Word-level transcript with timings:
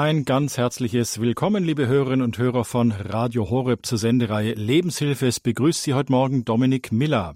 Ein 0.00 0.24
ganz 0.24 0.56
herzliches 0.56 1.20
Willkommen, 1.20 1.64
liebe 1.64 1.88
Hörerinnen 1.88 2.22
und 2.22 2.38
Hörer 2.38 2.64
von 2.64 2.92
Radio 2.92 3.50
Horeb 3.50 3.84
zur 3.84 3.98
Sendereihe 3.98 4.54
Lebenshilfe. 4.54 5.26
Es 5.26 5.40
begrüßt 5.40 5.82
Sie 5.82 5.92
heute 5.92 6.12
Morgen 6.12 6.44
Dominik 6.44 6.92
Miller. 6.92 7.34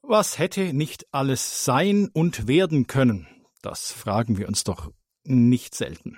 Was 0.00 0.38
hätte 0.38 0.72
nicht 0.72 1.04
alles 1.12 1.62
sein 1.66 2.08
und 2.14 2.48
werden 2.48 2.86
können? 2.86 3.26
Das 3.60 3.92
fragen 3.92 4.38
wir 4.38 4.48
uns 4.48 4.64
doch 4.64 4.90
nicht 5.24 5.74
selten. 5.74 6.16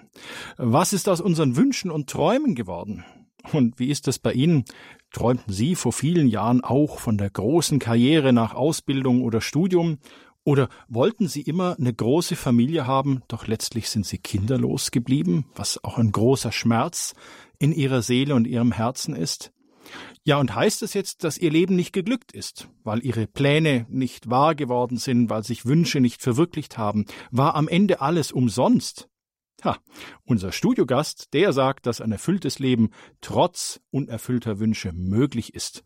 Was 0.58 0.92
ist 0.92 1.08
aus 1.08 1.20
unseren 1.20 1.56
Wünschen 1.56 1.90
und 1.90 2.08
Träumen 2.08 2.54
geworden? 2.54 3.04
Und 3.52 3.80
wie 3.80 3.88
ist 3.88 4.06
es 4.06 4.20
bei 4.20 4.32
Ihnen? 4.32 4.64
Träumten 5.10 5.52
Sie 5.52 5.74
vor 5.74 5.92
vielen 5.92 6.28
Jahren 6.28 6.62
auch 6.62 7.00
von 7.00 7.18
der 7.18 7.30
großen 7.30 7.80
Karriere 7.80 8.32
nach 8.32 8.54
Ausbildung 8.54 9.22
oder 9.22 9.40
Studium 9.40 9.98
oder 10.46 10.68
wollten 10.88 11.26
Sie 11.26 11.42
immer 11.42 11.76
eine 11.76 11.92
große 11.92 12.36
Familie 12.36 12.86
haben, 12.86 13.22
doch 13.26 13.48
letztlich 13.48 13.90
sind 13.90 14.06
Sie 14.06 14.18
kinderlos 14.18 14.92
geblieben, 14.92 15.46
was 15.56 15.82
auch 15.82 15.98
ein 15.98 16.12
großer 16.12 16.52
Schmerz 16.52 17.14
in 17.58 17.72
Ihrer 17.72 18.00
Seele 18.00 18.36
und 18.36 18.46
Ihrem 18.46 18.70
Herzen 18.70 19.16
ist? 19.16 19.52
Ja, 20.22 20.38
und 20.38 20.54
heißt 20.54 20.84
es 20.84 20.94
jetzt, 20.94 21.24
dass 21.24 21.36
Ihr 21.36 21.50
Leben 21.50 21.74
nicht 21.74 21.92
geglückt 21.92 22.30
ist, 22.30 22.68
weil 22.84 23.04
Ihre 23.04 23.26
Pläne 23.26 23.86
nicht 23.88 24.30
wahr 24.30 24.54
geworden 24.54 24.98
sind, 24.98 25.30
weil 25.30 25.42
sich 25.42 25.66
Wünsche 25.66 26.00
nicht 26.00 26.22
verwirklicht 26.22 26.78
haben? 26.78 27.06
War 27.32 27.56
am 27.56 27.66
Ende 27.66 28.00
alles 28.00 28.30
umsonst? 28.30 29.08
Ha, 29.64 29.78
unser 30.24 30.52
Studiogast, 30.52 31.32
der 31.32 31.52
sagt, 31.52 31.86
dass 31.86 32.00
ein 32.00 32.12
erfülltes 32.12 32.58
Leben 32.58 32.90
trotz 33.20 33.80
unerfüllter 33.90 34.60
Wünsche 34.60 34.92
möglich 34.92 35.54
ist. 35.54 35.82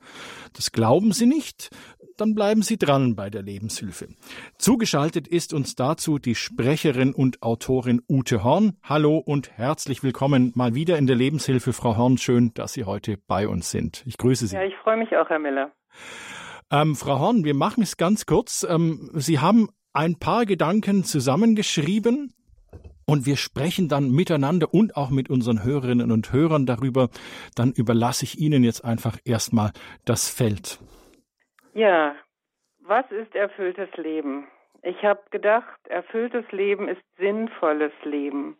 Das 0.52 0.72
glauben 0.72 1.12
Sie 1.12 1.26
nicht? 1.26 1.70
Dann 2.20 2.34
bleiben 2.34 2.60
Sie 2.60 2.76
dran 2.76 3.16
bei 3.16 3.30
der 3.30 3.40
Lebenshilfe. 3.40 4.08
Zugeschaltet 4.58 5.26
ist 5.26 5.54
uns 5.54 5.74
dazu 5.74 6.18
die 6.18 6.34
Sprecherin 6.34 7.14
und 7.14 7.42
Autorin 7.42 8.02
Ute 8.10 8.44
Horn. 8.44 8.76
Hallo 8.82 9.16
und 9.16 9.50
herzlich 9.52 10.02
willkommen 10.02 10.52
mal 10.54 10.74
wieder 10.74 10.98
in 10.98 11.06
der 11.06 11.16
Lebenshilfe, 11.16 11.72
Frau 11.72 11.96
Horn. 11.96 12.18
Schön, 12.18 12.52
dass 12.52 12.74
Sie 12.74 12.84
heute 12.84 13.16
bei 13.16 13.48
uns 13.48 13.70
sind. 13.70 14.02
Ich 14.04 14.18
grüße 14.18 14.48
Sie. 14.48 14.54
Ja, 14.54 14.64
ich 14.64 14.74
freue 14.84 14.98
mich 14.98 15.16
auch, 15.16 15.30
Herr 15.30 15.38
Miller. 15.38 15.72
Ähm, 16.70 16.94
Frau 16.94 17.20
Horn, 17.20 17.44
wir 17.44 17.54
machen 17.54 17.82
es 17.82 17.96
ganz 17.96 18.26
kurz. 18.26 18.66
Ähm, 18.68 19.10
Sie 19.14 19.38
haben 19.38 19.70
ein 19.94 20.18
paar 20.18 20.44
Gedanken 20.44 21.04
zusammengeschrieben 21.04 22.34
und 23.06 23.24
wir 23.24 23.38
sprechen 23.38 23.88
dann 23.88 24.10
miteinander 24.10 24.74
und 24.74 24.94
auch 24.94 25.08
mit 25.08 25.30
unseren 25.30 25.64
Hörerinnen 25.64 26.12
und 26.12 26.34
Hörern 26.34 26.66
darüber. 26.66 27.08
Dann 27.54 27.72
überlasse 27.72 28.26
ich 28.26 28.38
Ihnen 28.38 28.62
jetzt 28.62 28.84
einfach 28.84 29.16
erstmal 29.24 29.72
das 30.04 30.28
Feld. 30.28 30.80
Ja, 31.72 32.16
was 32.80 33.08
ist 33.12 33.34
erfülltes 33.34 33.90
Leben? 33.96 34.48
Ich 34.82 35.04
habe 35.04 35.20
gedacht, 35.30 35.78
erfülltes 35.88 36.50
Leben 36.50 36.88
ist 36.88 37.02
sinnvolles 37.16 37.92
Leben. 38.02 38.56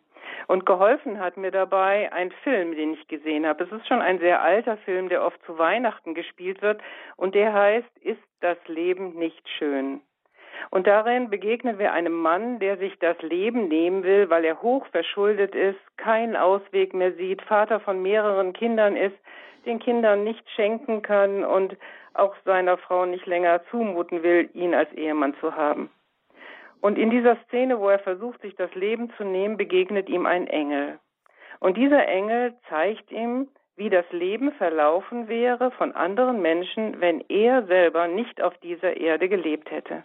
Und 0.47 0.65
geholfen 0.65 1.19
hat 1.19 1.35
mir 1.35 1.51
dabei 1.51 2.11
ein 2.13 2.31
Film, 2.43 2.73
den 2.73 2.93
ich 2.93 3.07
gesehen 3.07 3.45
habe. 3.45 3.65
Es 3.65 3.71
ist 3.71 3.87
schon 3.87 4.01
ein 4.01 4.19
sehr 4.19 4.41
alter 4.41 4.77
Film, 4.77 5.09
der 5.09 5.25
oft 5.25 5.43
zu 5.45 5.57
Weihnachten 5.57 6.13
gespielt 6.13 6.61
wird 6.61 6.81
und 7.17 7.35
der 7.35 7.53
heißt 7.53 7.97
Ist 7.99 8.23
das 8.39 8.57
Leben 8.67 9.13
nicht 9.15 9.47
schön? 9.57 10.01
Und 10.69 10.87
darin 10.87 11.29
begegnen 11.29 11.79
wir 11.79 11.91
einem 11.91 12.13
Mann, 12.13 12.59
der 12.59 12.77
sich 12.77 12.97
das 12.99 13.19
Leben 13.21 13.67
nehmen 13.67 14.03
will, 14.03 14.29
weil 14.29 14.45
er 14.45 14.61
hoch 14.61 14.85
verschuldet 14.87 15.55
ist, 15.55 15.79
keinen 15.97 16.35
Ausweg 16.35 16.93
mehr 16.93 17.13
sieht, 17.13 17.41
Vater 17.41 17.79
von 17.79 18.01
mehreren 18.01 18.53
Kindern 18.53 18.95
ist, 18.95 19.17
den 19.65 19.79
Kindern 19.79 20.23
nicht 20.23 20.49
schenken 20.51 21.01
kann 21.01 21.43
und 21.43 21.77
auch 22.13 22.35
seiner 22.45 22.77
Frau 22.77 23.05
nicht 23.05 23.25
länger 23.25 23.61
zumuten 23.69 24.23
will, 24.23 24.49
ihn 24.53 24.73
als 24.73 24.91
Ehemann 24.93 25.35
zu 25.39 25.55
haben. 25.55 25.89
Und 26.81 26.97
in 26.97 27.11
dieser 27.11 27.37
Szene, 27.45 27.79
wo 27.79 27.89
er 27.89 27.99
versucht, 27.99 28.41
sich 28.41 28.55
das 28.55 28.73
Leben 28.73 29.11
zu 29.15 29.23
nehmen, 29.23 29.57
begegnet 29.57 30.09
ihm 30.09 30.25
ein 30.25 30.47
Engel. 30.47 30.99
Und 31.59 31.77
dieser 31.77 32.07
Engel 32.07 32.55
zeigt 32.69 33.11
ihm, 33.11 33.47
wie 33.75 33.89
das 33.89 34.05
Leben 34.11 34.51
verlaufen 34.53 35.27
wäre 35.27 35.71
von 35.71 35.93
anderen 35.93 36.41
Menschen, 36.41 36.99
wenn 36.99 37.23
er 37.29 37.63
selber 37.67 38.07
nicht 38.07 38.41
auf 38.41 38.57
dieser 38.59 38.97
Erde 38.97 39.29
gelebt 39.29 39.71
hätte. 39.71 40.03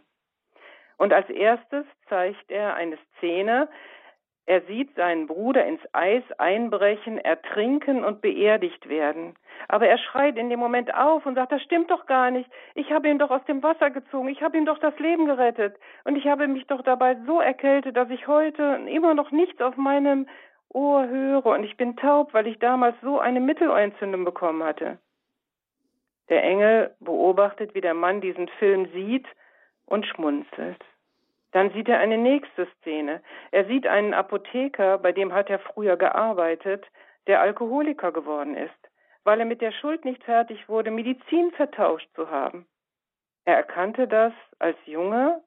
Und 0.99 1.12
als 1.12 1.28
erstes 1.28 1.84
zeigt 2.09 2.50
er 2.50 2.75
eine 2.75 2.99
Szene. 3.16 3.69
Er 4.49 4.61
sieht 4.62 4.95
seinen 4.95 5.27
Bruder 5.27 5.67
ins 5.67 5.81
Eis 5.93 6.23
einbrechen, 6.39 7.19
ertrinken 7.19 8.05
und 8.05 8.21
beerdigt 8.21 8.89
werden. 8.89 9.34
Aber 9.67 9.89
er 9.89 9.99
schreit 9.99 10.37
in 10.37 10.51
dem 10.51 10.61
Moment 10.61 10.95
auf 10.95 11.27
und 11.27 11.34
sagt, 11.34 11.51
das 11.51 11.62
stimmt 11.62 11.91
doch 11.91 12.07
gar 12.07 12.31
nicht. 12.31 12.49
Ich 12.75 12.93
habe 12.93 13.09
ihn 13.09 13.19
doch 13.19 13.31
aus 13.31 13.45
dem 13.47 13.65
Wasser 13.65 13.91
gezogen. 13.91 14.29
Ich 14.29 14.43
habe 14.43 14.57
ihm 14.57 14.65
doch 14.65 14.79
das 14.79 14.97
Leben 15.01 15.27
gerettet. 15.27 15.77
Und 16.05 16.15
ich 16.15 16.29
habe 16.29 16.47
mich 16.47 16.65
doch 16.69 16.83
dabei 16.83 17.17
so 17.27 17.41
erkältet, 17.41 17.97
dass 17.97 18.09
ich 18.11 18.29
heute 18.29 18.81
immer 18.89 19.15
noch 19.15 19.33
nichts 19.33 19.61
auf 19.61 19.77
meinem 19.77 20.29
Ohr 20.69 21.09
höre. 21.09 21.47
Und 21.47 21.65
ich 21.65 21.77
bin 21.77 21.97
taub, 21.97 22.33
weil 22.33 22.47
ich 22.47 22.61
damals 22.61 22.95
so 23.03 23.19
eine 23.19 23.41
Mittelohrentzündung 23.41 24.25
bekommen 24.25 24.63
hatte. 24.63 24.99
Der 26.28 26.45
Engel 26.45 26.95
beobachtet, 27.01 27.75
wie 27.75 27.81
der 27.81 27.95
Mann 27.95 28.21
diesen 28.21 28.47
Film 28.61 28.87
sieht 28.93 29.27
und 29.87 30.07
schmunzelt. 30.07 30.84
Dann 31.56 31.71
sieht 31.71 31.89
er 31.89 32.00
eine 32.00 32.19
nächste 32.19 32.67
Szene. 32.67 33.22
Er 33.50 33.65
sieht 33.65 33.87
einen 33.87 34.12
Apotheker, 34.12 34.99
bei 34.99 35.12
dem 35.12 35.33
hat 35.33 35.49
er 35.49 35.59
früher 35.59 35.97
gearbeitet, 35.97 36.84
der 37.27 37.41
Alkoholiker 37.41 38.12
geworden 38.12 38.55
ist, 38.55 38.91
weil 39.25 39.41
er 39.41 39.47
mit 39.47 39.62
der 39.62 39.72
Schuld 39.72 40.05
nicht 40.05 40.22
fertig 40.22 40.69
wurde, 40.69 40.91
Medizin 40.91 41.53
vertauscht 41.53 42.11
zu 42.15 42.31
haben. 42.31 42.66
Er 43.47 43.56
erkannte 43.56 44.06
das 44.06 44.34
als 44.59 44.77
Junge 44.84 45.41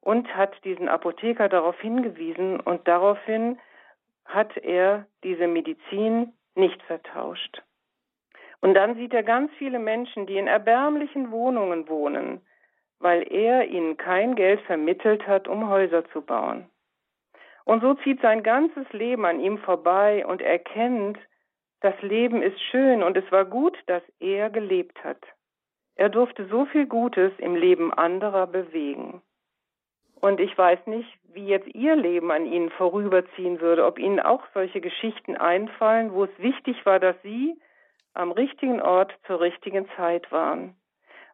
und 0.00 0.34
hat 0.34 0.52
diesen 0.64 0.88
Apotheker 0.88 1.48
darauf 1.48 1.80
hingewiesen 1.80 2.58
und 2.58 2.88
daraufhin 2.88 3.60
hat 4.24 4.56
er 4.56 5.06
diese 5.22 5.46
Medizin 5.46 6.32
nicht 6.56 6.82
vertauscht. 6.82 7.62
Und 8.60 8.74
dann 8.74 8.96
sieht 8.96 9.14
er 9.14 9.22
ganz 9.22 9.52
viele 9.58 9.78
Menschen, 9.78 10.26
die 10.26 10.38
in 10.38 10.48
erbärmlichen 10.48 11.30
Wohnungen 11.30 11.88
wohnen, 11.88 12.40
weil 13.02 13.26
er 13.32 13.66
ihnen 13.66 13.96
kein 13.96 14.36
Geld 14.36 14.60
vermittelt 14.62 15.26
hat, 15.26 15.48
um 15.48 15.68
Häuser 15.68 16.08
zu 16.10 16.22
bauen. 16.22 16.66
Und 17.64 17.82
so 17.82 17.94
zieht 17.94 18.20
sein 18.20 18.42
ganzes 18.42 18.90
Leben 18.92 19.24
an 19.24 19.40
ihm 19.40 19.58
vorbei 19.58 20.24
und 20.26 20.40
erkennt, 20.40 21.18
das 21.80 22.00
Leben 22.00 22.42
ist 22.42 22.60
schön 22.70 23.02
und 23.02 23.16
es 23.16 23.30
war 23.32 23.44
gut, 23.44 23.76
dass 23.86 24.02
er 24.20 24.50
gelebt 24.50 25.02
hat. 25.02 25.18
Er 25.96 26.08
durfte 26.08 26.46
so 26.46 26.64
viel 26.66 26.86
Gutes 26.86 27.32
im 27.38 27.56
Leben 27.56 27.92
anderer 27.92 28.46
bewegen. 28.46 29.20
Und 30.20 30.38
ich 30.38 30.56
weiß 30.56 30.86
nicht, 30.86 31.08
wie 31.32 31.46
jetzt 31.46 31.66
Ihr 31.74 31.96
Leben 31.96 32.30
an 32.30 32.46
Ihnen 32.46 32.70
vorüberziehen 32.70 33.60
würde, 33.60 33.84
ob 33.84 33.98
Ihnen 33.98 34.20
auch 34.20 34.44
solche 34.54 34.80
Geschichten 34.80 35.36
einfallen, 35.36 36.12
wo 36.12 36.24
es 36.24 36.38
wichtig 36.38 36.86
war, 36.86 37.00
dass 37.00 37.16
Sie 37.22 37.60
am 38.14 38.30
richtigen 38.30 38.80
Ort 38.80 39.12
zur 39.26 39.40
richtigen 39.40 39.88
Zeit 39.96 40.30
waren 40.30 40.76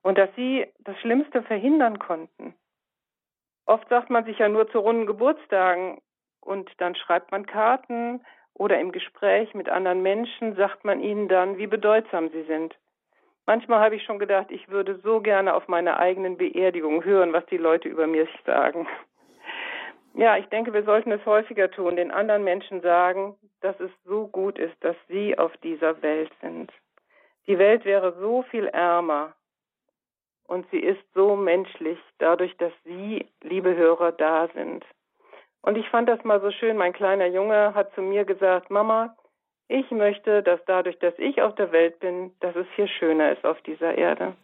und 0.03 0.19
dass 0.19 0.29
sie 0.37 0.67
das 0.81 0.99
Schlimmste 1.01 1.43
verhindern 1.43 1.99
konnten. 1.99 2.55
Oft 3.67 3.89
sagt 3.89 4.11
man 4.11 4.25
sich 4.25 4.39
ja 4.39 4.49
nur 4.49 4.71
zu 4.71 4.79
runden 4.79 5.07
Geburtstagen 5.07 6.01
und 6.41 6.71
dann 6.79 6.95
schreibt 6.95 7.31
man 7.33 7.47
Karten 7.47 8.21
oder 8.55 8.81
im 8.81 8.93
Gespräch 8.93 9.55
mit 9.55 9.69
anderen 9.69 10.03
Menschen 10.03 10.57
sagt 10.57 10.85
man 10.85 11.01
ihnen 11.01 11.29
dann, 11.29 11.59
wie 11.59 11.67
bedeutsam 11.67 12.31
sie 12.31 12.45
sind. 12.45 12.75
Manchmal 13.47 13.81
habe 13.81 13.97
ich 13.97 14.03
schon 14.05 14.19
gedacht, 14.19 14.51
ich 14.51 14.69
würde 14.69 14.99
so 15.03 15.21
gerne 15.21 15.55
auf 15.55 15.69
meiner 15.69 15.99
eigenen 15.99 16.37
Beerdigung 16.37 17.05
hören, 17.05 17.33
was 17.33 17.47
die 17.47 17.57
Leute 17.57 17.89
über 17.89 18.07
mich 18.07 18.29
sagen. 18.45 18.87
Ja, 20.15 20.37
ich 20.37 20.47
denke, 20.47 20.73
wir 20.73 20.83
sollten 20.83 21.13
es 21.13 21.25
häufiger 21.25 21.71
tun, 21.71 21.97
den 21.97 22.11
anderen 22.11 22.45
Menschen 22.45 22.81
sagen, 22.81 23.37
dass 23.61 23.79
es 23.81 23.91
so 24.05 24.27
gut 24.27 24.59
ist, 24.59 24.75
dass 24.83 24.97
sie 25.09 25.39
auf 25.39 25.57
dieser 25.59 26.03
Welt 26.03 26.33
sind. 26.41 26.73
Die 27.47 27.59
Welt 27.59 27.85
wäre 27.85 28.15
so 28.19 28.43
viel 28.43 28.67
ärmer, 28.67 29.35
und 30.49 30.69
sie 30.71 30.81
ist 30.81 31.03
so 31.15 31.37
menschlich, 31.37 31.99
dadurch, 32.19 32.57
dass 32.57 32.73
Sie, 32.85 33.27
liebe 33.43 33.77
Hörer, 33.77 34.13
da 34.13 34.49
sind. 34.49 34.85
Und 35.61 35.77
ich 35.77 35.89
fand 35.91 36.09
das 36.09 36.25
mal 36.25 36.41
so 36.41 36.51
schön, 36.51 36.77
mein 36.77 36.95
kleiner 36.95 37.27
Junge 37.27 37.75
hat 37.75 37.95
zu 37.95 38.01
mir 38.01 38.25
gesagt, 38.25 38.71
Mama, 38.71 39.15
ich 39.69 39.91
möchte, 39.91 40.43
dass 40.43 40.65
dadurch, 40.65 40.99
dass 41.01 41.13
ich 41.19 41.43
auf 41.43 41.55
der 41.57 41.71
Welt 41.71 42.01
bin, 42.01 42.33
dass 42.41 42.57
es 42.57 42.67
hier 42.75 42.89
schöner 42.89 43.33
ist 43.33 43.45
auf 43.45 43.61
dieser 43.63 43.97
Erde. 43.97 44.35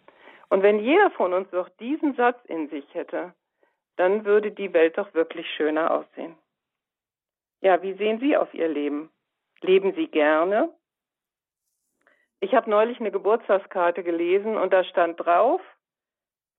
Und 0.51 0.63
wenn 0.63 0.79
jeder 0.79 1.11
von 1.13 1.33
uns 1.33 1.49
doch 1.51 1.71
diesen 1.81 2.15
Satz 2.15 2.39
in 2.45 2.69
sich 2.69 2.85
hätte, 2.93 3.33
dann 3.97 4.27
würde 4.27 4.51
die 4.51 4.75
Welt 4.75 4.99
doch 4.99 5.15
wirklich 5.15 5.49
schöner 5.57 5.91
aussehen. 5.91 6.37
Ja, 7.63 7.83
wie 7.83 7.95
sehen 7.95 8.21
Sie 8.21 8.37
auf 8.37 8.53
Ihr 8.53 8.69
Leben? 8.69 9.11
Leben 9.63 9.95
Sie 9.95 10.09
gerne? 10.09 10.69
Ich 12.41 12.55
habe 12.55 12.69
neulich 12.69 13.01
eine 13.01 13.11
Geburtstagskarte 13.11 14.03
gelesen 14.03 14.59
und 14.59 14.71
da 14.71 14.85
stand 14.85 15.19
drauf, 15.25 15.63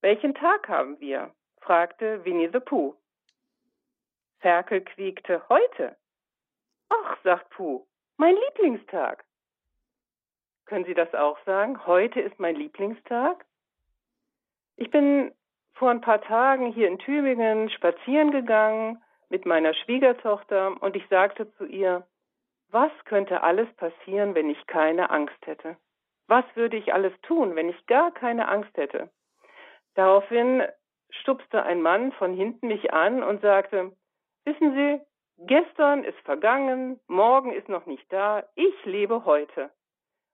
welchen 0.00 0.34
Tag 0.34 0.68
haben 0.68 1.00
wir? 1.00 1.34
fragte 1.60 2.24
Winnie 2.24 2.50
the 2.52 2.60
Pooh. 2.60 2.94
Ferkel 4.40 4.82
quiekte 4.82 5.42
heute. 5.48 5.96
Ach, 6.88 7.16
sagt 7.24 7.50
Pooh, 7.50 7.86
mein 8.16 8.36
Lieblingstag. 8.36 9.24
Können 10.66 10.84
Sie 10.84 10.94
das 10.94 11.12
auch 11.14 11.38
sagen? 11.44 11.86
Heute 11.86 12.20
ist 12.20 12.38
mein 12.38 12.56
Lieblingstag? 12.56 13.44
Ich 14.76 14.90
bin 14.90 15.32
vor 15.74 15.90
ein 15.90 16.00
paar 16.00 16.20
Tagen 16.20 16.72
hier 16.72 16.88
in 16.88 16.98
Tübingen 16.98 17.70
spazieren 17.70 18.30
gegangen 18.30 19.02
mit 19.28 19.46
meiner 19.46 19.74
Schwiegertochter 19.74 20.80
und 20.80 20.96
ich 20.96 21.06
sagte 21.08 21.52
zu 21.54 21.64
ihr, 21.64 22.06
was 22.70 22.90
könnte 23.04 23.42
alles 23.42 23.72
passieren, 23.74 24.34
wenn 24.34 24.50
ich 24.50 24.66
keine 24.66 25.10
Angst 25.10 25.46
hätte? 25.46 25.76
Was 26.26 26.44
würde 26.54 26.76
ich 26.76 26.92
alles 26.92 27.12
tun, 27.22 27.54
wenn 27.54 27.68
ich 27.68 27.86
gar 27.86 28.12
keine 28.12 28.48
Angst 28.48 28.76
hätte? 28.76 29.10
Daraufhin 29.96 30.62
stupste 31.10 31.62
ein 31.62 31.80
Mann 31.80 32.12
von 32.12 32.34
hinten 32.34 32.68
mich 32.68 32.92
an 32.92 33.22
und 33.22 33.40
sagte, 33.40 33.92
wissen 34.44 34.74
Sie, 34.74 35.00
gestern 35.46 36.04
ist 36.04 36.18
vergangen, 36.20 37.00
morgen 37.08 37.52
ist 37.52 37.68
noch 37.68 37.86
nicht 37.86 38.04
da, 38.12 38.44
ich 38.54 38.84
lebe 38.84 39.24
heute. 39.24 39.70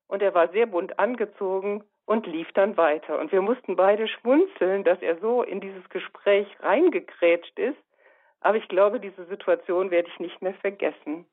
Und 0.08 0.20
er 0.20 0.34
war 0.34 0.48
sehr 0.48 0.66
bunt 0.66 0.98
angezogen 0.98 1.84
und 2.06 2.26
lief 2.26 2.50
dann 2.52 2.76
weiter. 2.76 3.20
Und 3.20 3.30
wir 3.30 3.40
mussten 3.40 3.76
beide 3.76 4.08
schmunzeln, 4.08 4.82
dass 4.82 5.00
er 5.00 5.18
so 5.20 5.44
in 5.44 5.60
dieses 5.60 5.88
Gespräch 5.88 6.48
reingekrätscht 6.60 7.56
ist. 7.58 7.78
Aber 8.40 8.58
ich 8.58 8.66
glaube, 8.66 8.98
diese 8.98 9.24
Situation 9.26 9.92
werde 9.92 10.08
ich 10.08 10.18
nicht 10.18 10.42
mehr 10.42 10.54
vergessen. 10.54 11.24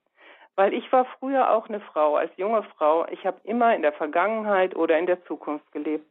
Weil 0.56 0.74
ich 0.74 0.92
war 0.92 1.06
früher 1.18 1.52
auch 1.52 1.68
eine 1.68 1.80
Frau, 1.80 2.16
als 2.16 2.32
junge 2.38 2.62
Frau. 2.62 3.08
Ich 3.08 3.26
habe 3.26 3.42
immer 3.44 3.76
in 3.76 3.82
der 3.82 3.94
Vergangenheit 3.94 4.76
oder 4.76 5.00
in 5.00 5.08
der 5.08 5.24
Zukunft 5.26 5.72
gelebt. 5.72 6.06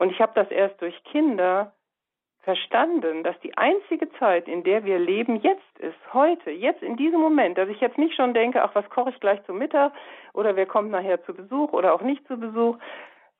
Und 0.00 0.10
ich 0.10 0.20
habe 0.22 0.32
das 0.34 0.50
erst 0.50 0.80
durch 0.80 0.98
Kinder 1.04 1.74
verstanden, 2.38 3.22
dass 3.22 3.38
die 3.40 3.58
einzige 3.58 4.10
Zeit, 4.12 4.48
in 4.48 4.64
der 4.64 4.86
wir 4.86 4.98
leben, 4.98 5.36
jetzt 5.36 5.78
ist, 5.78 6.14
heute, 6.14 6.50
jetzt 6.50 6.82
in 6.82 6.96
diesem 6.96 7.20
Moment, 7.20 7.58
dass 7.58 7.68
ich 7.68 7.82
jetzt 7.82 7.98
nicht 7.98 8.14
schon 8.14 8.32
denke, 8.32 8.62
ach, 8.62 8.74
was 8.74 8.88
koche 8.88 9.10
ich 9.10 9.20
gleich 9.20 9.44
zum 9.44 9.58
Mittag 9.58 9.92
oder 10.32 10.56
wer 10.56 10.64
kommt 10.64 10.90
nachher 10.90 11.22
zu 11.24 11.34
Besuch 11.34 11.74
oder 11.74 11.92
auch 11.92 12.00
nicht 12.00 12.26
zu 12.28 12.38
Besuch, 12.40 12.78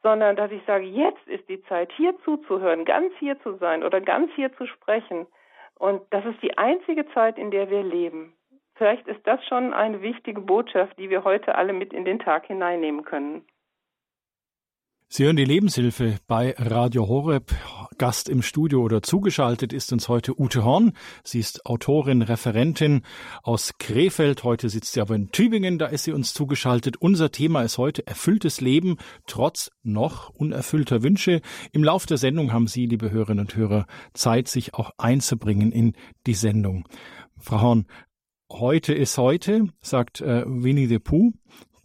sondern 0.03 0.37
dass 0.37 0.51
ich 0.51 0.63
sage, 0.67 0.85
jetzt 0.85 1.27
ist 1.29 1.49
die 1.49 1.63
Zeit, 1.63 1.93
hier 1.93 2.15
zuzuhören, 2.25 2.85
ganz 2.85 3.11
hier 3.19 3.41
zu 3.41 3.55
sein 3.55 3.83
oder 3.83 4.03
ganz 4.03 4.31
hier 4.35 4.55
zu 4.59 4.67
sprechen. 4.67 5.27
Und 5.79 6.03
das 6.11 6.27
ist 6.27 6.43
die 6.43 6.59
einzige 6.59 7.09
Zeit, 7.15 7.39
in 7.39 7.51
der 7.51 7.71
wir 7.71 7.83
leben. 7.83 8.35
Vielleicht 8.75 9.09
ist 9.09 9.27
das 9.27 9.43
schon 9.47 9.73
eine 9.73 10.03
wichtige 10.03 10.43
Botschaft, 10.43 10.99
die 10.99 11.09
wir 11.09 11.25
heute 11.25 11.55
alle 11.55 11.73
mit 11.73 11.95
in 11.95 12.05
den 12.05 12.19
Tag 12.19 12.49
hineinnehmen 12.49 13.03
können. 13.07 13.47
Sie 15.13 15.25
hören 15.25 15.35
die 15.35 15.45
Lebenshilfe 15.45 16.19
bei 16.29 16.55
Radio 16.57 17.09
Horeb. 17.09 17.53
Gast 17.99 18.29
im 18.29 18.43
Studio 18.43 18.81
oder 18.81 19.03
zugeschaltet 19.03 19.73
ist 19.73 19.93
uns 19.93 20.09
heute 20.09 20.41
Ute 20.41 20.65
Horn. 20.65 20.93
Sie 21.25 21.41
ist 21.41 21.67
Autorin, 21.67 22.23
Referentin 22.23 23.03
aus 23.43 23.73
Krefeld. 23.81 24.45
Heute 24.45 24.69
sitzt 24.69 24.93
sie 24.93 25.01
aber 25.01 25.17
in 25.17 25.33
Tübingen. 25.33 25.81
Da 25.81 25.87
ist 25.87 26.05
sie 26.05 26.13
uns 26.13 26.33
zugeschaltet. 26.33 26.97
Unser 26.99 27.33
Thema 27.33 27.63
ist 27.63 27.77
heute 27.77 28.07
erfülltes 28.07 28.61
Leben 28.61 28.99
trotz 29.27 29.73
noch 29.83 30.29
unerfüllter 30.29 31.03
Wünsche. 31.03 31.41
Im 31.73 31.83
Lauf 31.83 32.07
der 32.07 32.17
Sendung 32.17 32.53
haben 32.53 32.69
Sie, 32.69 32.87
liebe 32.87 33.11
Hörerinnen 33.11 33.47
und 33.47 33.57
Hörer, 33.57 33.87
Zeit, 34.15 34.47
sich 34.47 34.75
auch 34.75 34.93
einzubringen 34.97 35.73
in 35.73 35.95
die 36.29 36.35
Sendung. 36.35 36.89
Frau 37.37 37.61
Horn, 37.61 37.87
heute 38.49 38.95
ist 38.95 39.19
heute, 39.19 39.71
sagt 39.81 40.21
äh, 40.21 40.45
Winnie 40.47 40.87
the 40.87 41.01
Pooh 41.01 41.33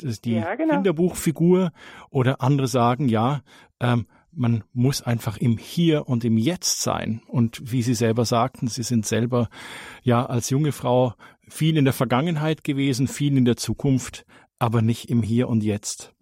die 0.02 0.36
ja, 0.36 0.56
genau. 0.56 0.76
Kinderbuchfigur 0.76 1.72
oder 2.10 2.42
andere 2.42 2.68
sagen, 2.68 3.08
ja, 3.08 3.42
ähm, 3.80 4.08
man 4.32 4.64
muss 4.74 5.06
einfach 5.06 5.38
im 5.38 5.58
Hier 5.58 6.08
und 6.08 6.26
im 6.26 6.38
Jetzt 6.38 6.82
sein. 6.82 7.22
Und 7.28 7.72
wie 7.72 7.82
Sie 7.82 7.94
selber 7.94 8.26
sagten, 8.26 8.68
Sie 8.68 8.84
sind 8.84 9.06
selber 9.06 9.48
ja 10.04 10.26
als 10.26 10.50
junge 10.50 10.72
Frau 10.72 11.14
viel 11.48 11.78
in 11.78 11.86
der 11.86 11.94
Vergangenheit 11.94 12.64
gewesen, 12.64 13.08
viel 13.08 13.38
in 13.38 13.46
der 13.46 13.56
Zukunft, 13.56 14.26
aber 14.60 14.82
nicht 14.82 15.10
im 15.10 15.22
Hier 15.22 15.48
und 15.48 15.64
Jetzt. 15.64 16.14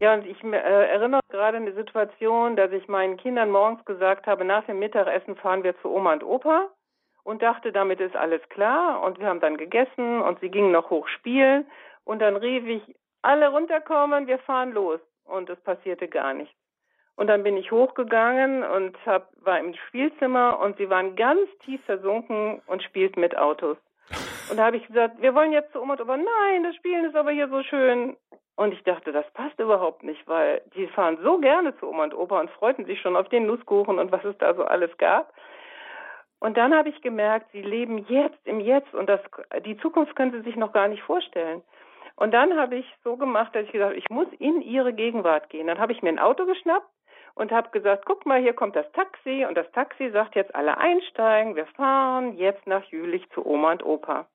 Ja, 0.00 0.14
und 0.14 0.26
ich 0.26 0.42
äh, 0.42 0.56
erinnere 0.56 1.20
gerade 1.28 1.58
an 1.58 1.66
die 1.66 1.74
Situation, 1.74 2.56
dass 2.56 2.72
ich 2.72 2.88
meinen 2.88 3.16
Kindern 3.16 3.50
morgens 3.50 3.84
gesagt 3.84 4.26
habe, 4.26 4.44
nach 4.44 4.66
dem 4.66 4.80
Mittagessen 4.80 5.36
fahren 5.36 5.62
wir 5.62 5.78
zu 5.80 5.90
Oma 5.90 6.14
und 6.14 6.24
Opa 6.24 6.70
und 7.22 7.40
dachte, 7.40 7.70
damit 7.70 8.00
ist 8.00 8.16
alles 8.16 8.40
klar. 8.48 9.02
Und 9.04 9.20
wir 9.20 9.28
haben 9.28 9.38
dann 9.38 9.56
gegessen 9.56 10.20
und 10.20 10.40
sie 10.40 10.48
gingen 10.48 10.72
noch 10.72 10.90
hoch 10.90 11.06
spielen. 11.06 11.66
Und 12.04 12.20
dann 12.20 12.36
rief 12.36 12.66
ich, 12.66 12.96
alle 13.22 13.48
runterkommen, 13.48 14.26
wir 14.26 14.38
fahren 14.40 14.72
los. 14.72 15.00
Und 15.24 15.48
es 15.48 15.60
passierte 15.60 16.08
gar 16.08 16.34
nichts. 16.34 16.54
Und 17.14 17.26
dann 17.28 17.42
bin 17.42 17.56
ich 17.56 17.70
hochgegangen 17.70 18.64
und 18.64 18.96
hab, 19.06 19.28
war 19.44 19.60
im 19.60 19.74
Spielzimmer 19.88 20.58
und 20.60 20.78
sie 20.78 20.88
waren 20.88 21.14
ganz 21.14 21.48
tief 21.64 21.80
versunken 21.84 22.62
und 22.66 22.82
spielten 22.82 23.20
mit 23.20 23.36
Autos. 23.36 23.76
Und 24.50 24.56
da 24.56 24.64
habe 24.66 24.76
ich 24.76 24.86
gesagt, 24.86 25.20
wir 25.20 25.34
wollen 25.34 25.52
jetzt 25.52 25.72
zu 25.72 25.80
Oma 25.80 25.94
und 25.94 26.00
Opa. 26.00 26.16
Nein, 26.16 26.64
das 26.64 26.74
Spielen 26.76 27.04
ist 27.04 27.14
aber 27.14 27.30
hier 27.30 27.48
so 27.48 27.62
schön. 27.62 28.16
Und 28.56 28.72
ich 28.72 28.82
dachte, 28.84 29.12
das 29.12 29.30
passt 29.32 29.58
überhaupt 29.58 30.02
nicht, 30.02 30.26
weil 30.26 30.62
die 30.74 30.86
fahren 30.88 31.18
so 31.22 31.38
gerne 31.38 31.76
zu 31.78 31.88
Oma 31.88 32.04
und 32.04 32.14
Opa 32.14 32.40
und 32.40 32.50
freuten 32.50 32.84
sich 32.84 33.00
schon 33.00 33.16
auf 33.16 33.28
den 33.28 33.46
Nusskuchen 33.46 33.98
und 33.98 34.12
was 34.12 34.24
es 34.24 34.36
da 34.38 34.54
so 34.54 34.64
alles 34.64 34.96
gab. 34.98 35.32
Und 36.38 36.56
dann 36.56 36.74
habe 36.74 36.88
ich 36.88 37.00
gemerkt, 37.02 37.52
sie 37.52 37.62
leben 37.62 38.04
jetzt 38.08 38.46
im 38.46 38.60
Jetzt 38.60 38.92
und 38.94 39.06
das, 39.08 39.20
die 39.64 39.76
Zukunft 39.78 40.16
können 40.16 40.32
sie 40.32 40.40
sich 40.40 40.56
noch 40.56 40.72
gar 40.72 40.88
nicht 40.88 41.02
vorstellen. 41.02 41.62
Und 42.22 42.30
dann 42.30 42.56
habe 42.56 42.76
ich 42.76 42.86
so 43.02 43.16
gemacht, 43.16 43.52
dass 43.52 43.64
ich 43.64 43.72
gesagt 43.72 43.90
habe, 43.90 43.98
ich 43.98 44.08
muss 44.08 44.28
in 44.38 44.62
ihre 44.62 44.92
Gegenwart 44.92 45.48
gehen. 45.48 45.66
Dann 45.66 45.80
habe 45.80 45.90
ich 45.90 46.02
mir 46.02 46.08
ein 46.08 46.20
Auto 46.20 46.46
geschnappt 46.46 46.86
und 47.34 47.50
habe 47.50 47.70
gesagt, 47.70 48.04
guck 48.06 48.24
mal, 48.26 48.40
hier 48.40 48.52
kommt 48.52 48.76
das 48.76 48.86
Taxi 48.92 49.44
und 49.44 49.56
das 49.56 49.68
Taxi 49.72 50.08
sagt 50.12 50.36
jetzt 50.36 50.54
alle 50.54 50.78
einsteigen, 50.78 51.56
wir 51.56 51.66
fahren 51.66 52.36
jetzt 52.36 52.64
nach 52.64 52.84
Jülich 52.84 53.28
zu 53.30 53.44
Oma 53.44 53.72
und 53.72 53.84
Opa. 53.84 54.28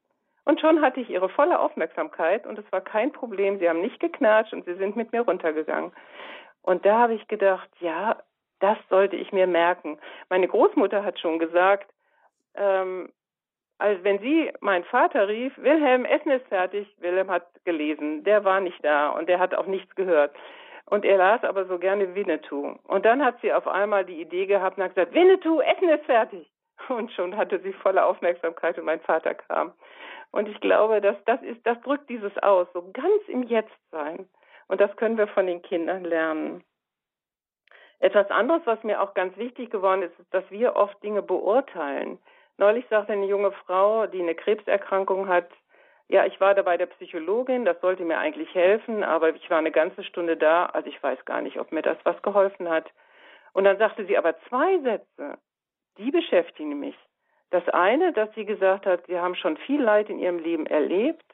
Und 0.43 0.59
schon 0.59 0.81
hatte 0.81 0.99
ich 0.99 1.09
ihre 1.09 1.29
volle 1.29 1.57
Aufmerksamkeit 1.57 2.45
und 2.45 2.59
es 2.59 2.69
war 2.73 2.81
kein 2.81 3.13
Problem. 3.13 3.57
Sie 3.57 3.69
haben 3.69 3.79
nicht 3.79 4.01
geknatscht 4.01 4.51
und 4.51 4.65
sie 4.65 4.75
sind 4.75 4.97
mit 4.97 5.13
mir 5.13 5.21
runtergegangen. 5.21 5.93
Und 6.63 6.85
da 6.85 6.97
habe 6.97 7.13
ich 7.13 7.25
gedacht, 7.29 7.69
ja, 7.79 8.17
das 8.59 8.77
sollte 8.89 9.15
ich 9.15 9.31
mir 9.31 9.47
merken. 9.47 9.97
Meine 10.29 10.49
Großmutter 10.49 11.05
hat 11.05 11.21
schon 11.21 11.39
gesagt, 11.39 11.89
ähm, 12.55 13.13
also 13.79 14.03
wenn 14.03 14.19
sie, 14.19 14.51
mein 14.59 14.83
Vater 14.85 15.27
rief, 15.27 15.53
Wilhelm, 15.57 16.05
Essen 16.05 16.31
ist 16.31 16.47
fertig, 16.47 16.87
Wilhelm 16.99 17.29
hat 17.29 17.45
gelesen, 17.63 18.23
der 18.23 18.43
war 18.43 18.59
nicht 18.59 18.83
da 18.83 19.09
und 19.09 19.29
der 19.29 19.39
hat 19.39 19.53
auch 19.53 19.67
nichts 19.67 19.93
gehört. 19.95 20.35
Und 20.85 21.03
er 21.05 21.17
las 21.17 21.43
aber 21.43 21.65
so 21.65 21.77
gerne 21.77 22.15
Winnetou. 22.15 22.75
Und 22.87 23.05
dann 23.05 23.23
hat 23.23 23.39
sie 23.41 23.51
auf 23.53 23.67
einmal 23.67 24.05
die 24.05 24.21
Idee 24.21 24.45
gehabt 24.45 24.77
und 24.77 24.83
hat 24.83 24.95
gesagt, 24.95 25.13
Winnetou, 25.13 25.59
Essen 25.61 25.89
ist 25.89 26.05
fertig. 26.05 26.49
Und 26.89 27.11
schon 27.11 27.35
hatte 27.35 27.59
sie 27.59 27.73
volle 27.73 28.05
Aufmerksamkeit 28.05 28.77
und 28.77 28.85
mein 28.85 29.01
Vater 29.01 29.33
kam. 29.33 29.73
Und 30.31 30.47
ich 30.47 30.59
glaube, 30.61 31.01
dass 31.01 31.17
das 31.25 31.41
ist, 31.41 31.65
das 31.65 31.81
drückt 31.81 32.09
dieses 32.09 32.37
aus, 32.37 32.67
so 32.73 32.83
ganz 32.93 33.27
im 33.27 33.43
Jetzt 33.43 33.73
sein. 33.91 34.29
Und 34.67 34.79
das 34.79 34.95
können 34.95 35.17
wir 35.17 35.27
von 35.27 35.47
den 35.47 35.61
Kindern 35.61 36.03
lernen. 36.03 36.63
Etwas 37.99 38.29
anderes, 38.29 38.61
was 38.65 38.83
mir 38.83 39.01
auch 39.01 39.15
ganz 39.15 39.35
wichtig 39.37 39.71
geworden 39.71 40.03
ist, 40.03 40.19
ist, 40.19 40.31
dass 40.33 40.49
wir 40.51 40.75
oft 40.75 41.01
Dinge 41.01 41.23
beurteilen. 41.23 42.19
Neulich 42.57 42.85
sagte 42.89 43.13
eine 43.13 43.27
junge 43.27 43.51
Frau, 43.51 44.07
die 44.07 44.19
eine 44.19 44.33
Krebserkrankung 44.33 45.27
hat, 45.27 45.49
ja, 46.09 46.25
ich 46.25 46.39
war 46.39 46.55
da 46.55 46.61
bei 46.61 46.77
der 46.77 46.87
Psychologin, 46.87 47.65
das 47.65 47.79
sollte 47.81 48.03
mir 48.03 48.17
eigentlich 48.17 48.53
helfen, 48.55 49.03
aber 49.03 49.35
ich 49.35 49.49
war 49.49 49.57
eine 49.57 49.71
ganze 49.71 50.03
Stunde 50.03 50.37
da, 50.37 50.67
also 50.67 50.89
ich 50.89 51.01
weiß 51.03 51.23
gar 51.25 51.41
nicht, 51.41 51.59
ob 51.59 51.71
mir 51.71 51.81
das 51.81 51.97
was 52.03 52.19
geholfen 52.21 52.69
hat. 52.69 52.89
Und 53.53 53.65
dann 53.65 53.77
sagte 53.77 54.05
sie 54.05 54.17
aber 54.17 54.35
zwei 54.47 54.79
Sätze, 54.79 55.37
die 55.97 56.09
beschäftigen 56.09 56.79
mich. 56.79 56.95
Das 57.49 57.67
eine, 57.69 58.13
dass 58.13 58.33
sie 58.35 58.45
gesagt 58.45 58.85
hat, 58.85 59.05
sie 59.07 59.19
haben 59.19 59.35
schon 59.35 59.57
viel 59.57 59.81
Leid 59.81 60.09
in 60.09 60.19
ihrem 60.19 60.39
Leben 60.39 60.65
erlebt. 60.65 61.25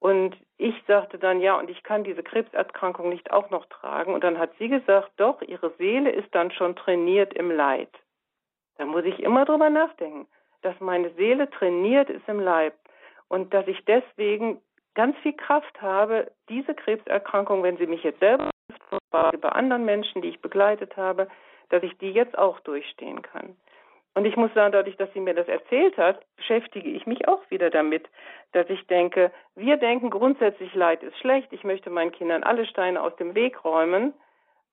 Und 0.00 0.36
ich 0.56 0.74
sagte 0.86 1.18
dann, 1.18 1.40
ja, 1.40 1.58
und 1.58 1.70
ich 1.70 1.82
kann 1.82 2.04
diese 2.04 2.22
Krebserkrankung 2.22 3.08
nicht 3.08 3.30
auch 3.32 3.50
noch 3.50 3.66
tragen. 3.66 4.14
Und 4.14 4.24
dann 4.24 4.38
hat 4.38 4.50
sie 4.58 4.68
gesagt, 4.68 5.10
doch, 5.16 5.42
ihre 5.42 5.70
Seele 5.78 6.10
ist 6.10 6.34
dann 6.34 6.50
schon 6.50 6.76
trainiert 6.76 7.34
im 7.34 7.50
Leid. 7.50 7.90
Da 8.76 8.84
muss 8.84 9.04
ich 9.04 9.20
immer 9.20 9.44
drüber 9.44 9.70
nachdenken 9.70 10.28
dass 10.62 10.78
meine 10.80 11.10
Seele 11.10 11.50
trainiert 11.50 12.10
ist 12.10 12.28
im 12.28 12.40
Leib 12.40 12.74
und 13.28 13.52
dass 13.54 13.66
ich 13.66 13.84
deswegen 13.84 14.60
ganz 14.94 15.16
viel 15.18 15.34
Kraft 15.34 15.80
habe, 15.80 16.30
diese 16.48 16.74
Krebserkrankung, 16.74 17.62
wenn 17.62 17.76
sie 17.76 17.86
mich 17.86 18.02
jetzt 18.02 18.20
selber 18.20 18.50
bei 19.10 19.48
anderen 19.50 19.84
Menschen, 19.84 20.22
die 20.22 20.28
ich 20.28 20.40
begleitet 20.40 20.96
habe, 20.96 21.28
dass 21.68 21.82
ich 21.82 21.96
die 21.98 22.10
jetzt 22.10 22.36
auch 22.36 22.60
durchstehen 22.60 23.22
kann. 23.22 23.56
Und 24.14 24.24
ich 24.24 24.36
muss 24.36 24.52
sagen, 24.54 24.72
dadurch, 24.72 24.96
dass 24.96 25.12
sie 25.12 25.20
mir 25.20 25.34
das 25.34 25.46
erzählt 25.46 25.96
hat, 25.96 26.24
beschäftige 26.36 26.88
ich 26.90 27.06
mich 27.06 27.28
auch 27.28 27.48
wieder 27.50 27.70
damit, 27.70 28.08
dass 28.52 28.68
ich 28.68 28.84
denke, 28.88 29.30
wir 29.54 29.76
denken 29.76 30.10
grundsätzlich, 30.10 30.74
Leid 30.74 31.04
ist 31.04 31.16
schlecht, 31.18 31.52
ich 31.52 31.62
möchte 31.62 31.90
meinen 31.90 32.10
Kindern 32.10 32.42
alle 32.42 32.66
Steine 32.66 33.00
aus 33.00 33.14
dem 33.16 33.36
Weg 33.36 33.64
räumen, 33.64 34.14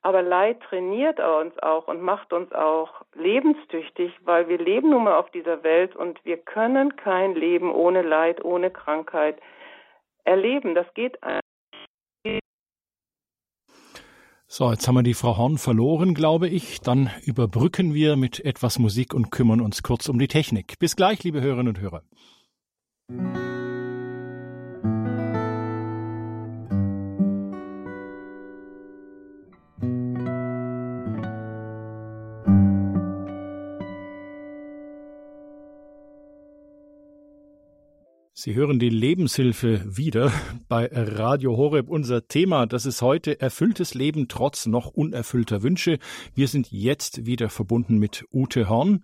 aber 0.05 0.21
Leid 0.21 0.61
trainiert 0.61 1.19
uns 1.19 1.57
auch 1.63 1.87
und 1.87 1.99
macht 1.99 2.31
uns 2.31 2.51
auch 2.51 2.89
lebenstüchtig, 3.15 4.13
weil 4.23 4.47
wir 4.47 4.59
leben 4.59 4.91
nun 4.91 5.05
mal 5.05 5.15
auf 5.15 5.31
dieser 5.31 5.63
Welt 5.63 5.95
und 5.95 6.23
wir 6.23 6.37
können 6.37 6.95
kein 6.95 7.33
Leben 7.33 7.71
ohne 7.71 8.03
Leid, 8.03 8.45
ohne 8.45 8.69
Krankheit 8.69 9.39
erleben. 10.23 10.75
Das 10.75 10.85
geht. 10.93 11.17
So, 14.45 14.69
jetzt 14.69 14.87
haben 14.87 14.93
wir 14.93 15.01
die 15.01 15.15
Frau 15.15 15.37
Horn 15.37 15.57
verloren, 15.57 16.13
glaube 16.13 16.49
ich. 16.49 16.81
Dann 16.81 17.09
überbrücken 17.25 17.95
wir 17.95 18.15
mit 18.15 18.45
etwas 18.45 18.77
Musik 18.77 19.11
und 19.11 19.31
kümmern 19.31 19.59
uns 19.59 19.81
kurz 19.81 20.07
um 20.07 20.19
die 20.19 20.27
Technik. 20.27 20.77
Bis 20.77 20.95
gleich, 20.95 21.23
liebe 21.23 21.41
Hörerinnen 21.41 21.69
und 21.75 21.81
Hörer. 21.81 22.03
Sie 38.45 38.53
hören 38.53 38.77
die 38.77 38.89
Lebenshilfe 38.89 39.81
wieder 39.87 40.31
bei 40.67 40.87
Radio 40.93 41.57
Horeb. 41.57 41.89
Unser 41.89 42.27
Thema, 42.27 42.67
das 42.67 42.85
ist 42.85 43.01
heute 43.01 43.41
erfülltes 43.41 43.95
Leben 43.95 44.27
trotz 44.27 44.67
noch 44.67 44.91
unerfüllter 44.91 45.63
Wünsche. 45.63 45.97
Wir 46.35 46.47
sind 46.47 46.71
jetzt 46.71 47.25
wieder 47.25 47.49
verbunden 47.49 47.97
mit 47.97 48.23
Ute 48.31 48.69
Horn. 48.69 49.01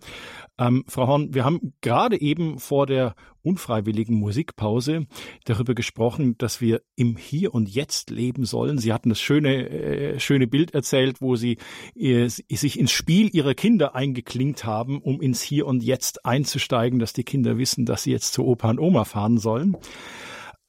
Ähm, 0.60 0.84
Frau 0.86 1.08
Horn, 1.08 1.34
wir 1.34 1.44
haben 1.44 1.74
gerade 1.80 2.20
eben 2.20 2.60
vor 2.60 2.86
der 2.86 3.16
unfreiwilligen 3.42 4.16
Musikpause 4.16 5.06
darüber 5.44 5.74
gesprochen, 5.74 6.36
dass 6.38 6.60
wir 6.60 6.82
im 6.96 7.16
Hier 7.16 7.54
und 7.54 7.68
Jetzt 7.68 8.10
leben 8.10 8.44
sollen. 8.44 8.78
Sie 8.78 8.92
hatten 8.92 9.08
das 9.08 9.20
schöne, 9.20 9.68
äh, 9.68 10.20
schöne 10.20 10.46
Bild 10.46 10.74
erzählt, 10.74 11.20
wo 11.20 11.36
Sie 11.36 11.58
äh, 11.94 12.28
sich 12.28 12.78
ins 12.78 12.92
Spiel 12.92 13.34
Ihrer 13.34 13.54
Kinder 13.54 13.94
eingeklinkt 13.94 14.64
haben, 14.64 15.00
um 15.00 15.20
ins 15.20 15.42
Hier 15.42 15.66
und 15.66 15.82
Jetzt 15.82 16.24
einzusteigen, 16.24 16.98
dass 16.98 17.12
die 17.12 17.24
Kinder 17.24 17.58
wissen, 17.58 17.84
dass 17.84 18.04
sie 18.04 18.12
jetzt 18.12 18.32
zu 18.32 18.44
Opa 18.44 18.70
und 18.70 18.78
Oma 18.78 19.04
fahren 19.04 19.38
sollen. 19.38 19.76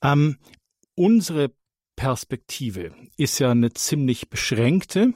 Ähm, 0.04 0.38
unsere 0.96 1.52
Perspektive 1.96 2.92
ist 3.18 3.40
ja 3.40 3.52
eine 3.52 3.74
ziemlich 3.74 4.30
beschränkte. 4.30 5.14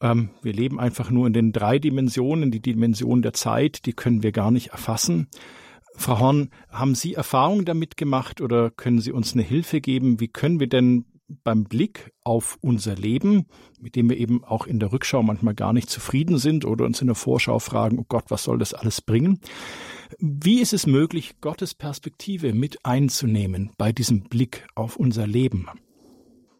Ähm, 0.00 0.30
wir 0.42 0.52
leben 0.52 0.78
einfach 0.78 1.10
nur 1.10 1.26
in 1.26 1.32
den 1.32 1.52
drei 1.52 1.78
Dimensionen. 1.78 2.50
Die 2.50 2.60
Dimension 2.60 3.22
der 3.22 3.32
Zeit, 3.32 3.86
die 3.86 3.92
können 3.92 4.22
wir 4.22 4.32
gar 4.32 4.50
nicht 4.50 4.68
erfassen. 4.68 5.28
Frau 5.96 6.20
Horn, 6.20 6.50
haben 6.70 6.94
Sie 6.94 7.14
Erfahrung 7.14 7.64
damit 7.64 7.96
gemacht 7.96 8.40
oder 8.40 8.70
können 8.70 9.00
Sie 9.00 9.12
uns 9.12 9.34
eine 9.34 9.42
Hilfe 9.42 9.80
geben? 9.80 10.20
Wie 10.20 10.28
können 10.28 10.60
wir 10.60 10.68
denn 10.68 11.04
beim 11.28 11.64
Blick 11.64 12.12
auf 12.22 12.56
unser 12.60 12.94
Leben, 12.94 13.46
mit 13.80 13.96
dem 13.96 14.08
wir 14.08 14.16
eben 14.16 14.44
auch 14.44 14.66
in 14.66 14.78
der 14.78 14.92
Rückschau 14.92 15.22
manchmal 15.22 15.54
gar 15.54 15.72
nicht 15.72 15.90
zufrieden 15.90 16.38
sind 16.38 16.64
oder 16.64 16.84
uns 16.84 17.00
in 17.00 17.08
der 17.08 17.16
Vorschau 17.16 17.58
fragen, 17.58 17.98
oh 17.98 18.06
Gott, 18.08 18.24
was 18.28 18.44
soll 18.44 18.58
das 18.58 18.74
alles 18.74 19.00
bringen? 19.00 19.40
Wie 20.18 20.60
ist 20.60 20.72
es 20.72 20.86
möglich, 20.86 21.40
Gottes 21.40 21.74
Perspektive 21.74 22.52
mit 22.52 22.78
einzunehmen 22.84 23.72
bei 23.76 23.92
diesem 23.92 24.28
Blick 24.28 24.66
auf 24.74 24.96
unser 24.96 25.26
Leben? 25.26 25.68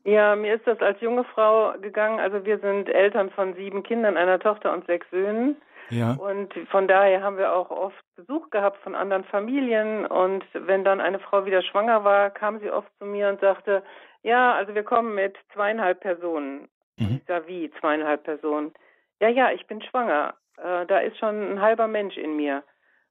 Ja, 0.04 0.36
mir 0.36 0.54
ist 0.54 0.66
das 0.66 0.80
als 0.80 1.00
junge 1.00 1.24
Frau 1.24 1.74
gegangen. 1.80 2.20
Also 2.20 2.44
wir 2.44 2.58
sind 2.58 2.88
Eltern 2.88 3.30
von 3.30 3.54
sieben 3.54 3.82
Kindern, 3.82 4.16
einer 4.16 4.38
Tochter 4.38 4.72
und 4.72 4.86
sechs 4.86 5.06
Söhnen. 5.10 5.56
Ja. 5.90 6.12
Und 6.12 6.52
von 6.70 6.88
daher 6.88 7.22
haben 7.22 7.38
wir 7.38 7.52
auch 7.52 7.70
oft 7.70 8.02
Besuch 8.16 8.50
gehabt 8.50 8.78
von 8.82 8.94
anderen 8.94 9.24
Familien. 9.24 10.06
Und 10.06 10.44
wenn 10.52 10.84
dann 10.84 11.00
eine 11.00 11.18
Frau 11.18 11.44
wieder 11.46 11.62
schwanger 11.62 12.04
war, 12.04 12.30
kam 12.30 12.60
sie 12.60 12.70
oft 12.70 12.90
zu 12.98 13.04
mir 13.04 13.28
und 13.28 13.40
sagte, 13.40 13.82
ja, 14.22 14.54
also 14.54 14.74
wir 14.74 14.82
kommen 14.82 15.14
mit 15.14 15.36
zweieinhalb 15.52 16.00
Personen. 16.00 16.68
Mhm. 16.98 17.18
Ich 17.20 17.26
sage, 17.26 17.46
wie 17.46 17.70
zweieinhalb 17.80 18.24
Personen? 18.24 18.72
Ja, 19.20 19.28
ja, 19.28 19.50
ich 19.52 19.66
bin 19.66 19.80
schwanger. 19.82 20.34
Äh, 20.56 20.86
da 20.86 20.98
ist 20.98 21.18
schon 21.18 21.52
ein 21.52 21.60
halber 21.60 21.86
Mensch 21.86 22.16
in 22.16 22.36
mir. 22.36 22.62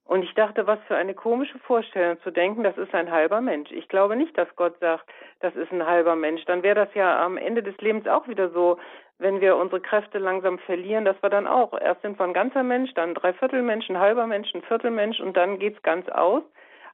Und 0.03 0.21
ich 0.21 0.33
dachte, 0.35 0.67
was 0.67 0.77
für 0.87 0.95
eine 0.95 1.15
komische 1.15 1.57
Vorstellung 1.59 2.21
zu 2.21 2.29
denken, 2.29 2.63
das 2.63 2.77
ist 2.77 2.93
ein 2.93 3.09
halber 3.09 3.41
Mensch. 3.41 3.71
Ich 3.71 3.87
glaube 3.87 4.15
nicht, 4.15 4.37
dass 4.37 4.47
Gott 4.55 4.77
sagt, 4.79 5.09
das 5.39 5.55
ist 5.55 5.71
ein 5.71 5.85
halber 5.85 6.15
Mensch. 6.15 6.45
Dann 6.45 6.61
wäre 6.61 6.75
das 6.75 6.93
ja 6.93 7.25
am 7.25 7.37
Ende 7.37 7.63
des 7.63 7.75
Lebens 7.77 8.07
auch 8.07 8.27
wieder 8.27 8.49
so, 8.51 8.77
wenn 9.17 9.41
wir 9.41 9.55
unsere 9.55 9.81
Kräfte 9.81 10.17
langsam 10.17 10.59
verlieren, 10.59 11.05
dass 11.05 11.21
wir 11.21 11.29
dann 11.29 11.47
auch, 11.47 11.79
erst 11.79 12.01
sind 12.01 12.19
wir 12.19 12.25
ein 12.25 12.33
ganzer 12.33 12.63
Mensch, 12.63 12.93
dann 12.93 13.09
ein 13.09 13.15
Dreiviertelmensch, 13.15 13.89
ein 13.89 13.99
halber 13.99 14.27
Mensch, 14.27 14.53
ein 14.53 14.61
Viertelmensch 14.63 15.19
und 15.19 15.37
dann 15.37 15.59
geht's 15.59 15.81
ganz 15.83 16.07
aus. 16.09 16.43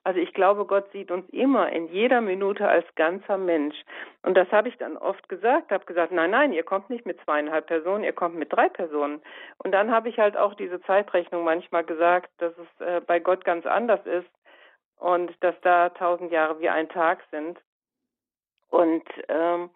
Also 0.04 0.20
ich 0.20 0.34
glaube, 0.34 0.66
Gott 0.66 0.92
sieht 0.92 1.12
uns 1.12 1.30
immer 1.30 1.72
in 1.72 1.88
jeder 1.88 2.22
Minute 2.22 2.68
als 2.68 2.86
ganzer 2.96 3.38
Mensch. 3.38 3.76
Und 4.24 4.36
das 4.36 4.52
habe 4.52 4.68
ich 4.68 4.78
dann 4.78 4.98
oft 4.98 5.30
gesagt, 5.30 5.72
habe 5.72 5.86
gesagt, 5.86 6.12
nein, 6.12 6.32
nein, 6.32 6.54
ihr 6.54 6.64
kommt 6.64 6.90
nicht 6.90 7.06
mit 7.06 7.22
zweieinhalb 7.22 7.68
Personen, 7.68 8.04
ihr 8.04 8.14
kommt 8.14 8.36
mit 8.36 8.52
drei 8.52 8.68
Personen. 8.68 9.22
Und 9.60 9.72
dann 9.74 9.92
habe 9.92 10.10
ich 10.10 10.18
halt 10.18 10.38
auch 10.38 10.56
diese 10.56 10.82
Zeitrechnung 10.82 11.44
manchmal 11.44 11.84
gesagt, 11.84 12.32
dass 12.40 12.54
es 12.58 12.86
äh, 12.86 13.02
bei 13.02 13.20
Gott 13.20 13.46
ganz 13.46 13.66
anders 13.68 14.04
ist 14.08 14.30
und 14.98 15.32
dass 15.42 15.56
da 15.62 15.90
tausend 15.90 16.32
Jahre 16.32 16.60
wie 16.60 16.70
ein 16.70 16.90
Tag 16.90 17.24
sind. 17.30 17.60
Und 18.70 19.04
ähm, 19.28 19.70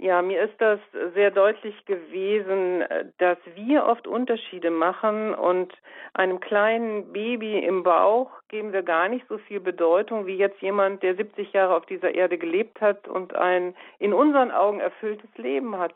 ja, 0.00 0.22
mir 0.22 0.44
ist 0.44 0.58
das 0.58 0.80
sehr 1.14 1.30
deutlich 1.30 1.84
gewesen, 1.84 2.82
dass 3.18 3.36
wir 3.54 3.84
oft 3.84 4.06
Unterschiede 4.06 4.70
machen 4.70 5.34
und 5.34 5.74
einem 6.14 6.40
kleinen 6.40 7.12
Baby 7.12 7.58
im 7.58 7.82
Bauch 7.82 8.30
geben 8.48 8.72
wir 8.72 8.82
gar 8.82 9.08
nicht 9.08 9.28
so 9.28 9.36
viel 9.36 9.60
Bedeutung 9.60 10.26
wie 10.26 10.36
jetzt 10.36 10.62
jemand, 10.62 11.02
der 11.02 11.16
70 11.16 11.52
Jahre 11.52 11.76
auf 11.76 11.84
dieser 11.84 12.14
Erde 12.14 12.38
gelebt 12.38 12.80
hat 12.80 13.08
und 13.08 13.34
ein 13.34 13.74
in 13.98 14.14
unseren 14.14 14.50
Augen 14.50 14.80
erfülltes 14.80 15.30
Leben 15.36 15.78
hat. 15.78 15.94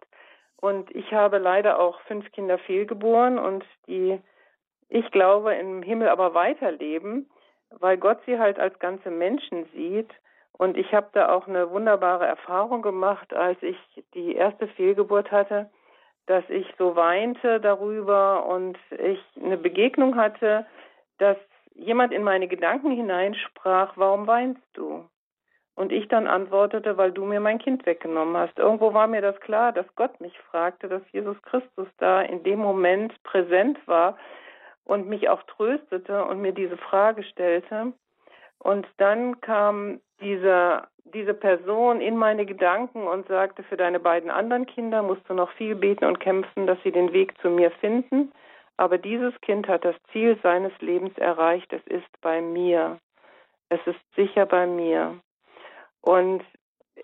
Und 0.61 0.95
ich 0.95 1.15
habe 1.15 1.39
leider 1.39 1.81
auch 1.81 1.99
fünf 2.03 2.31
Kinder 2.33 2.59
fehlgeboren 2.59 3.39
und 3.39 3.65
die, 3.87 4.21
ich 4.91 5.11
glaube, 5.13 5.55
im 5.55 5.83
Himmel 5.83 6.09
aber 6.09 6.35
weiterleben, 6.35 7.31
weil 7.71 7.97
Gott 7.97 8.19
sie 8.27 8.39
halt 8.39 8.59
als 8.59 8.79
ganze 8.81 9.11
Menschen 9.11 9.65
sieht 9.73 10.11
und 10.57 10.77
ich 10.77 10.95
habe 10.95 11.09
da 11.13 11.31
auch 11.31 11.49
eine 11.49 11.71
wunderbare 11.71 12.27
Erfahrung 12.27 12.83
gemacht, 12.83 13.35
als 13.35 13.61
ich 13.63 13.77
die 14.15 14.35
erste 14.35 14.69
Fehlgeburt 14.69 15.33
hatte, 15.33 15.69
dass 16.27 16.45
ich 16.49 16.67
so 16.79 16.97
weinte 16.97 17.61
darüber 17.61 18.47
und 18.47 18.79
ich 18.91 19.21
eine 19.43 19.57
Begegnung 19.57 20.17
hatte, 20.17 20.67
dass 21.19 21.37
jemand 21.75 22.13
in 22.13 22.23
meine 22.23 22.49
Gedanken 22.49 22.93
hineinsprach, 22.93 23.93
warum 23.97 24.27
weinst 24.27 24.63
du? 24.75 25.09
Und 25.77 25.91
ich 25.91 26.07
dann 26.07 26.29
antwortete, 26.29 26.97
weil 26.97 27.11
du 27.11 27.25
mir 27.25 27.41
mein 27.41 27.59
Kind 27.59 27.85
weggenommen 27.85 28.37
hast. 28.37 28.57
Irgendwo 28.61 28.95
war 28.95 29.09
mir 29.09 29.21
das 29.21 29.39
klar, 29.41 29.73
dass 29.73 29.87
Gott 29.97 30.21
mich 30.21 30.39
fragte, 30.51 30.89
dass 30.89 31.03
Jesus 31.11 31.41
Christus 31.43 31.89
da 31.99 32.23
in 32.23 32.45
dem 32.45 32.61
Moment 32.61 33.21
präsent 33.25 33.77
war 33.89 34.17
und 34.85 35.09
mich 35.09 35.29
auch 35.29 35.43
tröstete 35.43 36.25
und 36.25 36.41
mir 36.41 36.53
diese 36.53 36.77
Frage 36.77 37.25
stellte. 37.25 37.93
Und 38.59 38.87
dann 38.97 39.41
kam 39.41 40.01
diese, 40.21 40.89
diese 41.05 41.35
Person 41.35 42.01
in 42.01 42.17
meine 42.17 42.47
Gedanken 42.47 43.07
und 43.07 43.27
sagte, 43.29 43.63
für 43.65 43.77
deine 43.77 44.01
beiden 44.01 44.31
anderen 44.31 44.67
Kinder 44.67 45.03
musst 45.03 45.29
du 45.29 45.35
noch 45.35 45.51
viel 45.53 45.75
beten 45.75 46.05
und 46.05 46.21
kämpfen, 46.21 46.67
dass 46.67 46.79
sie 46.83 46.93
den 46.93 47.13
Weg 47.13 47.35
zu 47.41 47.51
mir 47.51 47.71
finden. 47.73 48.33
Aber 48.77 48.99
dieses 48.99 49.39
Kind 49.41 49.69
hat 49.69 49.85
das 49.85 49.97
Ziel 50.13 50.39
seines 50.43 50.73
Lebens 50.81 51.17
erreicht. 51.19 51.73
Es 51.73 51.87
ist 51.87 52.21
bei 52.21 52.41
mir. 52.41 52.99
Es 53.69 53.81
ist 53.87 54.01
sicher 54.17 54.47
bei 54.47 54.67
mir. 54.67 55.19
Und 56.01 56.43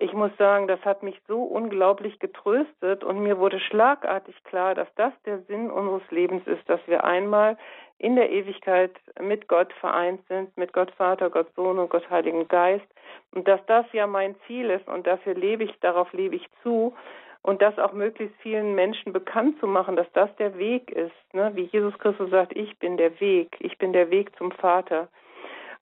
ich 0.00 0.14
muss 0.14 0.30
sagen, 0.38 0.66
das 0.66 0.80
hat 0.84 1.02
mich 1.02 1.20
so 1.28 1.42
unglaublich 1.42 2.18
getröstet 2.18 3.04
und 3.04 3.20
mir 3.20 3.38
wurde 3.38 3.60
schlagartig 3.60 4.34
klar, 4.44 4.74
dass 4.74 4.88
das 4.96 5.12
der 5.26 5.40
Sinn 5.42 5.70
unseres 5.70 6.10
Lebens 6.10 6.46
ist, 6.46 6.66
dass 6.68 6.80
wir 6.86 7.04
einmal 7.04 7.58
in 7.98 8.16
der 8.16 8.30
Ewigkeit 8.30 8.92
mit 9.20 9.46
Gott 9.46 9.70
vereint 9.74 10.22
sind, 10.26 10.56
mit 10.56 10.72
Gott 10.72 10.90
Vater, 10.92 11.28
Gott 11.28 11.48
Sohn 11.54 11.78
und 11.78 11.90
Gott 11.90 12.08
Heiligen 12.08 12.48
Geist 12.48 12.86
und 13.32 13.46
dass 13.46 13.60
das 13.66 13.84
ja 13.92 14.06
mein 14.06 14.36
Ziel 14.46 14.70
ist 14.70 14.88
und 14.88 15.06
dafür 15.06 15.34
lebe 15.34 15.64
ich, 15.64 15.78
darauf 15.80 16.10
lebe 16.14 16.36
ich 16.36 16.48
zu 16.62 16.94
und 17.42 17.60
das 17.60 17.78
auch 17.78 17.92
möglichst 17.92 18.34
vielen 18.40 18.74
Menschen 18.74 19.12
bekannt 19.12 19.60
zu 19.60 19.66
machen, 19.66 19.96
dass 19.96 20.10
das 20.14 20.34
der 20.36 20.56
Weg 20.56 20.90
ist, 20.90 21.34
ne? 21.34 21.50
wie 21.54 21.64
Jesus 21.64 21.98
Christus 21.98 22.30
sagt, 22.30 22.56
ich 22.56 22.78
bin 22.78 22.96
der 22.96 23.20
Weg, 23.20 23.54
ich 23.60 23.76
bin 23.76 23.92
der 23.92 24.10
Weg 24.10 24.34
zum 24.36 24.50
Vater. 24.50 25.08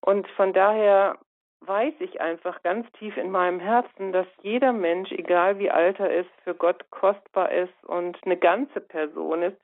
Und 0.00 0.26
von 0.30 0.52
daher 0.52 1.18
weiß 1.60 1.94
ich 2.00 2.20
einfach 2.20 2.62
ganz 2.62 2.90
tief 2.92 3.16
in 3.16 3.30
meinem 3.30 3.60
Herzen, 3.60 4.12
dass 4.12 4.26
jeder 4.42 4.72
Mensch, 4.72 5.12
egal 5.12 5.58
wie 5.58 5.70
alt 5.70 5.98
er 6.00 6.10
ist, 6.10 6.30
für 6.44 6.54
Gott 6.54 6.90
kostbar 6.90 7.50
ist 7.52 7.84
und 7.84 8.18
eine 8.24 8.36
ganze 8.36 8.80
Person 8.80 9.42
ist. 9.42 9.58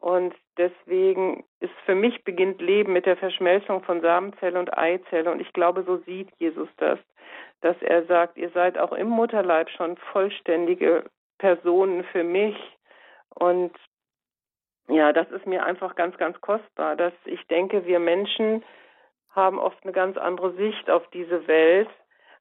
Und 0.00 0.34
deswegen 0.58 1.44
ist 1.60 1.72
für 1.84 1.94
mich 1.94 2.22
beginnt 2.24 2.60
Leben 2.60 2.92
mit 2.92 3.06
der 3.06 3.16
Verschmelzung 3.16 3.82
von 3.82 4.00
Samenzelle 4.02 4.58
und 4.58 4.76
Eizelle. 4.76 5.30
Und 5.30 5.40
ich 5.40 5.52
glaube, 5.52 5.84
so 5.84 5.98
sieht 5.98 6.30
Jesus 6.36 6.68
das, 6.76 6.98
dass 7.62 7.80
er 7.80 8.04
sagt, 8.04 8.36
ihr 8.36 8.50
seid 8.50 8.78
auch 8.78 8.92
im 8.92 9.08
Mutterleib 9.08 9.70
schon 9.70 9.96
vollständige 10.12 11.04
Personen 11.38 12.04
für 12.04 12.24
mich. 12.24 12.56
Und 13.34 13.72
ja, 14.88 15.12
das 15.12 15.30
ist 15.30 15.46
mir 15.46 15.64
einfach 15.64 15.96
ganz, 15.96 16.16
ganz 16.18 16.40
kostbar, 16.40 16.96
dass 16.96 17.14
ich 17.24 17.44
denke, 17.48 17.86
wir 17.86 17.98
Menschen 17.98 18.62
haben 19.36 19.58
oft 19.58 19.78
eine 19.84 19.92
ganz 19.92 20.16
andere 20.16 20.52
Sicht 20.54 20.90
auf 20.90 21.06
diese 21.12 21.46
Welt. 21.46 21.88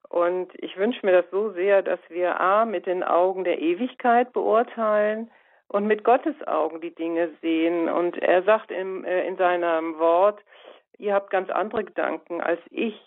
Und 0.09 0.51
ich 0.63 0.77
wünsche 0.77 1.05
mir 1.05 1.11
das 1.11 1.29
so 1.29 1.51
sehr, 1.51 1.81
dass 1.81 1.99
wir 2.09 2.39
A, 2.39 2.65
mit 2.65 2.85
den 2.85 3.03
Augen 3.03 3.43
der 3.43 3.59
Ewigkeit 3.59 4.31
beurteilen 4.33 5.29
und 5.67 5.87
mit 5.87 6.03
Gottes 6.03 6.35
Augen 6.47 6.79
die 6.81 6.93
Dinge 6.95 7.29
sehen. 7.41 7.89
Und 7.89 8.17
er 8.17 8.43
sagt 8.43 8.71
im, 8.71 9.03
äh, 9.03 9.27
in 9.27 9.35
seinem 9.37 9.99
Wort, 9.99 10.39
ihr 10.97 11.13
habt 11.13 11.29
ganz 11.29 11.49
andere 11.49 11.83
Gedanken 11.83 12.41
als 12.41 12.61
ich. 12.69 12.99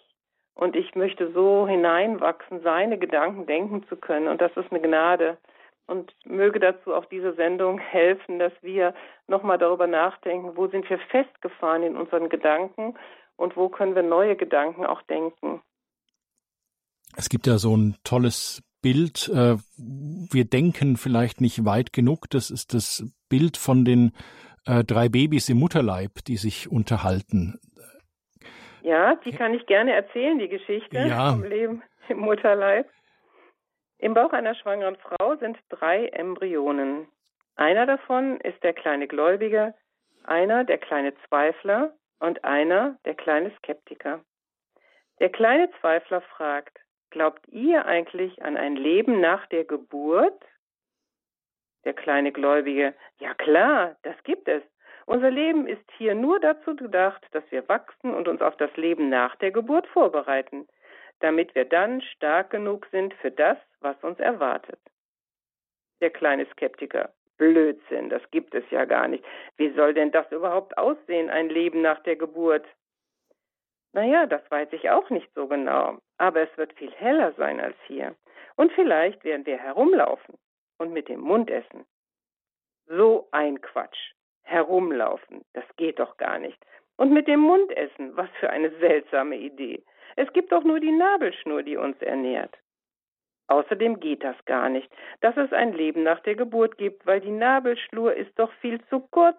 Und 0.54 0.74
ich 0.74 0.94
möchte 0.96 1.30
so 1.32 1.68
hineinwachsen, 1.68 2.62
seine 2.62 2.98
Gedanken 2.98 3.46
denken 3.46 3.86
zu 3.88 3.96
können. 3.96 4.26
Und 4.26 4.40
das 4.40 4.54
ist 4.56 4.70
eine 4.70 4.80
Gnade. 4.80 5.38
Und 5.86 6.12
möge 6.26 6.58
dazu 6.60 6.94
auch 6.94 7.06
diese 7.06 7.32
Sendung 7.34 7.78
helfen, 7.78 8.38
dass 8.40 8.52
wir 8.60 8.92
nochmal 9.28 9.58
darüber 9.58 9.86
nachdenken, 9.86 10.56
wo 10.56 10.66
sind 10.66 10.90
wir 10.90 10.98
festgefahren 10.98 11.84
in 11.84 11.96
unseren 11.96 12.28
Gedanken 12.28 12.96
und 13.38 13.56
wo 13.56 13.68
können 13.68 13.94
wir 13.94 14.02
neue 14.02 14.36
Gedanken 14.36 14.84
auch 14.84 15.00
denken. 15.02 15.62
Es 17.16 17.28
gibt 17.28 17.46
ja 17.46 17.56
so 17.56 17.74
ein 17.74 17.96
tolles 18.04 18.62
Bild, 18.82 19.28
äh, 19.28 19.56
wir 19.76 20.44
denken 20.44 20.96
vielleicht 20.96 21.40
nicht 21.40 21.64
weit 21.64 21.92
genug, 21.92 22.28
das 22.30 22.50
ist 22.50 22.74
das 22.74 23.10
Bild 23.28 23.56
von 23.56 23.84
den 23.84 24.12
äh, 24.66 24.84
drei 24.84 25.08
Babys 25.08 25.48
im 25.48 25.58
Mutterleib, 25.58 26.24
die 26.26 26.36
sich 26.36 26.70
unterhalten. 26.70 27.58
Ja, 28.82 29.16
die 29.24 29.32
kann 29.32 29.54
ich 29.54 29.66
gerne 29.66 29.92
erzählen, 29.92 30.38
die 30.38 30.48
Geschichte 30.48 30.98
ja. 30.98 31.30
vom 31.32 31.44
Leben 31.44 31.82
im 32.08 32.18
Mutterleib. 32.18 32.88
Im 33.98 34.14
Bauch 34.14 34.32
einer 34.32 34.54
schwangeren 34.54 34.96
Frau 34.96 35.36
sind 35.36 35.58
drei 35.68 36.06
Embryonen. 36.06 37.08
Einer 37.56 37.86
davon 37.86 38.40
ist 38.40 38.62
der 38.62 38.72
kleine 38.72 39.08
Gläubige, 39.08 39.74
einer 40.22 40.62
der 40.64 40.78
kleine 40.78 41.14
Zweifler 41.26 41.92
und 42.20 42.44
einer 42.44 42.98
der 43.04 43.14
kleine 43.14 43.50
Skeptiker. 43.58 44.24
Der 45.20 45.30
kleine 45.30 45.70
Zweifler 45.80 46.20
fragt, 46.20 46.78
glaubt 47.10 47.46
ihr 47.48 47.86
eigentlich 47.86 48.42
an 48.42 48.56
ein 48.56 48.76
Leben 48.76 49.20
nach 49.20 49.46
der 49.46 49.64
Geburt? 49.64 50.44
Der 51.84 51.94
kleine 51.94 52.32
Gläubige, 52.32 52.94
ja 53.18 53.34
klar, 53.34 53.96
das 54.02 54.16
gibt 54.24 54.48
es. 54.48 54.62
Unser 55.06 55.30
Leben 55.30 55.66
ist 55.66 55.90
hier 55.96 56.14
nur 56.14 56.38
dazu 56.38 56.76
gedacht, 56.76 57.26
dass 57.32 57.44
wir 57.50 57.66
wachsen 57.68 58.14
und 58.14 58.28
uns 58.28 58.42
auf 58.42 58.56
das 58.58 58.76
Leben 58.76 59.08
nach 59.08 59.36
der 59.36 59.50
Geburt 59.50 59.86
vorbereiten, 59.86 60.68
damit 61.20 61.54
wir 61.54 61.64
dann 61.64 62.02
stark 62.02 62.50
genug 62.50 62.86
sind 62.90 63.14
für 63.14 63.30
das, 63.30 63.56
was 63.80 63.96
uns 64.04 64.18
erwartet. 64.18 64.78
Der 66.00 66.10
kleine 66.10 66.46
Skeptiker, 66.52 67.12
Blödsinn, 67.38 68.10
das 68.10 68.22
gibt 68.30 68.54
es 68.54 68.64
ja 68.70 68.84
gar 68.84 69.08
nicht. 69.08 69.24
Wie 69.56 69.70
soll 69.70 69.94
denn 69.94 70.10
das 70.10 70.30
überhaupt 70.32 70.76
aussehen, 70.76 71.30
ein 71.30 71.48
Leben 71.48 71.80
nach 71.80 72.02
der 72.02 72.16
Geburt? 72.16 72.66
Naja, 73.92 74.26
das 74.26 74.42
weiß 74.50 74.68
ich 74.72 74.90
auch 74.90 75.08
nicht 75.10 75.32
so 75.34 75.46
genau, 75.46 75.98
aber 76.18 76.42
es 76.42 76.56
wird 76.58 76.72
viel 76.74 76.92
heller 76.92 77.32
sein 77.32 77.60
als 77.60 77.76
hier. 77.86 78.14
Und 78.56 78.72
vielleicht 78.72 79.24
werden 79.24 79.46
wir 79.46 79.56
herumlaufen 79.56 80.36
und 80.78 80.92
mit 80.92 81.08
dem 81.08 81.20
Mund 81.20 81.50
essen. 81.50 81.86
So 82.86 83.28
ein 83.30 83.60
Quatsch 83.60 84.12
herumlaufen. 84.42 85.44
Das 85.52 85.64
geht 85.76 85.98
doch 85.98 86.16
gar 86.16 86.38
nicht. 86.38 86.58
Und 86.96 87.12
mit 87.12 87.28
dem 87.28 87.40
Mund 87.40 87.70
essen, 87.76 88.16
was 88.16 88.28
für 88.40 88.50
eine 88.50 88.70
seltsame 88.78 89.36
Idee. 89.36 89.84
Es 90.16 90.32
gibt 90.32 90.50
doch 90.50 90.64
nur 90.64 90.80
die 90.80 90.90
Nabelschnur, 90.90 91.62
die 91.62 91.76
uns 91.76 92.00
ernährt. 92.02 92.58
Außerdem 93.48 93.98
geht 93.98 94.22
das 94.22 94.36
gar 94.44 94.68
nicht, 94.68 94.90
dass 95.20 95.36
es 95.36 95.52
ein 95.52 95.72
Leben 95.72 96.02
nach 96.02 96.20
der 96.20 96.34
Geburt 96.34 96.76
gibt, 96.76 97.06
weil 97.06 97.20
die 97.20 97.30
Nabelschnur 97.30 98.14
ist 98.14 98.38
doch 98.38 98.52
viel 98.60 98.84
zu 98.86 99.00
kurz. 99.00 99.38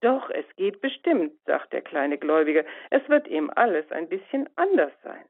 Doch, 0.00 0.30
es 0.30 0.46
geht 0.56 0.80
bestimmt, 0.80 1.32
sagt 1.44 1.72
der 1.72 1.82
kleine 1.82 2.18
Gläubige. 2.18 2.64
Es 2.90 3.06
wird 3.08 3.26
eben 3.26 3.50
alles 3.50 3.90
ein 3.90 4.08
bisschen 4.08 4.48
anders 4.56 4.92
sein. 5.02 5.24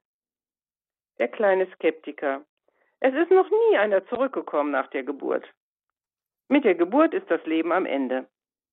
Der 1.19 1.29
kleine 1.29 1.67
Skeptiker. 1.73 2.45
Es 3.01 3.15
ist 3.15 3.31
noch 3.31 3.51
nie 3.51 3.79
einer 3.79 4.05
zurückgekommen 4.07 4.71
nach 4.71 4.89
der 4.89 5.03
Geburt. 5.03 5.49
Mit 6.49 6.65
der 6.65 6.75
Geburt 6.75 7.15
ist 7.15 7.31
das 7.31 7.45
Leben 7.47 7.73
am 7.73 7.87
Ende. 7.87 8.27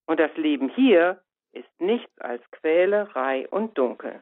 Und 0.06 0.20
das 0.20 0.36
Leben 0.36 0.68
hier 0.70 1.22
ist 1.54 1.70
nichts 1.80 2.20
als 2.20 2.44
Quälerei 2.52 3.48
und 3.50 3.78
Dunkel. 3.78 4.22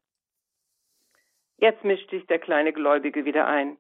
Jetzt 1.58 1.84
mischt 1.84 2.10
sich 2.12 2.28
der 2.28 2.40
kleine 2.40 2.74
Gläubige 2.74 3.26
wieder 3.26 3.48
ein. 3.48 3.78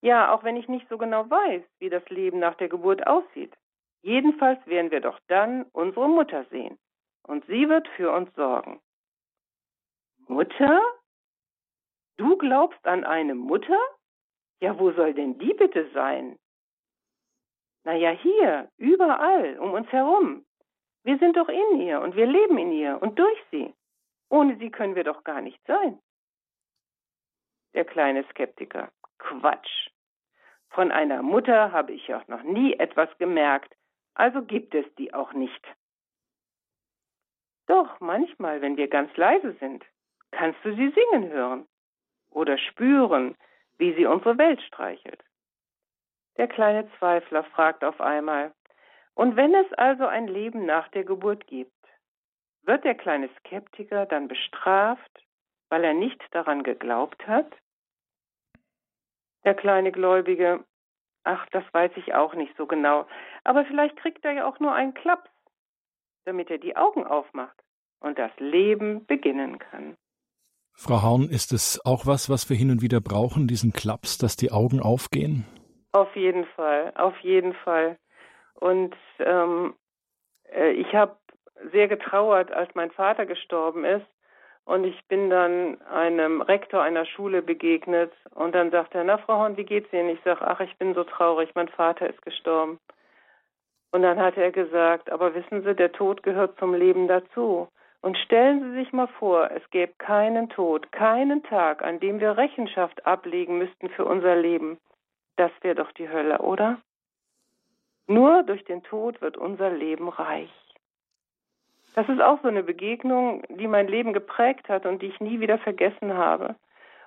Ja, 0.00 0.32
auch 0.32 0.44
wenn 0.44 0.56
ich 0.56 0.68
nicht 0.68 0.88
so 0.88 0.98
genau 0.98 1.28
weiß, 1.28 1.62
wie 1.78 1.90
das 1.90 2.08
Leben 2.08 2.38
nach 2.38 2.54
der 2.54 2.68
Geburt 2.68 3.06
aussieht. 3.06 3.56
Jedenfalls 4.02 4.64
werden 4.66 4.90
wir 4.90 5.00
doch 5.00 5.18
dann 5.26 5.64
unsere 5.72 6.08
Mutter 6.08 6.44
sehen. 6.50 6.78
Und 7.24 7.44
sie 7.46 7.68
wird 7.68 7.88
für 7.88 8.12
uns 8.12 8.32
sorgen. 8.34 8.80
Mutter? 10.28 10.80
Du 12.16 12.36
glaubst 12.36 12.84
an 12.86 13.04
eine 13.04 13.34
Mutter? 13.34 13.78
Ja, 14.60 14.78
wo 14.78 14.92
soll 14.92 15.14
denn 15.14 15.38
die 15.38 15.54
bitte 15.54 15.90
sein? 15.92 16.38
Naja, 17.84 18.10
hier, 18.10 18.70
überall, 18.76 19.58
um 19.58 19.72
uns 19.72 19.90
herum. 19.90 20.44
Wir 21.04 21.18
sind 21.18 21.36
doch 21.36 21.48
in 21.48 21.80
ihr 21.80 22.00
und 22.00 22.16
wir 22.16 22.26
leben 22.26 22.58
in 22.58 22.72
ihr 22.72 23.00
und 23.00 23.18
durch 23.18 23.38
sie. 23.50 23.72
Ohne 24.30 24.56
sie 24.58 24.70
können 24.70 24.94
wir 24.94 25.04
doch 25.04 25.24
gar 25.24 25.40
nicht 25.40 25.60
sein. 25.66 25.98
Der 27.74 27.84
kleine 27.84 28.24
Skeptiker. 28.30 28.90
Quatsch. 29.18 29.90
Von 30.70 30.92
einer 30.92 31.22
Mutter 31.22 31.72
habe 31.72 31.92
ich 31.92 32.12
auch 32.14 32.26
noch 32.28 32.42
nie 32.42 32.74
etwas 32.74 33.08
gemerkt, 33.18 33.74
also 34.14 34.42
gibt 34.42 34.74
es 34.74 34.84
die 34.96 35.14
auch 35.14 35.32
nicht. 35.32 35.64
Doch 37.66 38.00
manchmal, 38.00 38.60
wenn 38.62 38.76
wir 38.76 38.88
ganz 38.88 39.14
leise 39.16 39.52
sind, 39.60 39.84
kannst 40.30 40.58
du 40.64 40.74
sie 40.74 40.90
singen 40.90 41.28
hören 41.30 41.66
oder 42.30 42.58
spüren, 42.58 43.36
wie 43.76 43.94
sie 43.94 44.06
unsere 44.06 44.38
Welt 44.38 44.60
streichelt. 44.62 45.22
Der 46.36 46.48
kleine 46.48 46.90
Zweifler 46.98 47.44
fragt 47.44 47.84
auf 47.84 48.00
einmal, 48.00 48.54
und 49.14 49.36
wenn 49.36 49.54
es 49.54 49.72
also 49.72 50.06
ein 50.06 50.28
Leben 50.28 50.64
nach 50.64 50.88
der 50.88 51.04
Geburt 51.04 51.46
gibt, 51.48 51.72
wird 52.62 52.84
der 52.84 52.94
kleine 52.94 53.28
Skeptiker 53.40 54.06
dann 54.06 54.28
bestraft, 54.28 55.24
weil 55.70 55.82
er 55.82 55.94
nicht 55.94 56.22
daran 56.30 56.62
geglaubt 56.62 57.26
hat? 57.26 57.52
Der 59.48 59.54
kleine 59.54 59.92
Gläubige, 59.92 60.62
ach, 61.24 61.46
das 61.52 61.64
weiß 61.72 61.92
ich 61.96 62.12
auch 62.12 62.34
nicht 62.34 62.54
so 62.58 62.66
genau, 62.66 63.06
aber 63.44 63.64
vielleicht 63.64 63.96
kriegt 63.96 64.22
er 64.26 64.32
ja 64.32 64.46
auch 64.46 64.60
nur 64.60 64.74
einen 64.74 64.92
Klaps, 64.92 65.30
damit 66.26 66.50
er 66.50 66.58
die 66.58 66.76
Augen 66.76 67.06
aufmacht 67.06 67.56
und 67.98 68.18
das 68.18 68.30
Leben 68.36 69.06
beginnen 69.06 69.58
kann. 69.58 69.96
Frau 70.74 71.02
Horn, 71.02 71.30
ist 71.30 71.54
es 71.54 71.80
auch 71.86 72.04
was, 72.04 72.28
was 72.28 72.50
wir 72.50 72.58
hin 72.58 72.70
und 72.70 72.82
wieder 72.82 73.00
brauchen, 73.00 73.48
diesen 73.48 73.72
Klaps, 73.72 74.18
dass 74.18 74.36
die 74.36 74.52
Augen 74.52 74.80
aufgehen? 74.80 75.46
Auf 75.92 76.14
jeden 76.14 76.44
Fall, 76.44 76.92
auf 76.96 77.18
jeden 77.20 77.54
Fall. 77.54 77.96
Und 78.52 78.94
ähm, 79.18 79.72
äh, 80.52 80.72
ich 80.72 80.94
habe 80.94 81.16
sehr 81.72 81.88
getrauert, 81.88 82.52
als 82.52 82.74
mein 82.74 82.90
Vater 82.90 83.24
gestorben 83.24 83.86
ist. 83.86 84.04
Und 84.68 84.84
ich 84.84 85.02
bin 85.06 85.30
dann 85.30 85.80
einem 85.84 86.42
Rektor 86.42 86.82
einer 86.82 87.06
Schule 87.06 87.40
begegnet 87.40 88.12
und 88.34 88.54
dann 88.54 88.70
sagt 88.70 88.94
er, 88.94 89.02
na 89.02 89.16
Frau 89.16 89.38
Horn, 89.38 89.56
wie 89.56 89.64
geht's 89.64 89.90
Ihnen? 89.94 90.10
Ich 90.10 90.20
sage, 90.24 90.46
ach, 90.46 90.60
ich 90.60 90.76
bin 90.76 90.92
so 90.92 91.04
traurig, 91.04 91.48
mein 91.54 91.68
Vater 91.68 92.06
ist 92.06 92.20
gestorben. 92.20 92.78
Und 93.92 94.02
dann 94.02 94.20
hat 94.20 94.36
er 94.36 94.52
gesagt, 94.52 95.10
aber 95.10 95.34
wissen 95.34 95.62
Sie, 95.62 95.74
der 95.74 95.92
Tod 95.92 96.22
gehört 96.22 96.58
zum 96.58 96.74
Leben 96.74 97.08
dazu. 97.08 97.68
Und 98.02 98.18
stellen 98.18 98.60
Sie 98.60 98.72
sich 98.78 98.92
mal 98.92 99.08
vor, 99.18 99.50
es 99.52 99.62
gäbe 99.70 99.94
keinen 99.96 100.50
Tod, 100.50 100.92
keinen 100.92 101.42
Tag, 101.44 101.82
an 101.82 101.98
dem 101.98 102.20
wir 102.20 102.36
Rechenschaft 102.36 103.06
ablegen 103.06 103.56
müssten 103.56 103.88
für 103.88 104.04
unser 104.04 104.36
Leben. 104.36 104.76
Das 105.36 105.50
wäre 105.62 105.76
doch 105.76 105.92
die 105.92 106.10
Hölle, 106.10 106.40
oder? 106.40 106.78
Nur 108.06 108.42
durch 108.42 108.66
den 108.66 108.82
Tod 108.82 109.22
wird 109.22 109.38
unser 109.38 109.70
Leben 109.70 110.10
reich. 110.10 110.52
Das 111.94 112.08
ist 112.08 112.20
auch 112.20 112.40
so 112.42 112.48
eine 112.48 112.62
Begegnung, 112.62 113.42
die 113.48 113.66
mein 113.66 113.88
Leben 113.88 114.12
geprägt 114.12 114.68
hat 114.68 114.86
und 114.86 115.02
die 115.02 115.06
ich 115.06 115.20
nie 115.20 115.40
wieder 115.40 115.58
vergessen 115.58 116.14
habe. 116.14 116.54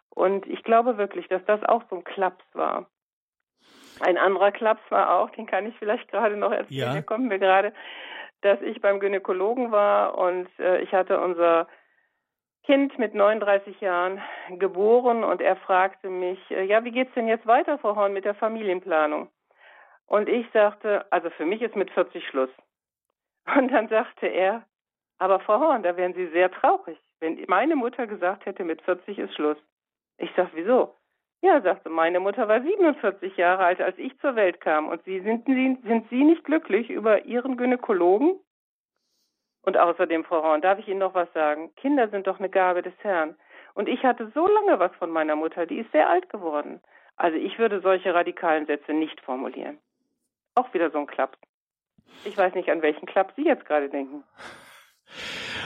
Und 0.09 0.45
ich 0.47 0.63
glaube 0.63 0.97
wirklich, 0.97 1.27
dass 1.29 1.43
das 1.45 1.63
auch 1.63 1.83
so 1.89 1.95
ein 1.97 2.03
Klaps 2.03 2.43
war. 2.53 2.87
Ein 4.01 4.17
anderer 4.17 4.51
Klaps 4.51 4.81
war 4.89 5.15
auch, 5.15 5.29
den 5.31 5.45
kann 5.45 5.65
ich 5.65 5.77
vielleicht 5.77 6.09
gerade 6.09 6.35
noch 6.35 6.51
erzählen, 6.51 6.79
ja. 6.79 6.93
der 6.93 7.03
kommt 7.03 7.27
mir 7.27 7.39
gerade, 7.39 7.73
dass 8.41 8.61
ich 8.61 8.81
beim 8.81 8.99
Gynäkologen 8.99 9.71
war 9.71 10.17
und 10.17 10.47
äh, 10.59 10.81
ich 10.81 10.91
hatte 10.93 11.19
unser 11.19 11.67
Kind 12.63 12.97
mit 12.99 13.13
39 13.13 13.79
Jahren 13.81 14.21
geboren 14.57 15.23
und 15.23 15.41
er 15.41 15.55
fragte 15.55 16.09
mich, 16.09 16.39
äh, 16.49 16.63
ja, 16.63 16.83
wie 16.83 16.91
geht's 16.91 17.13
denn 17.13 17.27
jetzt 17.27 17.45
weiter, 17.45 17.77
Frau 17.77 17.95
Horn, 17.95 18.13
mit 18.13 18.25
der 18.25 18.35
Familienplanung? 18.35 19.29
Und 20.05 20.27
ich 20.27 20.45
sagte, 20.51 21.05
also 21.11 21.29
für 21.31 21.45
mich 21.45 21.61
ist 21.61 21.75
mit 21.75 21.91
40 21.91 22.27
Schluss. 22.27 22.49
Und 23.55 23.71
dann 23.71 23.87
sagte 23.87 24.27
er, 24.27 24.63
aber 25.21 25.39
Frau 25.39 25.59
Horn, 25.59 25.83
da 25.83 25.95
wären 25.97 26.15
Sie 26.15 26.25
sehr 26.29 26.49
traurig, 26.49 26.97
wenn 27.19 27.45
meine 27.47 27.75
Mutter 27.75 28.07
gesagt 28.07 28.47
hätte, 28.47 28.63
mit 28.63 28.81
40 28.81 29.19
ist 29.19 29.35
Schluss. 29.35 29.57
Ich 30.17 30.31
sag, 30.35 30.49
wieso? 30.53 30.95
Ja, 31.41 31.61
sagte 31.61 31.89
meine 31.89 32.19
Mutter 32.19 32.47
war 32.47 32.59
47 32.59 33.37
Jahre 33.37 33.63
alt, 33.65 33.81
als 33.81 33.99
ich 33.99 34.19
zur 34.19 34.35
Welt 34.35 34.61
kam. 34.61 34.89
Und 34.89 35.03
Sie 35.03 35.19
sind, 35.19 35.45
sind 35.45 36.09
Sie 36.09 36.23
nicht 36.23 36.43
glücklich 36.43 36.89
über 36.89 37.23
Ihren 37.25 37.55
Gynäkologen? 37.55 38.39
Und 39.61 39.77
außerdem, 39.77 40.23
Frau 40.23 40.41
Horn, 40.41 40.61
darf 40.61 40.79
ich 40.79 40.87
Ihnen 40.87 40.99
noch 40.99 41.13
was 41.13 41.31
sagen? 41.33 41.69
Kinder 41.75 42.09
sind 42.09 42.25
doch 42.25 42.39
eine 42.39 42.49
Gabe 42.49 42.81
des 42.81 42.95
Herrn. 43.03 43.35
Und 43.75 43.89
ich 43.89 44.03
hatte 44.03 44.31
so 44.33 44.47
lange 44.47 44.79
was 44.79 44.93
von 44.95 45.11
meiner 45.11 45.35
Mutter, 45.35 45.67
die 45.67 45.81
ist 45.81 45.91
sehr 45.91 46.09
alt 46.09 46.29
geworden. 46.29 46.81
Also 47.15 47.37
ich 47.37 47.59
würde 47.59 47.79
solche 47.81 48.11
radikalen 48.15 48.65
Sätze 48.65 48.93
nicht 48.93 49.21
formulieren. 49.21 49.77
Auch 50.55 50.73
wieder 50.73 50.89
so 50.89 50.97
ein 50.97 51.05
Klapp. 51.05 51.37
Ich 52.25 52.35
weiß 52.35 52.55
nicht, 52.55 52.71
an 52.71 52.81
welchen 52.81 53.05
Klapp 53.05 53.33
Sie 53.35 53.45
jetzt 53.45 53.65
gerade 53.65 53.87
denken. 53.87 54.23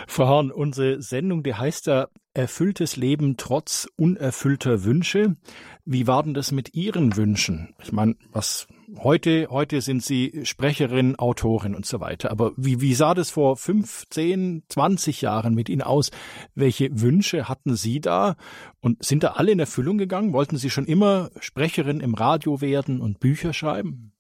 Frau 0.08 0.28
Horn, 0.28 0.52
unsere 0.52 1.02
Sendung, 1.02 1.44
die 1.44 1.56
heißt 1.56 1.88
ja 1.88 2.08
Erfülltes 2.36 2.98
Leben 2.98 3.38
trotz 3.38 3.88
unerfüllter 3.96 4.84
Wünsche. 4.84 5.38
Wie 5.86 6.06
war 6.06 6.22
denn 6.22 6.34
das 6.34 6.52
mit 6.52 6.76
Ihren 6.76 7.16
Wünschen? 7.16 7.74
Ich 7.82 7.94
meine, 7.94 8.18
was 8.34 8.68
heute, 8.98 9.48
heute 9.50 9.80
sind 9.80 10.04
Sie 10.04 10.42
Sprecherin, 10.44 11.16
Autorin 11.16 11.76
und 11.76 11.86
so 11.86 12.02
weiter. 12.02 12.32
Aber 12.32 12.52
wie, 12.58 12.82
wie 12.82 12.94
sah 12.94 13.14
das 13.14 13.30
vor 13.30 13.56
15, 13.56 14.64
20 14.68 15.22
Jahren 15.22 15.56
mit 15.56 15.70
Ihnen 15.70 15.82
aus? 15.82 16.12
Welche 16.56 17.00
Wünsche 17.00 17.48
hatten 17.48 17.78
Sie 17.78 18.02
da? 18.02 18.36
Und 18.82 19.02
sind 19.02 19.24
da 19.24 19.30
alle 19.36 19.54
in 19.54 19.60
Erfüllung 19.60 19.98
gegangen? 19.98 20.34
Wollten 20.34 20.58
Sie 20.58 20.70
schon 20.70 20.88
immer 20.88 21.32
Sprecherin 21.40 22.02
im 22.02 22.16
Radio 22.16 22.60
werden 22.60 23.00
und 23.00 23.22
Bücher 23.22 23.54
schreiben? 23.54 24.12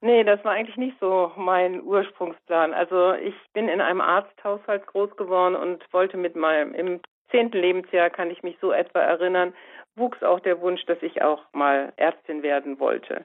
Nee, 0.00 0.22
das 0.22 0.44
war 0.44 0.52
eigentlich 0.52 0.76
nicht 0.76 0.96
so 1.00 1.32
mein 1.36 1.82
Ursprungsplan. 1.82 2.72
Also 2.72 3.14
ich 3.14 3.34
bin 3.52 3.68
in 3.68 3.80
einem 3.80 4.00
Arzthaushalt 4.00 4.86
groß 4.86 5.16
geworden 5.16 5.56
und 5.56 5.84
wollte 5.92 6.16
mit 6.16 6.36
meinem 6.36 6.72
im 6.74 7.00
zehnten 7.30 7.58
Lebensjahr, 7.58 8.08
kann 8.08 8.30
ich 8.30 8.42
mich 8.42 8.56
so 8.60 8.72
etwa 8.72 9.00
erinnern, 9.00 9.54
wuchs 9.96 10.22
auch 10.22 10.40
der 10.40 10.60
Wunsch, 10.60 10.84
dass 10.86 11.02
ich 11.02 11.22
auch 11.22 11.42
mal 11.52 11.92
Ärztin 11.96 12.42
werden 12.42 12.78
wollte. 12.78 13.24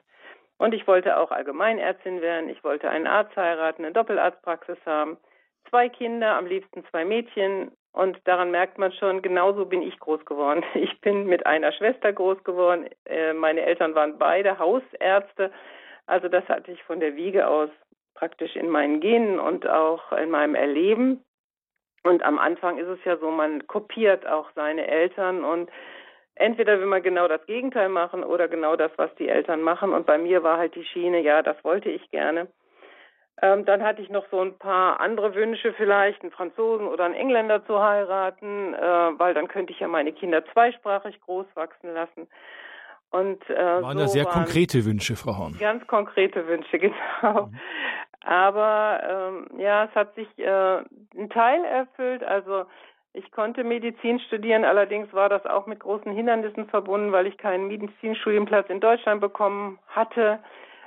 Und 0.58 0.74
ich 0.74 0.86
wollte 0.86 1.16
auch 1.16 1.30
Allgemeinärztin 1.30 2.20
werden. 2.20 2.48
Ich 2.48 2.62
wollte 2.64 2.90
einen 2.90 3.06
Arzt 3.06 3.36
heiraten, 3.36 3.84
eine 3.84 3.92
Doppelarztpraxis 3.92 4.78
haben. 4.84 5.16
Zwei 5.70 5.88
Kinder, 5.88 6.36
am 6.36 6.46
liebsten 6.46 6.84
zwei 6.90 7.04
Mädchen. 7.04 7.72
Und 7.92 8.18
daran 8.24 8.50
merkt 8.50 8.78
man 8.78 8.92
schon, 8.92 9.22
genauso 9.22 9.66
bin 9.66 9.82
ich 9.82 9.98
groß 9.98 10.24
geworden. 10.24 10.64
Ich 10.74 11.00
bin 11.00 11.26
mit 11.26 11.46
einer 11.46 11.72
Schwester 11.72 12.12
groß 12.12 12.42
geworden. 12.44 12.88
Äh, 13.04 13.32
meine 13.32 13.62
Eltern 13.62 13.94
waren 13.94 14.18
beide 14.18 14.58
Hausärzte. 14.58 15.52
Also 16.06 16.28
das 16.28 16.46
hatte 16.48 16.72
ich 16.72 16.82
von 16.84 17.00
der 17.00 17.16
Wiege 17.16 17.46
aus 17.48 17.70
praktisch 18.14 18.56
in 18.56 18.68
meinen 18.68 19.00
Genen 19.00 19.38
und 19.38 19.68
auch 19.68 20.12
in 20.12 20.30
meinem 20.30 20.54
Erleben. 20.54 21.24
Und 22.02 22.22
am 22.22 22.38
Anfang 22.38 22.78
ist 22.78 22.88
es 22.88 23.02
ja 23.04 23.16
so, 23.16 23.30
man 23.30 23.66
kopiert 23.66 24.26
auch 24.26 24.50
seine 24.54 24.86
Eltern 24.86 25.44
und 25.44 25.70
entweder 26.34 26.78
will 26.78 26.86
man 26.86 27.02
genau 27.02 27.28
das 27.28 27.44
Gegenteil 27.46 27.88
machen 27.88 28.22
oder 28.22 28.48
genau 28.48 28.76
das, 28.76 28.92
was 28.96 29.14
die 29.16 29.28
Eltern 29.28 29.62
machen. 29.62 29.92
Und 29.92 30.06
bei 30.06 30.18
mir 30.18 30.42
war 30.42 30.58
halt 30.58 30.74
die 30.74 30.84
Schiene, 30.84 31.20
ja, 31.20 31.42
das 31.42 31.62
wollte 31.64 31.88
ich 31.90 32.10
gerne. 32.10 32.48
Ähm, 33.42 33.64
dann 33.64 33.82
hatte 33.82 34.00
ich 34.00 34.10
noch 34.10 34.26
so 34.30 34.40
ein 34.40 34.58
paar 34.58 35.00
andere 35.00 35.34
Wünsche, 35.34 35.72
vielleicht 35.72 36.22
einen 36.22 36.30
Franzosen 36.30 36.86
oder 36.86 37.04
einen 37.04 37.14
Engländer 37.14 37.64
zu 37.66 37.80
heiraten, 37.82 38.74
äh, 38.74 39.18
weil 39.18 39.34
dann 39.34 39.48
könnte 39.48 39.72
ich 39.72 39.80
ja 39.80 39.88
meine 39.88 40.12
Kinder 40.12 40.44
zweisprachig 40.52 41.20
groß 41.20 41.46
wachsen 41.54 41.92
lassen. 41.94 42.28
Und, 43.14 43.48
äh, 43.48 43.80
waren 43.80 43.96
so 43.96 44.02
ja 44.02 44.08
sehr 44.08 44.24
konkrete 44.24 44.84
Wünsche, 44.84 45.14
Frau 45.14 45.38
Horn. 45.38 45.56
Ganz 45.60 45.86
konkrete 45.86 46.48
Wünsche, 46.48 46.78
genau. 46.80 47.46
Mhm. 47.46 47.60
Aber 48.24 49.00
ähm, 49.08 49.60
ja, 49.60 49.84
es 49.84 49.94
hat 49.94 50.16
sich 50.16 50.26
äh, 50.38 50.78
ein 51.16 51.30
Teil 51.30 51.64
erfüllt. 51.64 52.24
Also 52.24 52.64
ich 53.12 53.30
konnte 53.30 53.62
Medizin 53.62 54.18
studieren, 54.18 54.64
allerdings 54.64 55.12
war 55.12 55.28
das 55.28 55.46
auch 55.46 55.66
mit 55.66 55.78
großen 55.78 56.10
Hindernissen 56.10 56.66
verbunden, 56.66 57.12
weil 57.12 57.28
ich 57.28 57.38
keinen 57.38 57.68
Medizinstudienplatz 57.68 58.68
in 58.68 58.80
Deutschland 58.80 59.20
bekommen 59.20 59.78
hatte. 59.86 60.40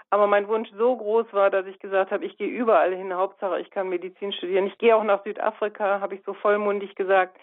Aber 0.10 0.28
mein 0.28 0.50
Wunsch 0.50 0.70
so 0.78 0.98
groß 0.98 1.28
war, 1.32 1.50
dass 1.50 1.66
ich 1.66 1.80
gesagt 1.80 2.12
habe, 2.12 2.26
ich 2.26 2.38
gehe 2.38 2.50
überall 2.50 2.94
hin, 2.94 3.14
Hauptsache 3.14 3.62
ich 3.62 3.72
kann 3.72 3.88
Medizin 3.88 4.34
studieren. 4.34 4.68
Ich 4.68 4.78
gehe 4.80 4.94
auch 4.94 5.04
nach 5.06 5.24
Südafrika, 5.24 6.02
habe 6.02 6.16
ich 6.16 6.24
so 6.26 6.34
vollmundig 6.34 6.96
gesagt. 6.96 7.38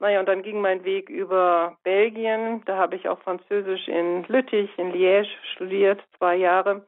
Naja, 0.00 0.18
und 0.20 0.28
dann 0.28 0.42
ging 0.42 0.62
mein 0.62 0.82
Weg 0.84 1.10
über 1.10 1.76
Belgien. 1.84 2.62
Da 2.64 2.78
habe 2.78 2.96
ich 2.96 3.08
auch 3.08 3.20
Französisch 3.20 3.86
in 3.86 4.24
Lüttich, 4.24 4.70
in 4.78 4.92
Liège 4.92 5.28
studiert, 5.52 6.02
zwei 6.16 6.36
Jahre. 6.36 6.86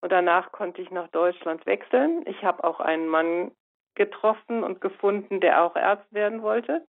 Und 0.00 0.10
danach 0.10 0.50
konnte 0.50 0.80
ich 0.80 0.90
nach 0.90 1.08
Deutschland 1.08 1.64
wechseln. 1.66 2.24
Ich 2.26 2.42
habe 2.42 2.64
auch 2.64 2.80
einen 2.80 3.06
Mann 3.06 3.52
getroffen 3.94 4.64
und 4.64 4.80
gefunden, 4.80 5.40
der 5.40 5.62
auch 5.62 5.76
Arzt 5.76 6.10
werden 6.12 6.42
wollte. 6.42 6.84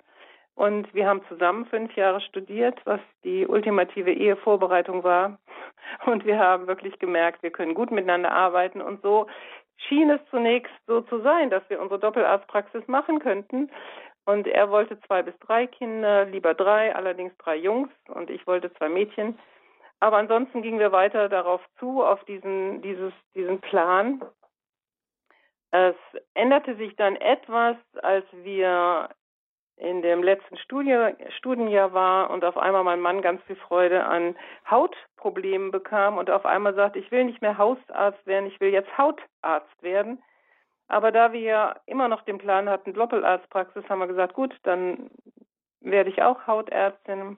Und 0.56 0.94
wir 0.94 1.08
haben 1.08 1.22
zusammen 1.28 1.66
fünf 1.66 1.94
Jahre 1.98 2.22
studiert, 2.22 2.80
was 2.86 3.02
die 3.26 3.46
ultimative 3.46 4.14
Ehevorbereitung 4.14 5.04
war. 5.04 5.38
Und 6.06 6.26
wir 6.26 6.40
haben 6.40 6.68
wirklich 6.68 6.98
gemerkt, 7.00 7.44
wir 7.44 7.52
können 7.52 7.74
gut 7.74 7.92
miteinander 7.92 8.32
arbeiten. 8.32 8.82
Und 8.82 9.02
so 9.02 9.28
schien 9.76 10.10
es 10.10 10.22
zunächst 10.30 10.72
so 10.88 11.02
zu 11.02 11.20
sein, 11.22 11.50
dass 11.50 11.70
wir 11.70 11.82
unsere 11.82 12.00
Doppelarztpraxis 12.00 12.88
machen 12.88 13.20
könnten. 13.20 13.70
Und 14.26 14.48
er 14.48 14.70
wollte 14.72 15.00
zwei 15.02 15.22
bis 15.22 15.38
drei 15.40 15.68
Kinder, 15.68 16.26
lieber 16.26 16.54
drei, 16.54 16.96
allerdings 16.96 17.36
drei 17.38 17.56
Jungs. 17.56 17.90
Und 18.08 18.30
ich 18.30 18.46
wollte 18.48 18.74
zwei 18.74 18.90
Mädchen. 18.90 19.38
Aber 20.00 20.18
ansonsten 20.18 20.62
gingen 20.62 20.80
wir 20.80 20.92
weiter 20.92 21.30
darauf 21.30 21.62
zu, 21.80 22.04
auf 22.04 22.24
diesen, 22.26 22.82
dieses, 22.82 23.14
diesen 23.34 23.62
Plan. 23.62 24.24
Es 25.72 25.96
änderte 26.34 26.76
sich 26.76 26.96
dann 26.96 27.16
etwas, 27.16 27.78
als 28.02 28.26
wir 28.32 29.10
in 29.78 30.02
dem 30.02 30.24
letzten 30.24 30.58
Studie, 30.58 31.14
Studienjahr 31.38 31.94
war 31.94 32.30
und 32.30 32.46
auf 32.46 32.58
einmal 32.58 32.84
mein 32.84 33.02
Mann 33.02 33.22
ganz 33.22 33.44
viel 33.44 33.58
Freude 33.58 34.06
an 34.06 34.36
Hautproblemen 34.70 35.72
bekam 35.72 36.18
und 36.18 36.30
auf 36.30 36.46
einmal 36.46 36.74
sagte, 36.76 37.00
ich 37.00 37.12
will 37.12 37.26
nicht 37.26 37.42
mehr 37.42 37.58
Hausarzt 37.58 38.26
werden, 38.26 38.48
ich 38.48 38.60
will 38.62 38.70
jetzt 38.70 38.98
Hautarzt 38.98 39.84
werden. 39.84 40.24
Aber 40.88 41.12
da 41.12 41.34
wir 41.34 41.76
immer 41.86 42.08
noch 42.08 42.22
den 42.22 42.38
Plan 42.38 42.70
hatten, 42.70 42.94
Doppelarztpraxis, 42.94 43.88
haben 43.90 44.00
wir 44.00 44.08
gesagt, 44.08 44.34
gut, 44.34 44.56
dann 44.64 45.10
werde 45.82 46.10
ich 46.10 46.22
auch 46.22 46.48
Hautärztin. 46.48 47.38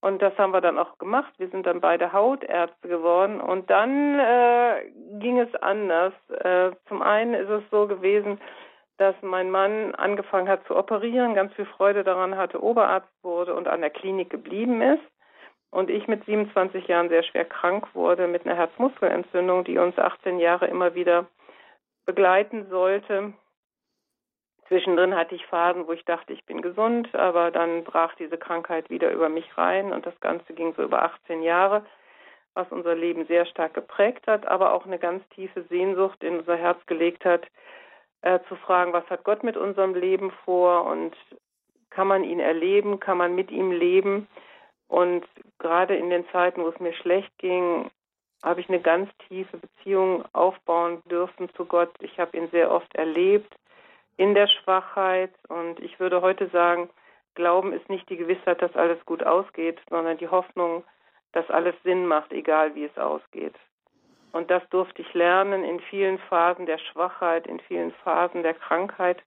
Und 0.00 0.20
das 0.20 0.36
haben 0.36 0.52
wir 0.52 0.60
dann 0.60 0.78
auch 0.78 0.98
gemacht. 0.98 1.32
Wir 1.38 1.48
sind 1.48 1.66
dann 1.66 1.80
beide 1.80 2.12
Hautärzte 2.12 2.88
geworden. 2.88 3.40
Und 3.40 3.70
dann 3.70 4.18
äh, 4.18 4.90
ging 5.18 5.38
es 5.40 5.54
anders. 5.62 6.12
Äh, 6.28 6.72
zum 6.88 7.00
einen 7.00 7.32
ist 7.32 7.48
es 7.48 7.62
so 7.70 7.86
gewesen, 7.86 8.38
dass 8.98 9.14
mein 9.22 9.50
Mann 9.50 9.94
angefangen 9.94 10.48
hat 10.48 10.66
zu 10.66 10.76
operieren, 10.76 11.34
ganz 11.34 11.52
viel 11.54 11.64
Freude 11.64 12.04
daran 12.04 12.36
hatte, 12.36 12.62
Oberarzt 12.62 13.08
wurde 13.22 13.54
und 13.54 13.66
an 13.66 13.80
der 13.80 13.90
Klinik 13.90 14.30
geblieben 14.30 14.82
ist. 14.82 15.02
Und 15.70 15.90
ich 15.90 16.06
mit 16.06 16.24
27 16.24 16.86
Jahren 16.86 17.08
sehr 17.08 17.24
schwer 17.24 17.44
krank 17.44 17.94
wurde 17.94 18.28
mit 18.28 18.46
einer 18.46 18.54
Herzmuskelentzündung, 18.56 19.64
die 19.64 19.78
uns 19.78 19.98
18 19.98 20.38
Jahre 20.38 20.66
immer 20.66 20.94
wieder 20.94 21.26
begleiten 22.04 22.68
sollte. 22.68 23.32
Zwischendrin 24.68 25.14
hatte 25.14 25.34
ich 25.34 25.44
Phasen, 25.46 25.86
wo 25.86 25.92
ich 25.92 26.04
dachte, 26.04 26.32
ich 26.32 26.44
bin 26.46 26.62
gesund, 26.62 27.14
aber 27.14 27.50
dann 27.50 27.84
brach 27.84 28.14
diese 28.14 28.38
Krankheit 28.38 28.88
wieder 28.88 29.12
über 29.12 29.28
mich 29.28 29.58
rein 29.58 29.92
und 29.92 30.06
das 30.06 30.18
Ganze 30.20 30.54
ging 30.54 30.74
so 30.74 30.82
über 30.82 31.02
18 31.02 31.42
Jahre, 31.42 31.84
was 32.54 32.70
unser 32.70 32.94
Leben 32.94 33.26
sehr 33.26 33.44
stark 33.46 33.74
geprägt 33.74 34.26
hat, 34.26 34.46
aber 34.46 34.72
auch 34.72 34.86
eine 34.86 34.98
ganz 34.98 35.26
tiefe 35.30 35.62
Sehnsucht 35.64 36.22
in 36.22 36.38
unser 36.38 36.56
Herz 36.56 36.78
gelegt 36.86 37.24
hat, 37.24 37.46
äh, 38.22 38.40
zu 38.48 38.56
fragen, 38.56 38.94
was 38.94 39.08
hat 39.10 39.24
Gott 39.24 39.42
mit 39.42 39.56
unserem 39.56 39.94
Leben 39.94 40.30
vor 40.44 40.86
und 40.86 41.14
kann 41.90 42.08
man 42.08 42.24
ihn 42.24 42.40
erleben, 42.40 43.00
kann 43.00 43.18
man 43.18 43.34
mit 43.34 43.50
ihm 43.50 43.70
leben. 43.70 44.28
Und 44.88 45.26
gerade 45.58 45.94
in 45.96 46.10
den 46.10 46.26
Zeiten, 46.30 46.62
wo 46.62 46.68
es 46.68 46.80
mir 46.80 46.94
schlecht 46.94 47.36
ging, 47.38 47.90
habe 48.44 48.60
ich 48.60 48.68
eine 48.68 48.80
ganz 48.80 49.10
tiefe 49.28 49.56
Beziehung 49.56 50.24
aufbauen 50.34 51.02
dürfen 51.06 51.48
zu 51.54 51.64
Gott. 51.64 51.90
Ich 52.00 52.18
habe 52.20 52.36
ihn 52.36 52.48
sehr 52.50 52.70
oft 52.70 52.94
erlebt 52.94 53.52
in 54.16 54.34
der 54.34 54.48
Schwachheit. 54.48 55.32
Und 55.48 55.80
ich 55.80 55.98
würde 55.98 56.20
heute 56.20 56.48
sagen, 56.48 56.90
Glauben 57.34 57.72
ist 57.72 57.88
nicht 57.88 58.08
die 58.08 58.16
Gewissheit, 58.16 58.62
dass 58.62 58.76
alles 58.76 59.04
gut 59.06 59.24
ausgeht, 59.24 59.80
sondern 59.90 60.18
die 60.18 60.28
Hoffnung, 60.28 60.84
dass 61.32 61.48
alles 61.50 61.74
Sinn 61.82 62.06
macht, 62.06 62.32
egal 62.32 62.74
wie 62.74 62.84
es 62.84 62.96
ausgeht. 62.96 63.54
Und 64.32 64.50
das 64.50 64.62
durfte 64.70 65.02
ich 65.02 65.14
lernen 65.14 65.64
in 65.64 65.80
vielen 65.80 66.18
Phasen 66.18 66.66
der 66.66 66.78
Schwachheit, 66.78 67.46
in 67.46 67.60
vielen 67.60 67.92
Phasen 68.04 68.42
der 68.42 68.54
Krankheit. 68.54 69.22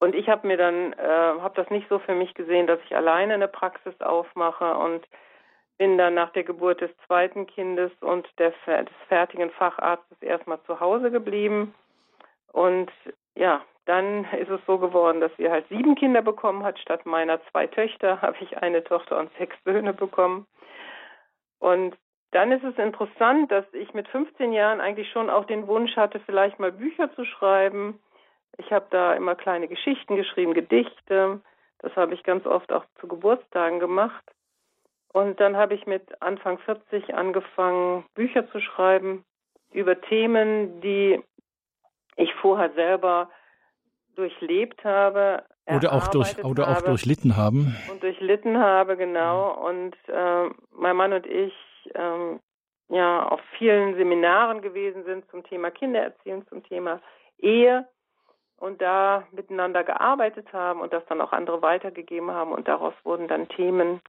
Und 0.00 0.14
ich 0.14 0.28
habe 0.28 0.46
mir 0.46 0.56
dann, 0.56 0.92
äh, 0.92 1.40
habe 1.40 1.54
das 1.56 1.70
nicht 1.70 1.88
so 1.88 1.98
für 1.98 2.14
mich 2.14 2.34
gesehen, 2.34 2.66
dass 2.66 2.80
ich 2.84 2.94
alleine 2.94 3.34
eine 3.34 3.48
Praxis 3.48 4.00
aufmache 4.00 4.74
und 4.74 5.06
bin 5.78 5.96
dann 5.96 6.14
nach 6.14 6.30
der 6.30 6.44
Geburt 6.44 6.80
des 6.80 6.90
zweiten 7.06 7.46
Kindes 7.46 7.92
und 8.00 8.26
des, 8.38 8.52
des 8.66 8.88
fertigen 9.08 9.50
Facharztes 9.50 10.20
erstmal 10.20 10.60
zu 10.64 10.80
Hause 10.80 11.10
geblieben. 11.10 11.74
Und 12.52 12.90
ja, 13.36 13.62
dann 13.86 14.24
ist 14.32 14.50
es 14.50 14.60
so 14.66 14.78
geworden, 14.78 15.20
dass 15.20 15.32
wir 15.38 15.50
halt 15.50 15.66
sieben 15.68 15.94
Kinder 15.94 16.20
bekommen 16.20 16.64
hat. 16.64 16.78
Statt 16.78 17.06
meiner 17.06 17.40
zwei 17.50 17.66
Töchter 17.68 18.20
habe 18.22 18.36
ich 18.40 18.58
eine 18.58 18.84
Tochter 18.84 19.18
und 19.18 19.30
sechs 19.38 19.56
Söhne 19.64 19.94
bekommen. 19.94 20.46
Und 21.60 21.96
dann 22.32 22.52
ist 22.52 22.64
es 22.64 22.76
interessant, 22.76 23.50
dass 23.50 23.64
ich 23.72 23.94
mit 23.94 24.06
15 24.08 24.52
Jahren 24.52 24.80
eigentlich 24.80 25.10
schon 25.10 25.30
auch 25.30 25.46
den 25.46 25.66
Wunsch 25.66 25.96
hatte, 25.96 26.20
vielleicht 26.20 26.58
mal 26.58 26.72
Bücher 26.72 27.12
zu 27.14 27.24
schreiben. 27.24 27.98
Ich 28.58 28.72
habe 28.72 28.86
da 28.90 29.14
immer 29.14 29.34
kleine 29.34 29.68
Geschichten 29.68 30.16
geschrieben, 30.16 30.52
Gedichte. 30.52 31.40
Das 31.78 31.94
habe 31.96 32.12
ich 32.12 32.24
ganz 32.24 32.44
oft 32.46 32.72
auch 32.72 32.84
zu 33.00 33.08
Geburtstagen 33.08 33.78
gemacht. 33.78 34.24
Und 35.12 35.40
dann 35.40 35.56
habe 35.56 35.74
ich 35.74 35.86
mit 35.86 36.20
Anfang 36.20 36.58
40 36.58 37.14
angefangen, 37.14 38.04
Bücher 38.14 38.50
zu 38.50 38.60
schreiben 38.60 39.24
über 39.72 40.00
Themen, 40.00 40.80
die 40.80 41.22
ich 42.16 42.34
vorher 42.34 42.70
selber 42.72 43.30
durchlebt 44.16 44.84
habe. 44.84 45.44
Oder 45.66 45.92
auch, 45.92 46.08
durch, 46.08 46.42
oder 46.44 46.68
auch 46.68 46.82
durchlitten 46.82 47.36
haben. 47.36 47.76
Und 47.90 48.02
durchlitten 48.02 48.58
habe, 48.58 48.96
genau. 48.96 49.52
Und 49.66 49.94
äh, 50.08 50.48
mein 50.72 50.96
Mann 50.96 51.12
und 51.12 51.26
ich 51.26 51.54
ähm, 51.94 52.40
ja 52.88 53.28
auf 53.28 53.40
vielen 53.58 53.94
Seminaren 53.96 54.62
gewesen 54.62 55.04
sind 55.04 55.30
zum 55.30 55.44
Thema 55.44 55.70
Kindererziehung, 55.70 56.46
zum 56.48 56.62
Thema 56.64 57.00
Ehe 57.38 57.86
und 58.56 58.82
da 58.82 59.24
miteinander 59.30 59.84
gearbeitet 59.84 60.52
haben 60.52 60.80
und 60.80 60.92
das 60.92 61.04
dann 61.06 61.20
auch 61.20 61.32
andere 61.32 61.62
weitergegeben 61.62 62.30
haben 62.30 62.52
und 62.52 62.66
daraus 62.66 62.94
wurden 63.04 63.28
dann 63.28 63.48
Themen, 63.48 64.00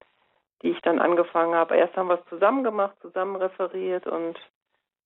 die 0.62 0.70
ich 0.70 0.80
dann 0.82 0.98
angefangen 0.98 1.54
habe. 1.54 1.76
Erst 1.76 1.96
haben 1.96 2.08
wir 2.08 2.20
es 2.20 2.28
zusammen 2.28 2.64
gemacht, 2.64 2.96
zusammen 3.00 3.36
referiert 3.36 4.06
und 4.06 4.38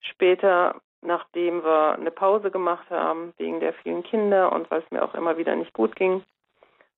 später 0.00 0.80
nachdem 1.04 1.62
wir 1.62 1.92
eine 1.92 2.10
Pause 2.10 2.50
gemacht 2.50 2.88
haben 2.90 3.34
wegen 3.36 3.60
der 3.60 3.74
vielen 3.74 4.02
Kinder 4.02 4.52
und 4.52 4.70
weil 4.70 4.80
es 4.80 4.90
mir 4.90 5.04
auch 5.04 5.14
immer 5.14 5.36
wieder 5.36 5.54
nicht 5.54 5.72
gut 5.74 5.94
ging, 5.96 6.24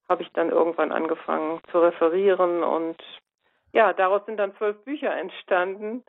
habe 0.08 0.22
ich 0.22 0.32
dann 0.32 0.50
irgendwann 0.50 0.92
angefangen 0.92 1.60
zu 1.70 1.80
referieren 1.80 2.62
und 2.62 2.96
ja, 3.72 3.92
daraus 3.92 4.24
sind 4.24 4.38
dann 4.38 4.56
zwölf 4.56 4.76
Bücher 4.84 5.14
entstanden, 5.14 6.04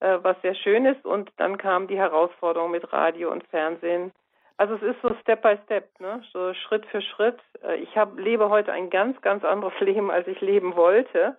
äh, 0.00 0.18
was 0.22 0.40
sehr 0.42 0.54
schön 0.54 0.84
ist 0.84 1.04
und 1.04 1.32
dann 1.38 1.56
kam 1.56 1.88
die 1.88 1.98
Herausforderung 1.98 2.70
mit 2.70 2.92
Radio 2.92 3.32
und 3.32 3.42
Fernsehen. 3.48 4.12
Also 4.58 4.74
es 4.74 4.82
ist 4.82 5.00
so 5.00 5.14
Step 5.22 5.40
by 5.40 5.56
Step, 5.64 5.98
ne? 6.00 6.22
so 6.32 6.52
Schritt 6.52 6.84
für 6.86 7.00
Schritt. 7.00 7.38
Äh, 7.64 7.76
ich 7.76 7.96
hab, 7.96 8.18
lebe 8.18 8.50
heute 8.50 8.72
ein 8.72 8.90
ganz, 8.90 9.20
ganz 9.22 9.42
anderes 9.44 9.72
Leben, 9.80 10.10
als 10.10 10.28
ich 10.28 10.40
leben 10.42 10.76
wollte. 10.76 11.36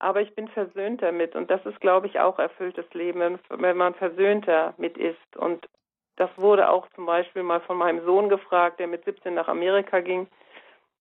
Aber 0.00 0.22
ich 0.22 0.34
bin 0.34 0.48
versöhnt 0.48 1.02
damit. 1.02 1.36
Und 1.36 1.50
das 1.50 1.64
ist, 1.66 1.80
glaube 1.80 2.06
ich, 2.06 2.18
auch 2.18 2.38
erfülltes 2.38 2.92
Leben, 2.94 3.38
wenn 3.50 3.76
man 3.76 3.94
versöhnt 3.94 4.48
damit 4.48 4.96
ist. 4.96 5.36
Und 5.36 5.68
das 6.16 6.30
wurde 6.36 6.70
auch 6.70 6.88
zum 6.94 7.06
Beispiel 7.06 7.42
mal 7.42 7.60
von 7.60 7.76
meinem 7.76 8.04
Sohn 8.04 8.28
gefragt, 8.28 8.80
der 8.80 8.88
mit 8.88 9.04
17 9.04 9.34
nach 9.34 9.48
Amerika 9.48 10.00
ging. 10.00 10.26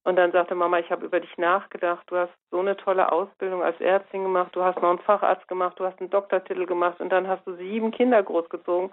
Und 0.04 0.18
dann 0.18 0.32
sagte 0.32 0.54
Mama, 0.54 0.80
ich 0.80 0.92
habe 0.92 1.06
über 1.06 1.22
dich 1.22 1.38
nachgedacht. 1.38 2.04
Du 2.08 2.18
hast 2.18 2.34
so 2.52 2.60
eine 2.60 2.76
tolle 2.76 3.12
Ausbildung 3.12 3.64
als 3.64 3.80
Ärztin 3.80 4.24
gemacht. 4.24 4.54
Du 4.54 4.64
hast 4.64 4.82
noch 4.82 4.90
einen 4.90 5.00
Facharzt 5.00 5.48
gemacht. 5.48 5.80
Du 5.80 5.86
hast 5.86 6.00
einen 6.02 6.10
Doktortitel 6.10 6.66
gemacht. 6.66 7.00
Und 7.00 7.10
dann 7.10 7.28
hast 7.28 7.46
du 7.48 7.56
sieben 7.56 7.92
Kinder 7.92 8.22
großgezogen. 8.22 8.92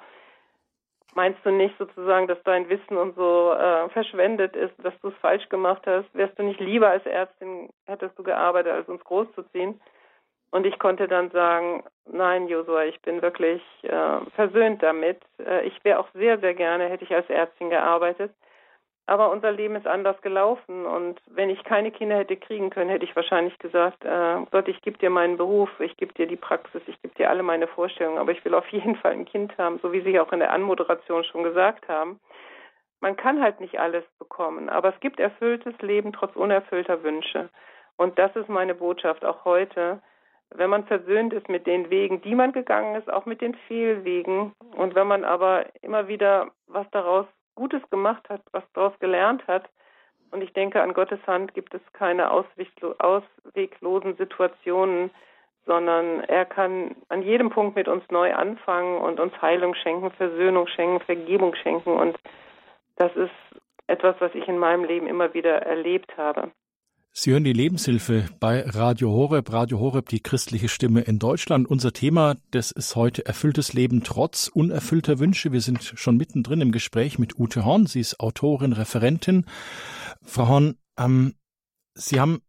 Meinst 1.17 1.41
du 1.45 1.51
nicht 1.51 1.77
sozusagen, 1.79 2.29
dass 2.29 2.43
dein 2.45 2.69
Wissen 2.69 2.97
und 2.97 3.17
so 3.17 3.53
äh, 3.55 3.89
verschwendet 3.89 4.55
ist, 4.55 4.75
dass 4.85 4.95
du 5.01 5.09
es 5.09 5.15
falsch 5.17 5.49
gemacht 5.49 5.83
hast? 5.87 6.07
Wärst 6.13 6.39
du 6.39 6.45
nicht 6.45 6.61
lieber 6.61 6.91
als 6.91 7.07
Ärztin, 7.07 7.71
hättest 7.87 8.17
du 8.19 8.23
gearbeitet, 8.23 8.73
als 8.73 8.89
uns 8.89 9.03
großzuziehen? 9.03 9.81
Und 10.51 10.67
ich 10.67 10.79
konnte 10.79 11.09
dann 11.09 11.31
sagen, 11.31 11.85
nein, 12.11 12.49
Josua, 12.49 12.85
ich 12.85 13.01
bin 13.03 13.21
wirklich 13.21 13.63
äh, 13.83 14.21
versöhnt 14.35 14.83
damit. 14.83 15.21
Äh, 15.45 15.67
ich 15.67 15.85
wäre 15.85 15.99
auch 15.99 16.09
sehr, 16.15 16.39
sehr 16.39 16.55
gerne, 16.55 16.89
hätte 16.89 17.05
ich 17.05 17.15
als 17.15 17.29
Ärztin 17.29 17.71
gearbeitet. 17.71 18.33
Aber 19.09 19.31
unser 19.31 19.53
Leben 19.53 19.77
ist 19.77 19.87
anders 19.87 20.21
gelaufen 20.21 20.85
und 20.85 21.21
wenn 21.27 21.49
ich 21.49 21.63
keine 21.63 21.93
Kinder 21.93 22.17
hätte 22.17 22.37
kriegen 22.37 22.71
können, 22.71 22.91
hätte 22.91 23.05
ich 23.05 23.15
wahrscheinlich 23.15 23.57
gesagt, 23.61 24.05
äh, 24.05 24.39
Gott, 24.51 24.67
ich 24.67 24.83
gebe 24.83 24.99
dir 24.99 25.11
meinen 25.11 25.37
Beruf, 25.37 25.71
ich 25.79 25.97
gebe 25.97 26.13
dir 26.15 26.27
die 26.27 26.37
Praxis, 26.37 26.83
ich 26.89 27.01
gebe 27.03 27.15
dir 27.15 27.31
alle 27.31 27.45
meine 27.45 27.69
Vorstellungen, 27.69 28.19
aber 28.19 28.33
ich 28.33 28.45
will 28.45 28.55
auf 28.55 28.67
jeden 28.73 28.97
Fall 28.97 29.13
ein 29.13 29.25
Kind 29.25 29.57
haben, 29.59 29.79
so 29.81 29.93
wie 29.93 30.01
Sie 30.01 30.19
auch 30.19 30.33
in 30.33 30.41
der 30.41 30.53
Anmoderation 30.53 31.23
schon 31.23 31.45
gesagt 31.45 31.87
haben. 31.89 32.19
Man 33.01 33.17
kann 33.17 33.41
halt 33.41 33.61
nicht 33.61 33.79
alles 33.79 34.05
bekommen, 34.19 34.69
aber 34.69 34.89
es 34.89 34.99
gibt 34.99 35.21
erfülltes 35.21 35.75
Leben 35.83 36.13
trotz 36.13 36.35
unerfüllter 36.35 37.05
Wünsche. 37.05 37.49
Und 37.97 38.19
das 38.19 38.35
ist 38.35 38.49
meine 38.49 38.75
Botschaft 38.75 39.25
auch 39.25 39.45
heute. 39.45 40.01
Wenn 40.55 40.71
man 40.71 40.85
versöhnt 40.85 41.33
ist 41.33 41.49
mit 41.49 41.67
den 41.67 41.91
Wegen, 41.91 42.23
die 42.23 42.35
man 42.35 42.53
gegangen 42.53 42.95
ist, 42.95 43.13
auch 43.13 43.27
mit 43.27 43.41
den 43.41 43.55
Fehlwegen, 43.67 44.53
und 44.77 44.95
wenn 44.95 45.07
man 45.07 45.25
aber 45.25 45.67
immer 45.83 46.09
wieder 46.09 46.51
was 46.67 46.89
daraus 46.91 47.27
Gutes 47.57 47.83
gemacht 47.91 48.29
hat, 48.29 48.43
was 48.53 48.63
daraus 48.75 48.97
gelernt 49.01 49.47
hat. 49.49 49.69
Und 50.31 50.43
ich 50.43 50.53
denke, 50.53 50.83
an 50.83 50.93
Gottes 50.93 51.21
Hand 51.27 51.55
gibt 51.55 51.75
es 51.75 51.81
keine 51.93 52.31
ausweglosen 52.31 54.17
Situationen, 54.17 55.11
sondern 55.65 56.21
er 56.21 56.45
kann 56.45 56.95
an 57.09 57.23
jedem 57.23 57.51
Punkt 57.51 57.75
mit 57.75 57.89
uns 57.89 58.05
neu 58.11 58.35
anfangen 58.35 58.99
und 58.99 59.19
uns 59.19 59.41
Heilung 59.43 59.75
schenken, 59.75 60.11
Versöhnung 60.13 60.69
schenken, 60.69 61.01
Vergebung 61.01 61.55
schenken. 61.57 61.93
Und 61.93 62.17
das 62.97 63.15
ist 63.17 63.31
etwas, 63.89 64.17
was 64.21 64.35
ich 64.35 64.47
in 64.47 64.59
meinem 64.59 64.85
Leben 64.85 65.07
immer 65.07 65.35
wieder 65.35 65.63
erlebt 65.63 66.17
habe. 66.17 66.51
Sie 67.19 67.31
hören 67.33 67.45
die 67.45 67.55
Lebenshilfe 67.55 68.27
bei 68.41 68.61
Radio 68.61 69.11
Horeb, 69.11 69.51
Radio 69.51 69.81
Horeb, 69.81 70.11
die 70.11 70.21
christliche 70.21 70.69
Stimme 70.69 71.01
in 71.01 71.19
Deutschland. 71.19 71.67
Unser 71.67 71.95
Thema, 71.95 72.37
das 72.51 72.73
ist 72.73 72.95
heute 72.95 73.25
erfülltes 73.25 73.73
Leben 73.73 74.03
trotz 74.05 74.49
unerfüllter 74.49 75.19
Wünsche. 75.19 75.51
Wir 75.51 75.63
sind 75.63 75.83
schon 75.83 76.19
mittendrin 76.19 76.61
im 76.61 76.73
Gespräch 76.73 77.19
mit 77.19 77.39
Ute 77.39 77.65
Horn. 77.65 77.87
Sie 77.87 78.01
ist 78.01 78.21
Autorin, 78.21 78.75
Referentin. 78.75 79.47
Frau 80.27 80.47
Horn, 80.47 80.77
ähm, 80.99 81.37
Sie 81.95 82.21
haben 82.21 82.43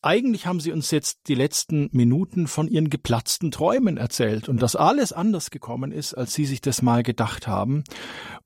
eigentlich 0.00 0.46
haben 0.46 0.60
Sie 0.60 0.70
uns 0.70 0.92
jetzt 0.92 1.22
die 1.26 1.34
letzten 1.34 1.88
Minuten 1.90 2.46
von 2.46 2.68
Ihren 2.68 2.88
geplatzten 2.88 3.50
Träumen 3.50 3.96
erzählt 3.96 4.48
und 4.48 4.62
dass 4.62 4.76
alles 4.76 5.12
anders 5.12 5.50
gekommen 5.50 5.90
ist, 5.90 6.14
als 6.14 6.34
Sie 6.34 6.44
sich 6.44 6.60
das 6.60 6.82
mal 6.82 7.02
gedacht 7.02 7.48
haben. 7.48 7.82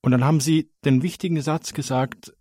Und 0.00 0.12
dann 0.12 0.24
haben 0.24 0.40
Sie 0.40 0.70
den 0.86 1.02
wichtigen 1.02 1.42
Satz 1.42 1.74
gesagt, 1.74 2.32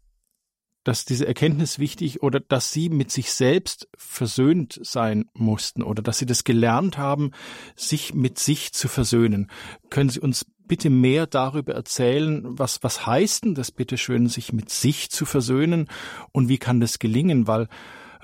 dass 0.84 1.06
diese 1.06 1.28
Erkenntnis 1.28 1.80
wichtig 1.80 2.24
oder 2.24 2.40
dass 2.40 2.72
sie 2.72 2.90
mit 2.90 3.12
sich 3.12 3.32
selbst 3.32 3.88
versöhnt 3.98 4.80
sein 4.82 5.26
mussten 5.34 5.84
oder 5.84 6.02
dass 6.02 6.20
sie 6.20 6.26
das 6.26 6.44
gelernt 6.44 6.98
haben, 6.98 7.32
sich 7.76 8.14
mit 8.14 8.40
sich 8.40 8.74
zu 8.74 8.88
versöhnen. 8.88 9.50
Können 9.90 10.10
Sie 10.10 10.20
uns 10.20 10.46
bitte 10.68 10.90
mehr 10.90 11.28
darüber 11.28 11.74
erzählen, 11.74 12.44
was, 12.46 12.84
was 12.84 13.06
heißt 13.06 13.46
denn 13.46 13.56
das 13.56 13.72
bitteschön, 13.72 14.28
sich 14.28 14.54
mit 14.54 14.70
sich 14.70 15.10
zu 15.10 15.26
versöhnen 15.26 15.88
und 16.32 16.48
wie 16.48 16.60
kann 16.60 16.80
das 16.80 17.00
gelingen? 17.00 17.48
Weil 17.48 17.68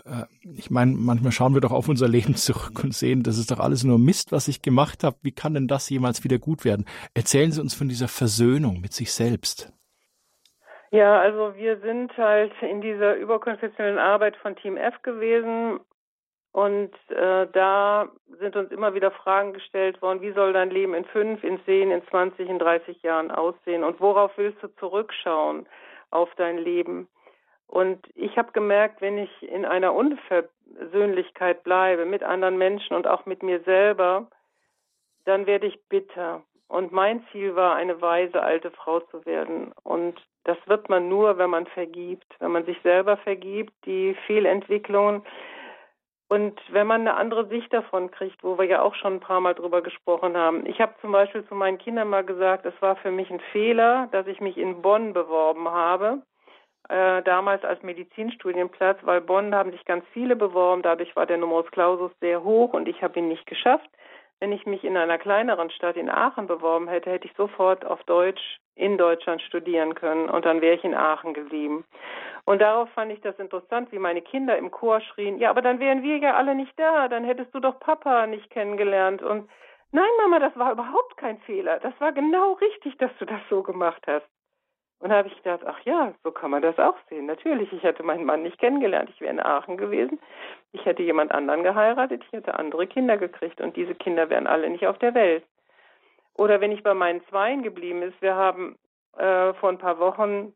äh, 0.05 0.25
ich 0.55 0.69
meine, 0.69 0.93
manchmal 0.93 1.31
schauen 1.31 1.53
wir 1.53 1.61
doch 1.61 1.71
auf 1.71 1.89
unser 1.89 2.07
Leben 2.07 2.35
zurück 2.35 2.83
und 2.83 2.93
sehen, 2.93 3.23
das 3.23 3.37
ist 3.37 3.51
doch 3.51 3.59
alles 3.59 3.83
nur 3.83 3.99
Mist, 3.99 4.31
was 4.31 4.47
ich 4.47 4.61
gemacht 4.61 5.03
habe. 5.03 5.17
Wie 5.23 5.31
kann 5.31 5.55
denn 5.55 5.67
das 5.67 5.89
jemals 5.89 6.23
wieder 6.23 6.39
gut 6.39 6.63
werden? 6.63 6.85
Erzählen 7.13 7.51
Sie 7.51 7.61
uns 7.61 7.73
von 7.73 7.89
dieser 7.89 8.07
Versöhnung 8.07 8.79
mit 8.79 8.93
sich 8.93 9.11
selbst. 9.11 9.73
Ja, 10.95 11.19
also 11.19 11.55
wir 11.55 11.77
sind 11.79 12.15
halt 12.17 12.53
in 12.61 12.79
dieser 12.79 13.15
überkonfessionellen 13.15 13.99
Arbeit 13.99 14.37
von 14.37 14.55
Team 14.55 14.77
F 14.77 15.01
gewesen 15.01 15.81
und 16.53 16.93
äh, 17.09 17.47
da 17.51 18.07
sind 18.39 18.55
uns 18.55 18.71
immer 18.71 18.93
wieder 18.93 19.11
Fragen 19.11 19.51
gestellt 19.51 20.01
worden, 20.01 20.21
wie 20.21 20.31
soll 20.31 20.53
dein 20.53 20.69
Leben 20.69 20.93
in 20.93 21.03
fünf, 21.03 21.43
in 21.43 21.59
zehn, 21.65 21.91
in 21.91 22.01
zwanzig, 22.07 22.47
in 22.47 22.59
dreißig 22.59 23.03
Jahren 23.03 23.29
aussehen 23.29 23.83
und 23.83 23.99
worauf 23.99 24.37
willst 24.37 24.63
du 24.63 24.67
zurückschauen 24.75 25.67
auf 26.11 26.33
dein 26.35 26.57
Leben? 26.57 27.09
Und 27.67 27.99
ich 28.15 28.37
habe 28.37 28.53
gemerkt, 28.53 29.01
wenn 29.01 29.17
ich 29.17 29.43
in 29.43 29.65
einer 29.65 29.93
Unversöhnlichkeit 29.93 31.63
bleibe 31.63 32.05
mit 32.05 32.23
anderen 32.23 32.57
Menschen 32.57 32.95
und 32.95 33.05
auch 33.05 33.25
mit 33.25 33.43
mir 33.43 33.59
selber, 33.63 34.27
dann 35.25 35.45
werde 35.45 35.67
ich 35.67 35.83
bitter. 35.89 36.43
Und 36.67 36.91
mein 36.91 37.23
Ziel 37.31 37.55
war, 37.55 37.75
eine 37.75 38.01
weise 38.01 38.41
alte 38.41 38.71
Frau 38.71 38.99
zu 38.99 39.25
werden. 39.25 39.71
Und 39.83 40.19
das 40.45 40.57
wird 40.65 40.89
man 40.89 41.09
nur, 41.09 41.37
wenn 41.37 41.49
man 41.49 41.67
vergibt, 41.67 42.25
wenn 42.39 42.51
man 42.51 42.65
sich 42.65 42.79
selber 42.81 43.17
vergibt, 43.17 43.73
die 43.85 44.15
Fehlentwicklungen. 44.25 45.23
Und 46.27 46.59
wenn 46.71 46.87
man 46.87 47.01
eine 47.01 47.15
andere 47.15 47.47
Sicht 47.47 47.71
davon 47.71 48.09
kriegt, 48.09 48.43
wo 48.43 48.57
wir 48.57 48.65
ja 48.65 48.81
auch 48.81 48.95
schon 48.95 49.13
ein 49.13 49.19
paar 49.19 49.41
Mal 49.41 49.53
drüber 49.53 49.83
gesprochen 49.83 50.35
haben. 50.35 50.65
Ich 50.65 50.81
habe 50.81 50.95
zum 51.01 51.11
Beispiel 51.11 51.45
zu 51.45 51.53
meinen 51.53 51.77
Kindern 51.77 52.09
mal 52.09 52.23
gesagt, 52.23 52.65
es 52.65 52.79
war 52.81 52.95
für 52.95 53.11
mich 53.11 53.29
ein 53.29 53.39
Fehler, 53.51 54.07
dass 54.11 54.25
ich 54.25 54.41
mich 54.41 54.57
in 54.57 54.81
Bonn 54.81 55.13
beworben 55.13 55.69
habe, 55.69 56.23
äh, 56.89 57.21
damals 57.21 57.63
als 57.63 57.81
Medizinstudienplatz, 57.83 58.97
weil 59.03 59.21
Bonn 59.21 59.53
haben 59.53 59.71
sich 59.71 59.85
ganz 59.85 60.03
viele 60.13 60.35
beworben, 60.35 60.81
dadurch 60.81 61.15
war 61.15 61.27
der 61.27 61.37
Numerus 61.37 61.69
Clausus 61.69 62.11
sehr 62.21 62.43
hoch 62.43 62.73
und 62.73 62.87
ich 62.87 63.03
habe 63.03 63.19
ihn 63.19 63.27
nicht 63.27 63.45
geschafft. 63.45 63.89
Wenn 64.39 64.51
ich 64.51 64.65
mich 64.65 64.83
in 64.83 64.97
einer 64.97 65.17
kleineren 65.17 65.69
Stadt 65.69 65.95
in 65.95 66.09
Aachen 66.09 66.47
beworben 66.47 66.87
hätte, 66.87 67.09
hätte 67.09 67.27
ich 67.27 67.33
sofort 67.35 67.85
auf 67.85 68.03
Deutsch 68.03 68.59
in 68.75 68.97
Deutschland 68.97 69.41
studieren 69.41 69.95
können 69.95 70.29
und 70.29 70.45
dann 70.45 70.61
wäre 70.61 70.75
ich 70.75 70.83
in 70.83 70.93
Aachen 70.93 71.33
geblieben. 71.33 71.85
Und 72.43 72.61
darauf 72.61 72.89
fand 72.89 73.11
ich 73.11 73.21
das 73.21 73.39
interessant, 73.39 73.91
wie 73.91 73.99
meine 73.99 74.21
Kinder 74.21 74.57
im 74.57 74.69
Chor 74.71 74.99
schrien, 75.01 75.39
ja, 75.39 75.49
aber 75.49 75.61
dann 75.61 75.79
wären 75.79 76.03
wir 76.03 76.17
ja 76.17 76.35
alle 76.35 76.53
nicht 76.53 76.77
da, 76.77 77.07
dann 77.07 77.23
hättest 77.23 77.55
du 77.55 77.59
doch 77.59 77.79
Papa 77.79 78.27
nicht 78.27 78.49
kennengelernt. 78.49 79.23
Und 79.23 79.49
nein, 79.91 80.09
Mama, 80.21 80.39
das 80.39 80.55
war 80.57 80.73
überhaupt 80.73 81.15
kein 81.17 81.39
Fehler. 81.39 81.79
Das 81.79 81.93
war 81.99 82.11
genau 82.11 82.53
richtig, 82.53 82.97
dass 82.97 83.11
du 83.17 83.25
das 83.25 83.41
so 83.49 83.63
gemacht 83.63 84.03
hast. 84.05 84.27
Und 84.99 85.09
da 85.09 85.17
habe 85.17 85.27
ich 85.27 85.35
gedacht, 85.35 85.61
ach 85.65 85.79
ja, 85.81 86.13
so 86.23 86.31
kann 86.31 86.51
man 86.51 86.61
das 86.61 86.79
auch 86.79 86.95
sehen. 87.09 87.25
Natürlich, 87.25 87.71
ich 87.73 87.83
hätte 87.83 88.03
meinen 88.03 88.25
Mann 88.25 88.43
nicht 88.43 88.57
kennengelernt. 88.57 89.09
Ich 89.09 89.21
wäre 89.21 89.33
in 89.33 89.39
Aachen 89.39 89.77
gewesen. 89.77 90.19
Ich 90.71 90.85
hätte 90.85 91.03
jemand 91.03 91.31
anderen 91.31 91.63
geheiratet. 91.63 92.23
Ich 92.25 92.31
hätte 92.31 92.57
andere 92.57 92.87
Kinder 92.87 93.17
gekriegt. 93.17 93.61
Und 93.61 93.75
diese 93.75 93.93
Kinder 93.93 94.29
wären 94.29 94.47
alle 94.47 94.69
nicht 94.69 94.87
auf 94.87 94.97
der 94.97 95.13
Welt. 95.13 95.43
Oder 96.35 96.61
wenn 96.61 96.71
ich 96.71 96.83
bei 96.83 96.93
meinen 96.93 97.25
Zweien 97.27 97.61
geblieben 97.63 98.01
ist, 98.01 98.21
wir 98.21 98.35
haben 98.35 98.77
äh, 99.17 99.53
vor 99.53 99.69
ein 99.69 99.77
paar 99.77 99.99
Wochen 99.99 100.53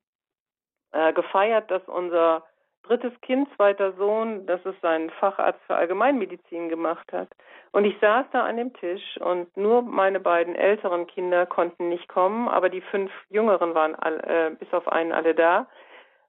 äh, 0.92 1.14
gefeiert, 1.14 1.70
dass 1.72 1.88
unser 1.88 2.44
drittes 2.84 3.14
Kind, 3.22 3.48
zweiter 3.56 3.94
Sohn, 3.94 4.46
dass 4.46 4.66
es 4.66 4.76
seinen 4.82 5.10
Facharzt 5.12 5.62
für 5.68 5.76
Allgemeinmedizin 5.76 6.70
gemacht 6.70 7.12
hat. 7.14 7.30
Und 7.72 7.86
ich 7.86 7.96
saß 8.00 8.26
da 8.32 8.46
an 8.46 8.58
dem 8.58 8.74
Tisch 8.74 9.18
und 9.18 9.56
nur 9.56 9.82
meine 9.82 10.20
beiden 10.20 10.56
älteren 10.56 11.06
Kinder 11.08 11.46
konnten 11.46 11.90
nicht 11.90 12.08
kommen, 12.08 12.48
aber 12.48 12.70
die 12.70 12.82
fünf 12.82 13.12
jüngeren 13.30 13.76
waren 13.76 13.96
all, 13.96 14.20
äh, 14.22 14.56
bis 14.58 14.74
auf 14.74 14.88
einen 14.88 15.12
alle 15.12 15.36
da. 15.36 15.68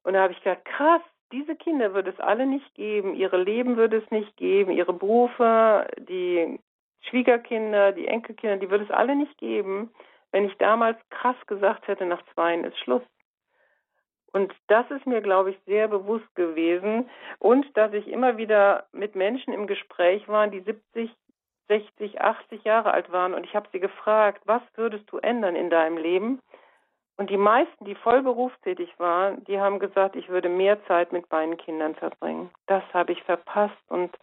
Und 0.02 0.14
da 0.14 0.22
habe 0.22 0.32
ich 0.32 0.42
gedacht, 0.42 0.64
krass, 0.64 1.02
diese 1.32 1.54
Kinder 1.54 1.94
würde 1.94 2.10
es 2.10 2.20
alle 2.20 2.46
nicht 2.46 2.74
geben, 2.74 3.14
ihre 3.14 3.36
Leben 3.36 3.76
würde 3.76 3.98
es 3.98 4.10
nicht 4.10 4.36
geben, 4.36 4.72
ihre 4.72 4.92
Berufe, 4.92 5.86
die 5.98 6.58
Schwiegerkinder, 7.02 7.92
die 7.92 8.08
Enkelkinder, 8.08 8.56
die 8.56 8.70
würde 8.70 8.84
es 8.84 8.90
alle 8.90 9.14
nicht 9.16 9.38
geben, 9.38 9.90
wenn 10.32 10.44
ich 10.44 10.56
damals 10.58 10.98
krass 11.10 11.36
gesagt 11.46 11.88
hätte, 11.88 12.04
nach 12.06 12.22
zweien 12.34 12.64
ist 12.64 12.78
Schluss. 12.78 13.02
Und 14.32 14.54
das 14.68 14.90
ist 14.90 15.06
mir, 15.06 15.20
glaube 15.20 15.50
ich, 15.50 15.58
sehr 15.66 15.88
bewusst 15.88 16.34
gewesen. 16.34 17.08
Und 17.38 17.66
dass 17.76 17.92
ich 17.92 18.08
immer 18.08 18.36
wieder 18.36 18.86
mit 18.92 19.14
Menschen 19.14 19.52
im 19.52 19.66
Gespräch 19.66 20.28
war, 20.28 20.46
die 20.46 20.60
70, 20.60 21.10
60, 21.68 22.20
80 22.20 22.64
Jahre 22.64 22.92
alt 22.92 23.10
waren. 23.12 23.34
Und 23.34 23.44
ich 23.44 23.54
habe 23.54 23.68
sie 23.72 23.80
gefragt, 23.80 24.42
was 24.46 24.62
würdest 24.74 25.10
du 25.10 25.18
ändern 25.18 25.56
in 25.56 25.70
deinem 25.70 25.96
Leben? 25.96 26.40
Und 27.16 27.28
die 27.28 27.36
meisten, 27.36 27.84
die 27.84 27.94
voll 27.94 28.22
berufstätig 28.22 28.98
waren, 28.98 29.44
die 29.44 29.60
haben 29.60 29.78
gesagt, 29.78 30.16
ich 30.16 30.30
würde 30.30 30.48
mehr 30.48 30.82
Zeit 30.86 31.12
mit 31.12 31.30
meinen 31.30 31.58
Kindern 31.58 31.94
verbringen. 31.94 32.50
Das 32.66 32.82
habe 32.94 33.12
ich 33.12 33.22
verpasst. 33.24 33.76
Und 33.88 34.16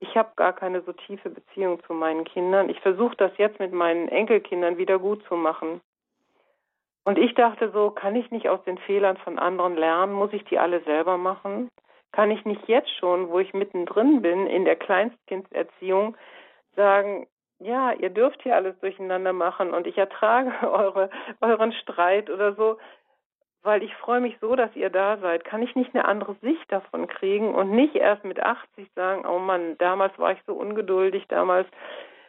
ich 0.00 0.16
habe 0.16 0.30
gar 0.36 0.52
keine 0.52 0.82
so 0.82 0.92
tiefe 0.92 1.30
Beziehung 1.30 1.82
zu 1.84 1.94
meinen 1.94 2.24
Kindern. 2.24 2.68
Ich 2.68 2.80
versuche 2.80 3.16
das 3.16 3.32
jetzt 3.38 3.58
mit 3.58 3.72
meinen 3.72 4.08
Enkelkindern 4.08 4.76
wieder 4.76 4.98
gut 4.98 5.24
zu 5.28 5.34
machen. 5.34 5.80
Und 7.06 7.18
ich 7.18 7.34
dachte 7.34 7.70
so, 7.70 7.92
kann 7.92 8.16
ich 8.16 8.32
nicht 8.32 8.48
aus 8.48 8.60
den 8.64 8.78
Fehlern 8.78 9.16
von 9.18 9.38
anderen 9.38 9.76
lernen? 9.76 10.12
Muss 10.12 10.32
ich 10.32 10.42
die 10.46 10.58
alle 10.58 10.80
selber 10.80 11.16
machen? 11.16 11.70
Kann 12.10 12.32
ich 12.32 12.44
nicht 12.44 12.66
jetzt 12.66 12.90
schon, 12.98 13.28
wo 13.28 13.38
ich 13.38 13.54
mittendrin 13.54 14.22
bin, 14.22 14.48
in 14.48 14.64
der 14.64 14.74
Kleinstkindserziehung, 14.74 16.16
sagen, 16.74 17.28
ja, 17.60 17.92
ihr 17.92 18.10
dürft 18.10 18.42
hier 18.42 18.56
alles 18.56 18.76
durcheinander 18.80 19.32
machen 19.32 19.72
und 19.72 19.86
ich 19.86 19.96
ertrage 19.96 20.50
eure, 20.68 21.08
euren 21.40 21.72
Streit 21.74 22.28
oder 22.28 22.54
so, 22.54 22.76
weil 23.62 23.84
ich 23.84 23.94
freue 23.94 24.20
mich 24.20 24.36
so, 24.40 24.56
dass 24.56 24.74
ihr 24.74 24.90
da 24.90 25.16
seid. 25.18 25.44
Kann 25.44 25.62
ich 25.62 25.76
nicht 25.76 25.94
eine 25.94 26.06
andere 26.06 26.34
Sicht 26.42 26.72
davon 26.72 27.06
kriegen 27.06 27.54
und 27.54 27.70
nicht 27.70 27.94
erst 27.94 28.24
mit 28.24 28.40
80 28.40 28.90
sagen, 28.96 29.24
oh 29.24 29.38
Mann, 29.38 29.78
damals 29.78 30.18
war 30.18 30.32
ich 30.32 30.42
so 30.44 30.54
ungeduldig, 30.54 31.28
damals 31.28 31.68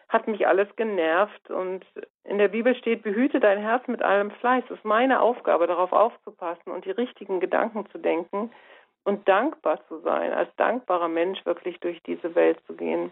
hat 0.09 0.27
mich 0.27 0.47
alles 0.47 0.67
genervt. 0.75 1.49
Und 1.49 1.85
in 2.23 2.37
der 2.37 2.47
Bibel 2.47 2.75
steht, 2.75 3.03
behüte 3.03 3.39
dein 3.39 3.59
Herz 3.59 3.87
mit 3.87 4.01
allem 4.01 4.31
Fleiß. 4.31 4.63
Es 4.65 4.77
ist 4.77 4.85
meine 4.85 5.21
Aufgabe, 5.21 5.67
darauf 5.67 5.91
aufzupassen 5.91 6.71
und 6.71 6.85
die 6.85 6.91
richtigen 6.91 7.39
Gedanken 7.39 7.89
zu 7.91 7.97
denken 7.97 8.51
und 9.03 9.27
dankbar 9.27 9.79
zu 9.87 9.99
sein, 9.99 10.33
als 10.33 10.53
dankbarer 10.57 11.07
Mensch 11.07 11.45
wirklich 11.45 11.79
durch 11.79 12.01
diese 12.03 12.35
Welt 12.35 12.59
zu 12.67 12.75
gehen. 12.75 13.11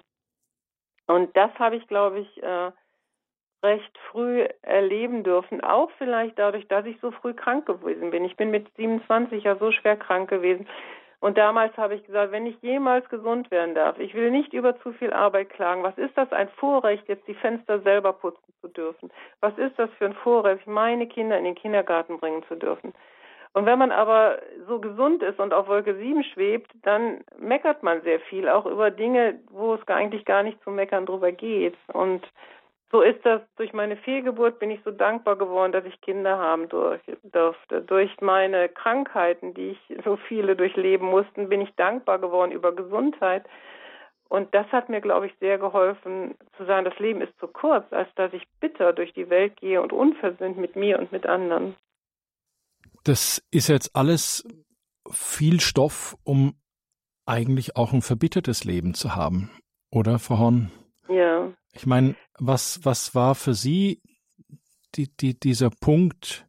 Und 1.08 1.36
das 1.38 1.52
habe 1.60 1.76
ich, 1.76 1.88
glaube 1.88 2.20
ich, 2.20 2.44
äh, 2.44 2.72
recht 3.64 3.98
früh 4.12 4.48
erleben 4.62 5.24
dürfen, 5.24 5.62
auch 5.62 5.90
vielleicht 5.98 6.38
dadurch, 6.38 6.68
dass 6.68 6.86
ich 6.86 7.00
so 7.00 7.12
früh 7.12 7.34
krank 7.34 7.66
gewesen 7.66 8.12
bin. 8.12 8.26
Ich 8.26 8.36
bin 8.36 8.52
mit 8.52 8.68
27 8.76 9.44
ja 9.44 9.56
so 9.56 9.72
schwer 9.72 9.98
krank 9.98 10.30
gewesen. 10.30 10.68
Und 11.26 11.40
damals 11.40 11.76
habe 11.76 11.96
ich 11.96 12.06
gesagt, 12.06 12.32
wenn 12.32 12.46
ich 12.46 12.56
jemals 12.62 13.10
gesund 13.10 13.50
werden 13.50 13.74
darf, 13.74 13.98
ich 13.98 14.14
will 14.14 14.30
nicht 14.30 14.54
über 14.54 14.80
zu 14.82 14.92
viel 14.94 15.12
Arbeit 15.12 15.50
klagen. 15.50 15.82
Was 15.82 15.98
ist 15.98 16.16
das 16.16 16.32
ein 16.32 16.50
Vorrecht, 16.50 17.08
jetzt 17.08 17.28
die 17.28 17.34
Fenster 17.34 17.80
selber 17.80 18.14
putzen 18.14 18.54
zu 18.62 18.68
dürfen? 18.68 19.10
Was 19.42 19.58
ist 19.58 19.74
das 19.80 19.90
für 19.98 20.06
ein 20.06 20.14
Vorrecht, 20.14 20.68
meine 20.68 21.08
Kinder 21.08 21.36
in 21.36 21.46
den 21.46 21.56
Kindergarten 21.56 22.20
bringen 22.20 22.44
zu 22.48 22.54
dürfen? 22.54 22.94
Und 23.54 23.66
wenn 23.66 23.80
man 23.80 23.92
aber 23.92 24.38
so 24.68 24.80
gesund 24.80 25.24
ist 25.24 25.40
und 25.40 25.52
auf 25.52 25.68
Wolke 25.68 25.96
7 25.96 26.24
schwebt, 26.26 26.70
dann 26.84 27.24
meckert 27.40 27.82
man 27.82 28.04
sehr 28.04 28.20
viel, 28.20 28.48
auch 28.48 28.68
über 28.68 28.92
Dinge, 28.92 29.40
wo 29.50 29.74
es 29.74 29.88
eigentlich 29.88 30.26
gar 30.26 30.44
nicht 30.44 30.62
zu 30.64 30.70
meckern 30.70 31.08
drüber 31.08 31.32
geht. 31.32 31.76
Und 31.92 32.22
so 32.92 33.02
ist 33.02 33.26
das. 33.26 33.42
Durch 33.58 33.74
meine 33.74 33.98
Fehlgeburt 33.98 34.60
bin 34.60 34.72
ich 34.72 34.80
so 34.84 34.92
dankbar 34.92 35.36
geworden, 35.38 35.72
dass 35.72 35.86
ich 35.86 36.00
Kinder 36.02 36.38
haben 36.38 36.70
durfte. 36.70 37.82
Durch 37.82 38.12
meine 38.22 38.70
Krankheiten, 38.70 39.54
die 39.54 39.72
ich 39.72 40.04
so 40.04 40.18
viele 40.28 40.56
durchleben 40.56 41.08
mussten, 41.08 41.50
bin 41.50 41.62
ich 41.62 41.74
dankbar 41.76 42.20
geworden 42.20 42.52
über 42.52 42.76
Gesundheit. 42.76 43.46
Und 44.28 44.54
das 44.56 44.68
hat 44.72 44.90
mir, 44.90 45.02
glaube 45.02 45.28
ich, 45.28 45.34
sehr 45.40 45.58
geholfen, 45.58 46.36
zu 46.58 46.66
sagen, 46.66 46.86
das 46.86 46.98
Leben 47.00 47.22
ist 47.22 47.38
zu 47.40 47.48
kurz, 47.48 47.92
als 47.92 48.10
dass 48.16 48.34
ich 48.34 48.44
bitter 48.60 48.94
durch 48.94 49.14
die 49.14 49.30
Welt 49.30 49.56
gehe 49.58 49.82
und 49.82 49.94
unversöhnt 49.94 50.58
mit 50.58 50.76
mir 50.76 51.00
und 51.00 51.12
mit 51.12 51.26
anderen. 51.26 51.76
Das 53.04 53.46
ist 53.52 53.68
jetzt 53.68 53.96
alles 53.96 54.48
viel 55.12 55.60
Stoff, 55.60 56.16
um 56.24 56.56
eigentlich 57.28 57.76
auch 57.76 57.94
ein 57.94 58.02
verbittertes 58.02 58.64
Leben 58.64 58.94
zu 58.94 59.16
haben, 59.16 59.52
oder, 59.92 60.20
Frau 60.20 60.40
Horn? 60.40 60.72
Ja. 61.10 61.52
Ich 61.74 61.86
meine, 61.86 62.16
was, 62.40 62.84
was 62.84 63.16
war 63.16 63.36
für 63.36 63.54
Sie 63.54 64.02
die, 64.96 65.16
die, 65.16 65.40
dieser 65.40 65.70
Punkt, 65.70 66.48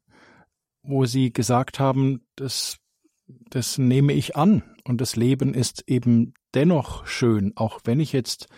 wo 0.83 1.05
Sie 1.05 1.33
gesagt 1.33 1.81
haben, 1.81 2.27
das, 2.37 2.79
das 3.27 3.79
nehme 3.79 4.12
ich 4.12 4.37
an 4.37 4.62
und 4.85 5.01
das 5.01 5.16
Leben 5.16 5.55
ist 5.55 5.85
eben 5.88 6.35
dennoch 6.55 7.07
schön, 7.07 7.53
auch 7.57 7.81
wenn 7.85 8.01
ich 8.01 8.12
jetzt 8.12 8.49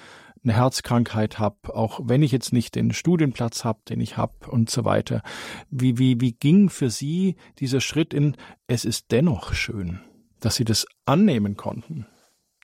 eine 0.44 0.54
Herzkrankheit 0.54 1.38
habe, 1.38 1.74
auch 1.74 2.00
wenn 2.04 2.22
ich 2.22 2.32
jetzt 2.32 2.52
nicht 2.52 2.74
den 2.74 2.92
Studienplatz 2.92 3.64
habe, 3.64 3.80
den 3.88 4.00
ich 4.00 4.16
habe 4.16 4.50
und 4.50 4.70
so 4.70 4.84
weiter. 4.84 5.22
Wie, 5.70 5.98
wie, 5.98 6.20
wie 6.20 6.32
ging 6.32 6.70
für 6.70 6.90
Sie 6.90 7.36
dieser 7.58 7.80
Schritt 7.80 8.14
in, 8.14 8.36
es 8.66 8.84
ist 8.84 9.10
dennoch 9.10 9.52
schön, 9.52 10.00
dass 10.40 10.54
Sie 10.54 10.64
das 10.64 10.86
annehmen 11.06 11.56
konnten? 11.56 12.06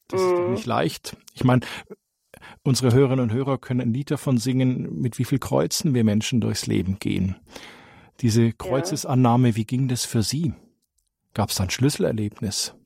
Das 0.09 0.21
ist 0.21 0.31
doch 0.31 0.47
mhm. 0.47 0.53
nicht 0.53 0.67
leicht. 0.67 1.17
Ich 1.33 1.45
meine, 1.45 1.63
Unsere 2.63 2.95
Hörerinnen 2.95 3.31
und 3.31 3.33
Hörer 3.33 3.59
können 3.59 3.81
ein 3.81 3.93
Lied 3.93 4.11
davon 4.11 4.39
singen, 4.39 5.01
mit 5.01 5.19
wie 5.19 5.25
viel 5.25 5.39
Kreuzen 5.39 5.95
wir 5.95 6.05
Menschen 6.05 6.41
durchs 6.41 6.67
Leben 6.67 6.99
gehen. 6.99 7.37
Diese 8.21 8.53
Kreuzesannahme, 8.53 9.57
wie 9.57 9.65
ging 9.65 9.89
das 9.89 10.05
für 10.05 10.23
Sie? 10.23 10.55
Gab 11.35 11.49
es 11.49 11.57
da 11.57 11.65
ein 11.65 11.71
Schlüsselerlebnis? 11.71 12.79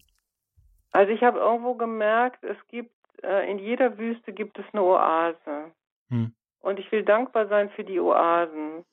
Also 0.90 1.12
ich 1.12 1.22
habe 1.22 1.38
irgendwo 1.38 1.74
gemerkt, 1.74 2.42
es 2.44 2.56
gibt 2.68 2.92
äh, 3.22 3.50
in 3.50 3.58
jeder 3.58 3.98
Wüste 3.98 4.32
gibt 4.32 4.58
es 4.58 4.64
eine 4.72 4.82
Oase. 4.82 5.72
Hm. 6.08 6.32
Und 6.60 6.78
ich 6.78 6.90
will 6.90 7.04
dankbar 7.04 7.48
sein 7.48 7.70
für 7.70 7.84
die 7.84 8.00
Oasen. 8.00 8.84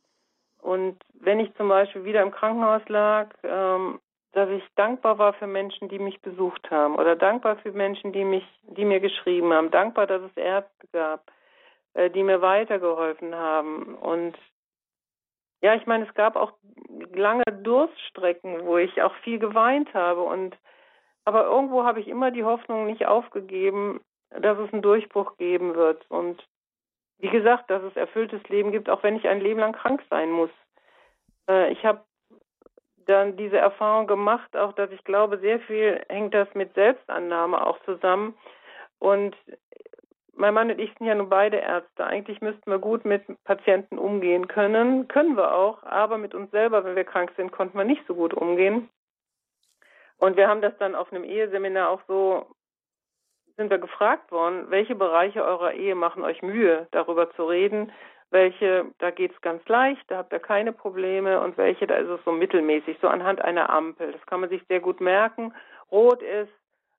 Und 0.61 0.97
wenn 1.13 1.39
ich 1.39 1.53
zum 1.55 1.69
Beispiel 1.69 2.05
wieder 2.05 2.21
im 2.21 2.31
Krankenhaus 2.31 2.81
lag, 2.87 3.29
ähm, 3.43 3.99
dass 4.35 4.49
ich 4.49 4.63
dankbar 4.75 5.17
war 5.17 5.33
für 5.33 5.47
Menschen, 5.47 5.87
die 5.87 5.97
mich 5.97 6.21
besucht 6.21 6.69
haben 6.69 6.95
oder 6.95 7.15
dankbar 7.15 7.55
für 7.57 7.71
Menschen, 7.71 8.11
die 8.11 8.25
mich, 8.25 8.45
die 8.63 8.83
mir 8.83 8.99
geschrieben 8.99 9.53
haben, 9.53 9.71
dankbar, 9.71 10.07
dass 10.07 10.21
es 10.21 10.35
Ärzte 10.35 10.87
gab, 10.91 11.31
äh, 11.93 12.09
die 12.09 12.21
mir 12.21 12.41
weitergeholfen 12.41 13.33
haben 13.33 13.95
und 13.95 14.37
ja, 15.61 15.73
ich 15.73 15.87
meine, 15.87 16.05
es 16.05 16.13
gab 16.13 16.35
auch 16.35 16.51
lange 17.13 17.45
Durststrecken, 17.63 18.65
wo 18.65 18.77
ich 18.77 19.01
auch 19.01 19.15
viel 19.23 19.39
geweint 19.39 19.93
habe 19.93 20.21
und 20.21 20.55
aber 21.23 21.45
irgendwo 21.45 21.85
habe 21.85 22.01
ich 22.01 22.07
immer 22.07 22.29
die 22.29 22.43
Hoffnung 22.43 22.85
nicht 22.85 23.07
aufgegeben, 23.07 24.01
dass 24.29 24.59
es 24.59 24.71
einen 24.73 24.81
Durchbruch 24.81 25.37
geben 25.37 25.73
wird 25.73 26.05
und 26.11 26.45
wie 27.19 27.29
gesagt, 27.29 27.69
dass 27.69 27.81
es 27.83 27.95
erfülltes 27.95 28.43
Leben 28.49 28.73
gibt, 28.73 28.89
auch 28.89 29.01
wenn 29.01 29.15
ich 29.15 29.27
ein 29.27 29.39
Leben 29.39 29.61
lang 29.61 29.71
krank 29.71 30.03
sein 30.09 30.29
muss. 30.29 30.51
Äh, 31.49 31.71
ich 31.71 31.85
habe 31.85 32.03
dann 33.05 33.37
diese 33.37 33.57
Erfahrung 33.57 34.07
gemacht, 34.07 34.55
auch 34.55 34.73
dass 34.73 34.91
ich 34.91 35.03
glaube, 35.03 35.37
sehr 35.39 35.59
viel 35.61 36.03
hängt 36.09 36.33
das 36.33 36.47
mit 36.53 36.73
Selbstannahme 36.73 37.65
auch 37.65 37.79
zusammen. 37.85 38.35
Und 38.99 39.35
mein 40.35 40.53
Mann 40.53 40.69
und 40.69 40.79
ich 40.79 40.93
sind 40.97 41.07
ja 41.07 41.15
nun 41.15 41.29
beide 41.29 41.57
Ärzte. 41.57 42.05
Eigentlich 42.05 42.41
müssten 42.41 42.69
wir 42.69 42.79
gut 42.79 43.05
mit 43.05 43.23
Patienten 43.43 43.97
umgehen 43.97 44.47
können. 44.47 45.07
Können 45.07 45.37
wir 45.37 45.55
auch, 45.55 45.83
aber 45.83 46.17
mit 46.17 46.35
uns 46.35 46.51
selber, 46.51 46.83
wenn 46.83 46.95
wir 46.95 47.05
krank 47.05 47.31
sind, 47.37 47.51
konnten 47.51 47.77
wir 47.77 47.85
nicht 47.85 48.05
so 48.07 48.15
gut 48.15 48.33
umgehen. 48.33 48.89
Und 50.17 50.37
wir 50.37 50.47
haben 50.47 50.61
das 50.61 50.77
dann 50.77 50.95
auf 50.95 51.11
einem 51.11 51.23
Eheseminar 51.23 51.89
auch 51.89 52.01
so, 52.07 52.47
sind 53.57 53.69
wir 53.69 53.79
gefragt 53.79 54.31
worden, 54.31 54.69
welche 54.69 54.95
Bereiche 54.95 55.43
eurer 55.43 55.73
Ehe 55.73 55.95
machen 55.95 56.23
euch 56.23 56.41
Mühe, 56.41 56.87
darüber 56.91 57.31
zu 57.35 57.45
reden, 57.45 57.91
welche, 58.31 58.85
da 58.99 59.11
geht 59.11 59.33
es 59.33 59.41
ganz 59.41 59.65
leicht, 59.67 60.03
da 60.09 60.17
habt 60.17 60.33
ihr 60.33 60.39
keine 60.39 60.73
Probleme 60.73 61.39
und 61.41 61.57
welche, 61.57 61.87
da 61.87 61.95
ist 61.95 62.09
es 62.09 62.23
so 62.25 62.31
mittelmäßig, 62.31 62.97
so 63.01 63.07
anhand 63.07 63.41
einer 63.41 63.69
Ampel. 63.69 64.11
Das 64.11 64.25
kann 64.25 64.41
man 64.41 64.49
sich 64.49 64.61
sehr 64.67 64.79
gut 64.79 64.99
merken. 64.99 65.53
Rot 65.91 66.21
ist, 66.21 66.51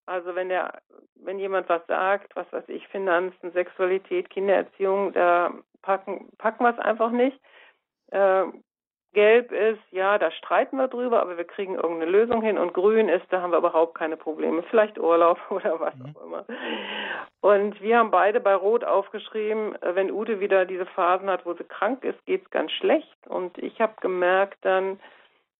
also 0.06 0.34
wenn 0.34 0.48
der, 0.48 0.80
wenn 1.16 1.38
jemand 1.38 1.68
was 1.68 1.84
sagt, 1.86 2.34
was 2.36 2.50
weiß 2.52 2.68
ich, 2.68 2.86
Finanzen, 2.88 3.52
Sexualität, 3.52 4.30
Kindererziehung, 4.30 5.12
da 5.12 5.52
packen, 5.82 6.28
packen 6.38 6.64
wir 6.64 6.70
es 6.70 6.78
einfach 6.78 7.10
nicht. 7.10 7.38
Äh, 8.12 8.44
Gelb 9.16 9.50
ist, 9.50 9.80
ja, 9.92 10.18
da 10.18 10.30
streiten 10.30 10.76
wir 10.76 10.88
drüber, 10.88 11.22
aber 11.22 11.38
wir 11.38 11.46
kriegen 11.46 11.74
irgendeine 11.74 12.10
Lösung 12.10 12.42
hin. 12.42 12.58
Und 12.58 12.74
grün 12.74 13.08
ist, 13.08 13.24
da 13.30 13.40
haben 13.40 13.50
wir 13.50 13.58
überhaupt 13.58 13.94
keine 13.94 14.18
Probleme. 14.18 14.62
Vielleicht 14.64 14.98
Urlaub 14.98 15.38
oder 15.50 15.80
was 15.80 15.94
mhm. 15.96 16.14
auch 16.14 16.22
immer. 16.26 16.44
Und 17.40 17.80
wir 17.80 17.96
haben 17.96 18.10
beide 18.10 18.40
bei 18.40 18.54
Rot 18.54 18.84
aufgeschrieben, 18.84 19.74
wenn 19.80 20.10
Ute 20.10 20.38
wieder 20.38 20.66
diese 20.66 20.84
Phasen 20.84 21.30
hat, 21.30 21.46
wo 21.46 21.54
sie 21.54 21.64
krank 21.64 22.04
ist, 22.04 22.22
geht 22.26 22.44
es 22.44 22.50
ganz 22.50 22.70
schlecht. 22.72 23.16
Und 23.26 23.56
ich 23.56 23.80
habe 23.80 23.94
gemerkt 24.02 24.58
dann, 24.60 25.00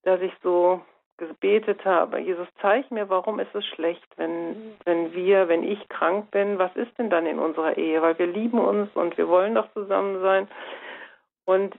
dass 0.02 0.20
ich 0.20 0.32
so 0.42 0.82
gebetet 1.16 1.82
habe, 1.86 2.18
Jesus, 2.18 2.48
zeig 2.60 2.90
mir, 2.90 3.08
warum 3.08 3.40
ist 3.40 3.54
es 3.54 3.64
schlecht, 3.64 4.06
wenn, 4.18 4.76
wenn 4.84 5.14
wir, 5.14 5.48
wenn 5.48 5.62
ich 5.62 5.88
krank 5.88 6.30
bin, 6.30 6.58
was 6.58 6.76
ist 6.76 6.92
denn 6.98 7.08
dann 7.08 7.24
in 7.24 7.38
unserer 7.38 7.78
Ehe? 7.78 8.02
Weil 8.02 8.18
wir 8.18 8.26
lieben 8.26 8.58
uns 8.58 8.90
und 8.94 9.16
wir 9.16 9.28
wollen 9.28 9.54
doch 9.54 9.72
zusammen 9.72 10.20
sein. 10.20 10.46
Und 11.46 11.74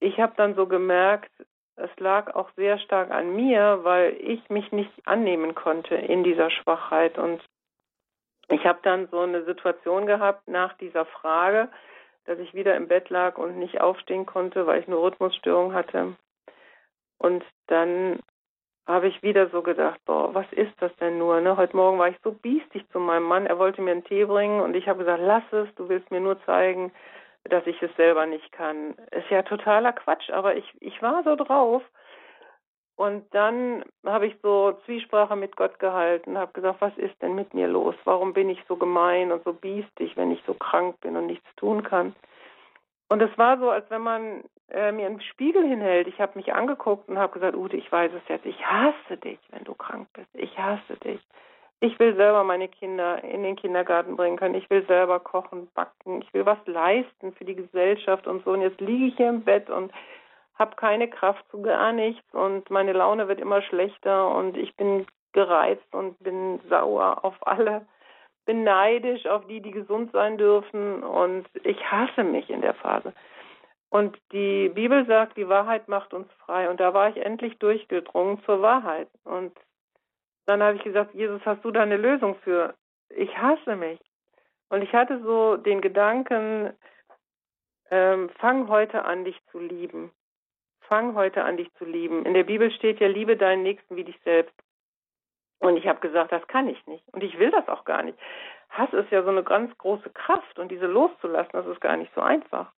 ich 0.00 0.20
habe 0.20 0.34
dann 0.36 0.54
so 0.54 0.66
gemerkt, 0.66 1.30
es 1.76 1.90
lag 1.98 2.34
auch 2.34 2.50
sehr 2.56 2.78
stark 2.78 3.10
an 3.10 3.34
mir, 3.36 3.80
weil 3.82 4.16
ich 4.18 4.48
mich 4.48 4.72
nicht 4.72 4.90
annehmen 5.06 5.54
konnte 5.54 5.94
in 5.94 6.24
dieser 6.24 6.50
Schwachheit. 6.50 7.18
Und 7.18 7.42
ich 8.48 8.64
habe 8.64 8.78
dann 8.82 9.08
so 9.08 9.20
eine 9.20 9.44
Situation 9.44 10.06
gehabt 10.06 10.48
nach 10.48 10.74
dieser 10.78 11.04
Frage, 11.04 11.68
dass 12.24 12.38
ich 12.38 12.54
wieder 12.54 12.74
im 12.76 12.88
Bett 12.88 13.10
lag 13.10 13.38
und 13.38 13.58
nicht 13.58 13.80
aufstehen 13.80 14.26
konnte, 14.26 14.66
weil 14.66 14.80
ich 14.80 14.86
eine 14.86 14.96
Rhythmusstörung 14.96 15.74
hatte. 15.74 16.16
Und 17.18 17.44
dann 17.66 18.20
habe 18.86 19.08
ich 19.08 19.22
wieder 19.22 19.48
so 19.50 19.62
gedacht, 19.62 20.00
boah, 20.04 20.34
was 20.34 20.46
ist 20.52 20.74
das 20.80 20.94
denn 20.96 21.18
nur? 21.18 21.40
Ne? 21.40 21.56
Heute 21.56 21.76
Morgen 21.76 21.98
war 21.98 22.08
ich 22.08 22.16
so 22.22 22.32
biestig 22.32 22.88
zu 22.92 23.00
meinem 23.00 23.24
Mann, 23.24 23.46
er 23.46 23.58
wollte 23.58 23.82
mir 23.82 23.90
einen 23.90 24.04
Tee 24.04 24.24
bringen 24.24 24.60
und 24.60 24.74
ich 24.74 24.88
habe 24.88 25.00
gesagt, 25.00 25.20
lass 25.22 25.42
es, 25.52 25.74
du 25.74 25.88
willst 25.88 26.10
mir 26.10 26.20
nur 26.20 26.40
zeigen, 26.44 26.92
dass 27.48 27.66
ich 27.66 27.80
es 27.82 27.94
selber 27.96 28.26
nicht 28.26 28.52
kann. 28.52 28.94
Ist 29.10 29.30
ja 29.30 29.42
totaler 29.42 29.92
Quatsch, 29.92 30.30
aber 30.30 30.56
ich, 30.56 30.64
ich 30.80 31.00
war 31.02 31.22
so 31.24 31.36
drauf. 31.36 31.82
Und 32.96 33.26
dann 33.34 33.84
habe 34.06 34.26
ich 34.26 34.36
so 34.42 34.72
Zwiesprache 34.86 35.36
mit 35.36 35.54
Gott 35.56 35.78
gehalten, 35.78 36.38
habe 36.38 36.52
gesagt, 36.52 36.80
was 36.80 36.96
ist 36.96 37.20
denn 37.20 37.34
mit 37.34 37.52
mir 37.52 37.68
los? 37.68 37.94
Warum 38.04 38.32
bin 38.32 38.48
ich 38.48 38.62
so 38.68 38.76
gemein 38.76 39.32
und 39.32 39.44
so 39.44 39.52
biestig, 39.52 40.16
wenn 40.16 40.30
ich 40.30 40.42
so 40.46 40.54
krank 40.54 40.98
bin 41.00 41.14
und 41.16 41.26
nichts 41.26 41.46
tun 41.56 41.82
kann? 41.82 42.14
Und 43.08 43.20
es 43.20 43.36
war 43.36 43.58
so, 43.58 43.68
als 43.70 43.88
wenn 43.90 44.00
man 44.00 44.44
äh, 44.70 44.92
mir 44.92 45.06
einen 45.06 45.20
Spiegel 45.20 45.66
hinhält. 45.66 46.08
Ich 46.08 46.20
habe 46.20 46.38
mich 46.38 46.52
angeguckt 46.54 47.08
und 47.08 47.18
habe 47.18 47.32
gesagt, 47.32 47.56
Ute, 47.56 47.76
ich 47.76 47.90
weiß 47.90 48.12
es 48.12 48.28
jetzt. 48.28 48.46
Ich 48.46 48.64
hasse 48.64 49.16
dich, 49.18 49.38
wenn 49.50 49.64
du 49.64 49.74
krank 49.74 50.08
bist. 50.14 50.28
Ich 50.32 50.58
hasse 50.58 50.96
dich. 51.04 51.20
Ich 51.80 51.98
will 51.98 52.16
selber 52.16 52.42
meine 52.42 52.68
Kinder 52.68 53.22
in 53.22 53.42
den 53.42 53.56
Kindergarten 53.56 54.16
bringen 54.16 54.38
können. 54.38 54.54
Ich 54.54 54.68
will 54.70 54.86
selber 54.86 55.20
kochen, 55.20 55.68
backen. 55.74 56.22
Ich 56.22 56.32
will 56.32 56.46
was 56.46 56.58
leisten 56.66 57.32
für 57.34 57.44
die 57.44 57.54
Gesellschaft 57.54 58.26
und 58.26 58.44
so. 58.44 58.52
Und 58.52 58.62
jetzt 58.62 58.80
liege 58.80 59.06
ich 59.06 59.16
hier 59.16 59.28
im 59.28 59.42
Bett 59.42 59.68
und 59.68 59.92
habe 60.58 60.74
keine 60.76 61.08
Kraft 61.08 61.44
zu 61.50 61.60
gar 61.60 61.92
nichts 61.92 62.24
und 62.32 62.70
meine 62.70 62.94
Laune 62.94 63.28
wird 63.28 63.40
immer 63.40 63.60
schlechter 63.62 64.34
und 64.34 64.56
ich 64.56 64.74
bin 64.76 65.06
gereizt 65.32 65.94
und 65.94 66.18
bin 66.20 66.60
sauer 66.70 67.24
auf 67.24 67.34
alle, 67.46 67.86
bin 68.46 68.64
neidisch 68.64 69.26
auf 69.26 69.46
die, 69.46 69.60
die 69.60 69.70
gesund 69.70 70.12
sein 70.12 70.38
dürfen 70.38 71.02
und 71.02 71.46
ich 71.62 71.78
hasse 71.90 72.24
mich 72.24 72.48
in 72.48 72.62
der 72.62 72.72
Phase. 72.72 73.12
Und 73.90 74.18
die 74.32 74.68
Bibel 74.70 75.06
sagt, 75.06 75.36
die 75.36 75.48
Wahrheit 75.48 75.88
macht 75.88 76.12
uns 76.12 76.30
frei. 76.44 76.68
Und 76.68 76.80
da 76.80 76.92
war 76.92 77.08
ich 77.08 77.16
endlich 77.24 77.58
durchgedrungen 77.58 78.42
zur 78.44 78.60
Wahrheit. 78.60 79.08
Und 79.24 79.52
dann 80.46 80.62
habe 80.62 80.76
ich 80.76 80.84
gesagt, 80.84 81.14
Jesus, 81.14 81.40
hast 81.44 81.64
du 81.64 81.70
da 81.70 81.82
eine 81.82 81.96
Lösung 81.96 82.36
für? 82.36 82.74
Ich 83.10 83.36
hasse 83.36 83.76
mich. 83.76 84.00
Und 84.68 84.82
ich 84.82 84.92
hatte 84.92 85.20
so 85.22 85.56
den 85.56 85.80
Gedanken, 85.80 86.72
ähm, 87.90 88.30
fang 88.38 88.68
heute 88.68 89.04
an, 89.04 89.24
dich 89.24 89.38
zu 89.50 89.58
lieben. 89.58 90.10
Fang 90.80 91.14
heute 91.14 91.44
an, 91.44 91.56
dich 91.56 91.72
zu 91.74 91.84
lieben. 91.84 92.24
In 92.24 92.34
der 92.34 92.44
Bibel 92.44 92.70
steht 92.70 93.00
ja, 93.00 93.08
liebe 93.08 93.36
deinen 93.36 93.62
Nächsten 93.62 93.96
wie 93.96 94.04
dich 94.04 94.18
selbst. 94.24 94.54
Und 95.58 95.76
ich 95.76 95.86
habe 95.86 96.00
gesagt, 96.00 96.32
das 96.32 96.46
kann 96.48 96.68
ich 96.68 96.86
nicht. 96.86 97.04
Und 97.12 97.22
ich 97.22 97.38
will 97.38 97.50
das 97.50 97.68
auch 97.68 97.84
gar 97.84 98.02
nicht. 98.02 98.18
Hass 98.70 98.92
ist 98.92 99.10
ja 99.10 99.22
so 99.22 99.30
eine 99.30 99.42
ganz 99.42 99.76
große 99.78 100.10
Kraft 100.10 100.58
und 100.58 100.70
diese 100.70 100.86
loszulassen, 100.86 101.52
das 101.52 101.66
ist 101.66 101.80
gar 101.80 101.96
nicht 101.96 102.12
so 102.14 102.20
einfach. 102.20 102.72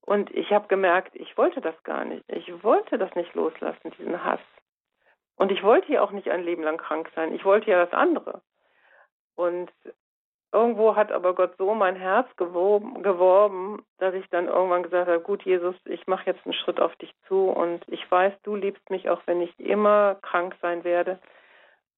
Und 0.00 0.30
ich 0.34 0.52
habe 0.52 0.68
gemerkt, 0.68 1.14
ich 1.14 1.36
wollte 1.36 1.60
das 1.60 1.80
gar 1.84 2.04
nicht. 2.04 2.24
Ich 2.28 2.62
wollte 2.64 2.98
das 2.98 3.14
nicht 3.14 3.34
loslassen, 3.34 3.92
diesen 3.98 4.24
Hass. 4.24 4.40
Und 5.38 5.52
ich 5.52 5.62
wollte 5.62 5.92
ja 5.92 6.02
auch 6.02 6.10
nicht 6.10 6.28
ein 6.28 6.42
Leben 6.42 6.62
lang 6.62 6.78
krank 6.78 7.10
sein. 7.14 7.32
Ich 7.32 7.44
wollte 7.44 7.70
ja 7.70 7.84
das 7.84 7.94
andere. 7.94 8.42
Und 9.36 9.70
irgendwo 10.52 10.96
hat 10.96 11.12
aber 11.12 11.34
Gott 11.34 11.54
so 11.58 11.74
mein 11.74 11.94
Herz 11.94 12.28
geworben, 12.36 13.02
geworben, 13.04 13.84
dass 13.98 14.14
ich 14.14 14.28
dann 14.30 14.48
irgendwann 14.48 14.82
gesagt 14.82 15.08
habe, 15.08 15.20
gut, 15.20 15.44
Jesus, 15.44 15.76
ich 15.84 16.06
mache 16.08 16.26
jetzt 16.26 16.44
einen 16.44 16.54
Schritt 16.54 16.80
auf 16.80 16.94
dich 16.96 17.12
zu 17.28 17.48
und 17.50 17.84
ich 17.86 18.10
weiß, 18.10 18.32
du 18.42 18.56
liebst 18.56 18.90
mich, 18.90 19.08
auch 19.08 19.20
wenn 19.26 19.40
ich 19.40 19.56
immer 19.60 20.16
krank 20.22 20.56
sein 20.60 20.82
werde. 20.82 21.20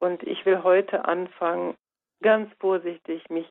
Und 0.01 0.23
ich 0.23 0.45
will 0.45 0.63
heute 0.63 1.07
anfangen, 1.07 1.77
ganz 2.21 2.51
vorsichtig 2.59 3.31
mich 3.31 3.51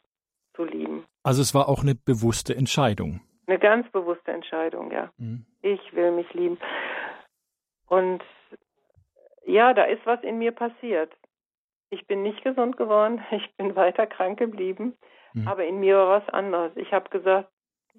zu 0.56 0.66
lieben. 0.66 1.06
Also 1.24 1.42
es 1.42 1.56
war 1.56 1.68
auch 1.68 1.82
eine 1.82 1.96
bewusste 1.96 2.56
Entscheidung. 2.56 3.22
Eine 3.48 3.58
ganz 3.58 3.90
bewusste 3.92 4.32
Entscheidung, 4.32 4.92
ja. 4.92 5.10
Mhm. 5.18 5.46
Ich 5.64 5.96
will 5.96 6.12
mich 6.12 6.32
lieben. 6.34 6.60
Und 7.88 8.24
ja, 9.50 9.74
da 9.74 9.84
ist 9.84 10.06
was 10.06 10.22
in 10.24 10.38
mir 10.38 10.52
passiert. 10.52 11.12
Ich 11.90 12.06
bin 12.08 12.22
nicht 12.22 12.44
gesund 12.44 12.78
geworden, 12.78 13.24
ich 13.32 13.56
bin 13.58 13.76
weiter 13.76 14.08
krank 14.08 14.40
geblieben, 14.40 14.96
mhm. 15.34 15.48
aber 15.48 15.66
in 15.66 15.80
mir 15.80 15.98
war 15.98 16.22
was 16.22 16.30
anderes. 16.30 16.72
Ich 16.76 16.94
habe 16.94 17.10
gesagt, 17.10 17.50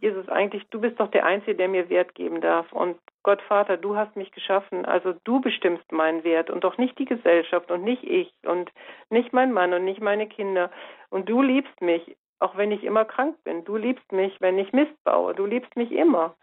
Jesus, 0.00 0.28
eigentlich, 0.30 0.66
du 0.70 0.80
bist 0.80 0.98
doch 0.98 1.10
der 1.10 1.26
Einzige, 1.26 1.56
der 1.56 1.68
mir 1.68 1.90
Wert 1.90 2.14
geben 2.14 2.40
darf. 2.40 2.72
Und 2.72 2.96
Gott 3.22 3.42
Vater, 3.42 3.76
du 3.76 3.96
hast 3.96 4.16
mich 4.16 4.32
geschaffen, 4.32 4.86
also 4.86 5.12
du 5.24 5.42
bestimmst 5.42 5.92
meinen 5.92 6.24
Wert 6.24 6.48
und 6.48 6.64
doch 6.64 6.78
nicht 6.78 6.98
die 6.98 7.04
Gesellschaft 7.04 7.70
und 7.70 7.84
nicht 7.84 8.02
ich 8.04 8.32
und 8.46 8.72
nicht 9.10 9.34
mein 9.34 9.52
Mann 9.52 9.74
und 9.74 9.84
nicht 9.84 10.00
meine 10.00 10.26
Kinder. 10.26 10.70
Und 11.10 11.28
du 11.28 11.42
liebst 11.42 11.82
mich, 11.82 12.16
auch 12.38 12.56
wenn 12.56 12.72
ich 12.72 12.82
immer 12.82 13.04
krank 13.04 13.36
bin. 13.44 13.64
Du 13.64 13.76
liebst 13.76 14.10
mich, 14.10 14.40
wenn 14.40 14.58
ich 14.58 14.72
Mist 14.72 15.04
baue. 15.04 15.34
Du 15.34 15.44
liebst 15.44 15.76
mich 15.76 15.92
immer. 15.92 16.34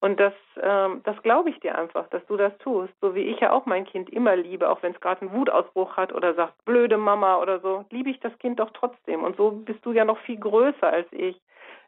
Und 0.00 0.20
das, 0.20 0.32
ähm, 0.60 1.00
das 1.04 1.20
glaube 1.22 1.50
ich 1.50 1.58
dir 1.60 1.76
einfach, 1.76 2.08
dass 2.08 2.24
du 2.26 2.36
das 2.36 2.56
tust. 2.58 2.92
So 3.00 3.14
wie 3.14 3.22
ich 3.22 3.40
ja 3.40 3.52
auch 3.52 3.66
mein 3.66 3.84
Kind 3.84 4.10
immer 4.10 4.36
liebe, 4.36 4.70
auch 4.70 4.82
wenn 4.82 4.92
es 4.94 5.00
gerade 5.00 5.22
einen 5.22 5.32
Wutausbruch 5.32 5.96
hat 5.96 6.12
oder 6.12 6.34
sagt, 6.34 6.64
blöde 6.64 6.98
Mama 6.98 7.38
oder 7.38 7.58
so, 7.60 7.84
liebe 7.90 8.10
ich 8.10 8.20
das 8.20 8.36
Kind 8.38 8.60
doch 8.60 8.70
trotzdem. 8.72 9.24
Und 9.24 9.36
so 9.36 9.50
bist 9.50 9.84
du 9.84 9.92
ja 9.92 10.04
noch 10.04 10.18
viel 10.20 10.38
größer 10.38 10.88
als 10.88 11.08
ich, 11.10 11.40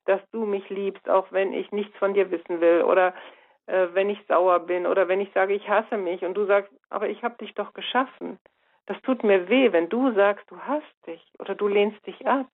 dass 0.06 0.20
du 0.32 0.44
mich 0.44 0.68
liebst, 0.70 1.08
auch 1.08 1.30
wenn 1.30 1.52
ich 1.52 1.70
nichts 1.70 1.96
von 1.98 2.14
dir 2.14 2.30
wissen 2.32 2.60
will 2.60 2.82
oder 2.82 3.14
äh, 3.66 3.88
wenn 3.92 4.10
ich 4.10 4.18
sauer 4.26 4.58
bin 4.60 4.86
oder 4.86 5.06
wenn 5.06 5.20
ich 5.20 5.32
sage, 5.32 5.54
ich 5.54 5.68
hasse 5.68 5.96
mich 5.96 6.24
und 6.24 6.34
du 6.34 6.46
sagst, 6.46 6.72
aber 6.88 7.08
ich 7.08 7.22
habe 7.22 7.36
dich 7.38 7.54
doch 7.54 7.74
geschaffen. 7.74 8.40
Das 8.86 9.00
tut 9.02 9.22
mir 9.22 9.48
weh, 9.48 9.70
wenn 9.70 9.88
du 9.88 10.12
sagst, 10.14 10.50
du 10.50 10.58
hast 10.58 11.06
dich 11.06 11.24
oder 11.38 11.54
du 11.54 11.68
lehnst 11.68 12.04
dich 12.08 12.26
ab. 12.26 12.48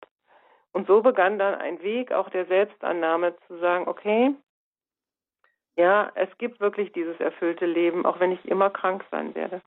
Und 0.72 0.86
so 0.86 1.00
begann 1.00 1.38
dann 1.38 1.54
ein 1.54 1.80
Weg 1.82 2.12
auch 2.12 2.28
der 2.28 2.44
Selbstannahme 2.44 3.34
zu 3.46 3.56
sagen, 3.58 3.88
okay, 3.88 4.34
ja, 5.76 6.10
es 6.14 6.28
gibt 6.38 6.60
wirklich 6.60 6.92
dieses 6.92 7.18
erfüllte 7.20 7.66
Leben, 7.66 8.06
auch 8.06 8.20
wenn 8.20 8.32
ich 8.32 8.44
immer 8.46 8.70
krank 8.70 9.04
sein 9.10 9.34
werde. 9.34 9.62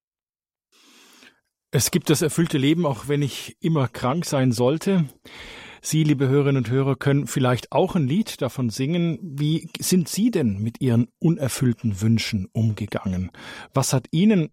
Es 1.72 1.92
gibt 1.92 2.10
das 2.10 2.24
erfüllte 2.24 2.58
Leben, 2.58 2.86
auch 2.86 3.08
wenn 3.08 3.22
ich 3.22 3.56
immer 3.62 3.88
krank 3.88 4.26
sein 4.26 4.52
sollte. 4.52 5.06
Sie, 5.82 6.04
liebe 6.04 6.28
Hörerinnen 6.28 6.64
und 6.64 6.72
Hörer, 6.72 6.96
können 6.96 7.28
vielleicht 7.28 7.72
auch 7.72 7.96
ein 7.96 8.08
Lied 8.08 8.42
davon 8.42 8.70
singen. 8.70 9.20
Wie 9.22 9.70
sind 9.80 10.10
Sie 10.10 10.32
denn 10.32 10.62
mit 10.62 10.82
Ihren 10.82 11.10
unerfüllten 11.20 12.02
Wünschen 12.02 12.50
umgegangen? 12.52 13.32
Was 13.74 13.94
hat 13.94 14.08
Ihnen 14.12 14.52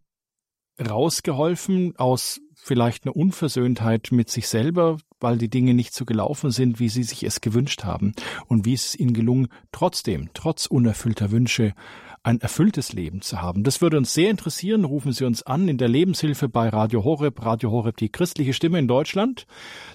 rausgeholfen 0.78 1.94
aus 1.96 2.40
vielleicht 2.54 3.06
einer 3.06 3.16
Unversöhntheit 3.16 4.08
mit 4.12 4.28
sich 4.28 4.46
selber, 4.48 4.98
weil 5.20 5.38
die 5.38 5.48
Dinge 5.48 5.74
nicht 5.74 5.94
so 5.94 6.04
gelaufen 6.04 6.50
sind, 6.50 6.78
wie 6.78 6.88
sie 6.88 7.02
sich 7.02 7.22
es 7.22 7.40
gewünscht 7.40 7.84
haben. 7.84 8.12
Und 8.46 8.64
wie 8.64 8.74
es 8.74 8.94
ihnen 8.94 9.14
gelungen, 9.14 9.48
trotzdem, 9.72 10.30
trotz 10.34 10.66
unerfüllter 10.66 11.30
Wünsche, 11.30 11.74
ein 12.26 12.40
erfülltes 12.40 12.92
Leben 12.92 13.22
zu 13.22 13.40
haben. 13.40 13.62
Das 13.62 13.80
würde 13.80 13.96
uns 13.96 14.12
sehr 14.12 14.30
interessieren. 14.30 14.84
Rufen 14.84 15.12
Sie 15.12 15.24
uns 15.24 15.44
an 15.44 15.68
in 15.68 15.78
der 15.78 15.86
Lebenshilfe 15.86 16.48
bei 16.48 16.68
Radio 16.68 17.04
Horeb. 17.04 17.44
Radio 17.44 17.70
Horeb, 17.70 17.96
die 17.98 18.08
christliche 18.08 18.52
Stimme 18.52 18.80
in 18.80 18.88
Deutschland. 18.88 19.46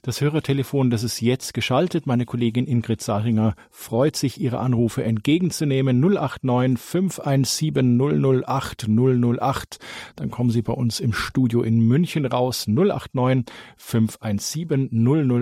Das 0.02 0.22
Hörertelefon, 0.22 0.90
das 0.90 1.04
ist 1.04 1.20
jetzt 1.20 1.54
geschaltet. 1.54 2.08
Meine 2.08 2.26
Kollegin 2.26 2.68
Ingrid 2.68 3.02
Saringer 3.02 3.56
freut 3.70 4.16
sich, 4.16 4.40
Ihre 4.40 4.60
Anrufe 4.60 5.04
entgegenzunehmen. 5.04 6.00
089 6.00 6.80
517 6.80 8.00
008 8.46 8.88
008. 8.88 9.80
Dann 10.16 10.32
kommen 10.32 10.52
Sie 10.52 10.62
bei 10.62 10.74
uns 10.74 11.02
im 11.02 11.12
Studio 11.12 11.64
in 11.64 11.82
München 11.82 12.26
raus. 12.26 12.66
089 12.66 13.54
517 13.76 14.90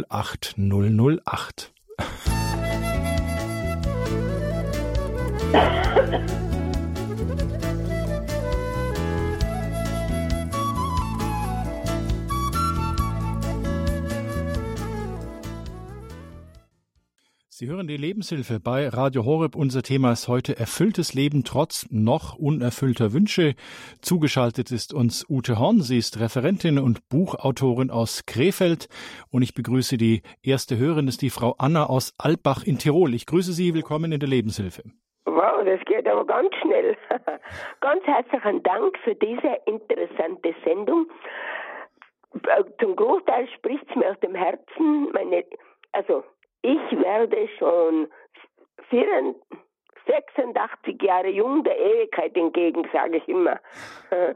008 0.10 0.56
008. 0.58 1.72
Sie 17.60 17.68
hören 17.68 17.88
die 17.88 17.97
Lebenshilfe 17.97 18.62
bei 18.62 18.88
Radio 18.88 19.26
Horeb. 19.26 19.53
Unser 19.53 19.82
Thema 19.82 20.14
ist 20.14 20.30
heute 20.30 20.57
erfülltes 20.57 21.14
Leben 21.14 21.43
trotz 21.43 21.88
noch 21.91 22.39
unerfüllter 22.39 23.12
Wünsche. 23.12 23.53
Zugeschaltet 24.01 24.72
ist 24.72 24.93
uns 24.93 25.26
Ute 25.30 25.60
Horn. 25.60 25.82
Sie 25.82 25.97
ist 25.97 26.22
Referentin 26.22 26.80
und 26.80 27.10
Buchautorin 27.10 27.91
aus 27.91 28.26
Krefeld. 28.26 28.88
Und 29.30 29.41
ich 29.41 29.55
begrüße 29.55 29.97
die 29.97 30.22
erste 30.41 30.78
Hörerin, 30.78 31.10
ist 31.10 31.22
die 31.22 31.30
Frau 31.30 31.55
Anna 31.57 31.88
aus 31.88 32.14
Albach 32.18 32.64
in 32.64 32.78
Tirol. 32.78 33.14
Ich 33.14 33.26
grüße 33.26 33.51
Sie. 33.51 33.74
Willkommen 33.74 34.14
in 34.14 34.22
der 34.22 34.30
Lebenshilfe. 34.30 34.84
Wow, 35.26 35.66
das 35.66 35.84
geht 35.84 36.07
aber 36.07 36.26
ganz 36.26 36.55
schnell. 36.62 36.95
ganz 37.82 38.05
herzlichen 38.05 38.64
Dank 38.64 38.97
für 39.03 39.16
diese 39.16 39.57
interessante 39.66 40.55
Sendung. 40.64 41.07
Zum 42.80 42.95
Großteil 42.95 43.49
spricht 43.49 43.84
es 43.89 43.95
mir 43.97 44.10
aus 44.12 44.20
dem 44.22 44.34
Herzen. 44.34 45.12
Meine, 45.12 45.43
also 45.91 46.24
ich 46.62 46.99
werde 46.99 47.47
schon 47.57 48.07
86 48.91 51.01
Jahre 51.01 51.30
jung 51.30 51.64
der 51.64 51.80
Ewigkeit 51.80 52.36
entgegen, 52.36 52.88
sage 52.91 53.18
ich 53.18 53.28
immer. 53.28 53.60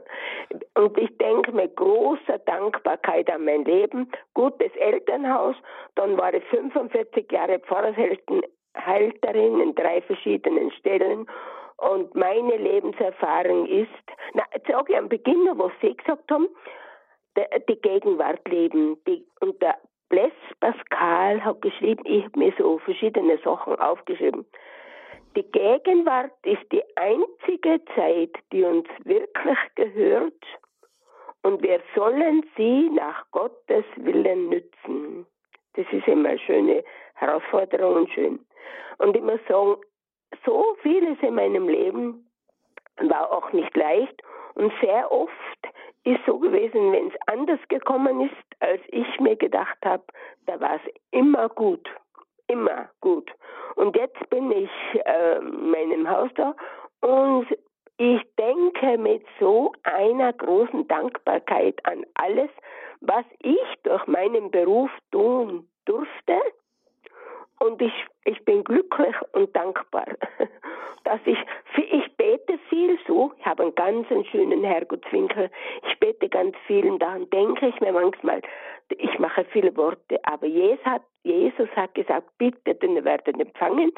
Und 0.76 0.96
ich 0.98 1.16
denke 1.18 1.52
mit 1.52 1.76
großer 1.76 2.38
Dankbarkeit 2.46 3.30
an 3.30 3.44
mein 3.44 3.64
Leben, 3.64 4.10
gutes 4.34 4.74
Elternhaus, 4.76 5.56
dann 5.96 6.16
war 6.16 6.32
ich 6.32 6.44
45 6.44 7.30
Jahre 7.32 7.58
Pfarrershalterin 7.60 9.60
in 9.60 9.74
drei 9.74 10.00
verschiedenen 10.02 10.70
Stellen 10.72 11.26
und 11.76 12.14
meine 12.14 12.56
Lebenserfahrung 12.56 13.66
ist, 13.66 13.88
na, 14.34 14.44
jetzt 14.54 14.68
sage 14.68 14.92
ich 14.92 14.98
am 14.98 15.08
Beginn 15.08 15.44
noch, 15.44 15.58
was 15.58 15.72
Sie 15.80 15.96
gesagt 15.96 16.30
haben, 16.30 16.48
die 17.68 17.80
Gegenwart 17.80 18.46
leben. 18.48 18.96
Die, 19.06 19.26
und 19.40 19.60
der 19.60 19.76
Blaise 20.08 20.32
Pascal 20.60 21.44
hat 21.44 21.62
geschrieben, 21.62 22.04
ich 22.06 22.24
habe 22.24 22.38
mir 22.38 22.52
so 22.58 22.78
verschiedene 22.78 23.38
Sachen 23.38 23.76
aufgeschrieben. 23.76 24.46
Die 25.36 25.50
Gegenwart 25.50 26.32
ist 26.44 26.70
die 26.70 26.82
einzige 26.96 27.84
Zeit, 27.96 28.30
die 28.52 28.62
uns 28.62 28.86
wirklich 29.04 29.58
gehört 29.74 30.44
und 31.42 31.62
wir 31.62 31.80
sollen 31.94 32.44
sie 32.56 32.88
nach 32.90 33.30
Gottes 33.30 33.84
Willen 33.96 34.48
nützen. 34.48 35.26
Das 35.74 35.86
ist 35.92 36.06
immer 36.06 36.30
eine 36.30 36.38
schöne 36.38 36.84
Herausforderung 37.14 37.96
und 37.96 38.10
schön. 38.12 38.38
Und 38.98 39.16
ich 39.16 39.22
muss 39.22 39.40
sagen, 39.48 39.76
so 40.46 40.76
vieles 40.82 41.18
in 41.20 41.34
meinem 41.34 41.68
Leben 41.68 42.30
war 42.96 43.30
auch 43.30 43.52
nicht 43.52 43.76
leicht 43.76 44.22
und 44.54 44.72
sehr 44.80 45.10
oft 45.10 45.32
ist 46.04 46.20
so 46.26 46.38
gewesen, 46.38 46.92
wenn 46.92 47.08
es 47.08 47.14
anders 47.26 47.60
gekommen 47.68 48.20
ist, 48.20 48.60
als 48.60 48.80
ich 48.88 49.20
mir 49.20 49.36
gedacht 49.36 49.78
habe, 49.84 50.04
da 50.46 50.60
war 50.60 50.76
es 50.76 50.92
immer 51.10 51.48
gut. 51.48 51.88
Immer 52.46 52.90
gut. 53.00 53.30
Und 53.76 53.96
jetzt 53.96 54.28
bin 54.28 54.50
ich 54.50 54.70
äh, 55.06 55.38
in 55.38 55.70
meinem 55.70 56.08
Haus 56.08 56.30
da 56.34 56.54
und 57.00 57.46
ich 57.96 58.22
denke 58.38 58.98
mit 58.98 59.24
so 59.38 59.72
einer 59.84 60.32
großen 60.32 60.86
Dankbarkeit 60.88 61.84
an 61.86 62.04
alles, 62.14 62.50
was 63.00 63.24
ich 63.40 63.74
durch 63.84 64.06
meinen 64.06 64.50
Beruf 64.50 64.90
tun 65.12 65.68
durfte. 65.84 66.40
Und 67.60 67.80
ich, 67.80 67.92
ich 68.24 68.44
bin 68.44 68.64
glücklich 68.64 69.14
und 69.32 69.54
dankbar, 69.54 70.06
dass 71.04 71.20
ich, 71.24 71.38
ich 71.76 72.03
so, 73.14 73.32
ich 73.38 73.46
habe 73.46 73.62
einen 73.62 73.74
ganz 73.74 74.06
schönen 74.30 74.64
Herrgottswinkel, 74.64 75.50
ich 75.88 76.00
bete 76.00 76.28
ganz 76.28 76.56
viel 76.66 76.90
und 76.90 77.00
daran 77.00 77.28
denke 77.30 77.68
ich 77.68 77.80
mir 77.80 77.92
manchmal, 77.92 78.42
ich 78.90 79.18
mache 79.18 79.44
viele 79.52 79.76
Worte, 79.76 80.18
aber 80.24 80.46
Jesus 80.46 80.84
hat, 80.84 81.02
Jesus 81.22 81.68
hat 81.76 81.94
gesagt, 81.94 82.28
bitte, 82.38 82.74
denn 82.74 82.96
ihr 82.96 83.04
werdet 83.04 83.40
empfangen. 83.40 83.92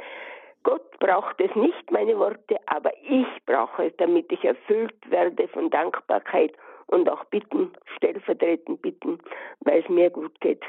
Gott 0.63 0.99
braucht 0.99 1.41
es 1.41 1.55
nicht, 1.55 1.91
meine 1.91 2.19
Worte, 2.19 2.57
aber 2.67 2.91
ich 3.09 3.27
brauche 3.47 3.87
es, 3.87 3.97
damit 3.97 4.31
ich 4.33 4.45
erfüllt 4.45 4.99
werde 5.11 5.49
von 5.49 5.71
Dankbarkeit 5.71 6.53
und 6.89 7.09
auch 7.09 7.25
bitten, 7.27 7.73
stellvertretend 7.97 8.83
bitten, 8.83 9.19
weil 9.61 9.81
es 9.81 9.89
mir 9.89 10.11
gut 10.11 10.39
geht. 10.41 10.63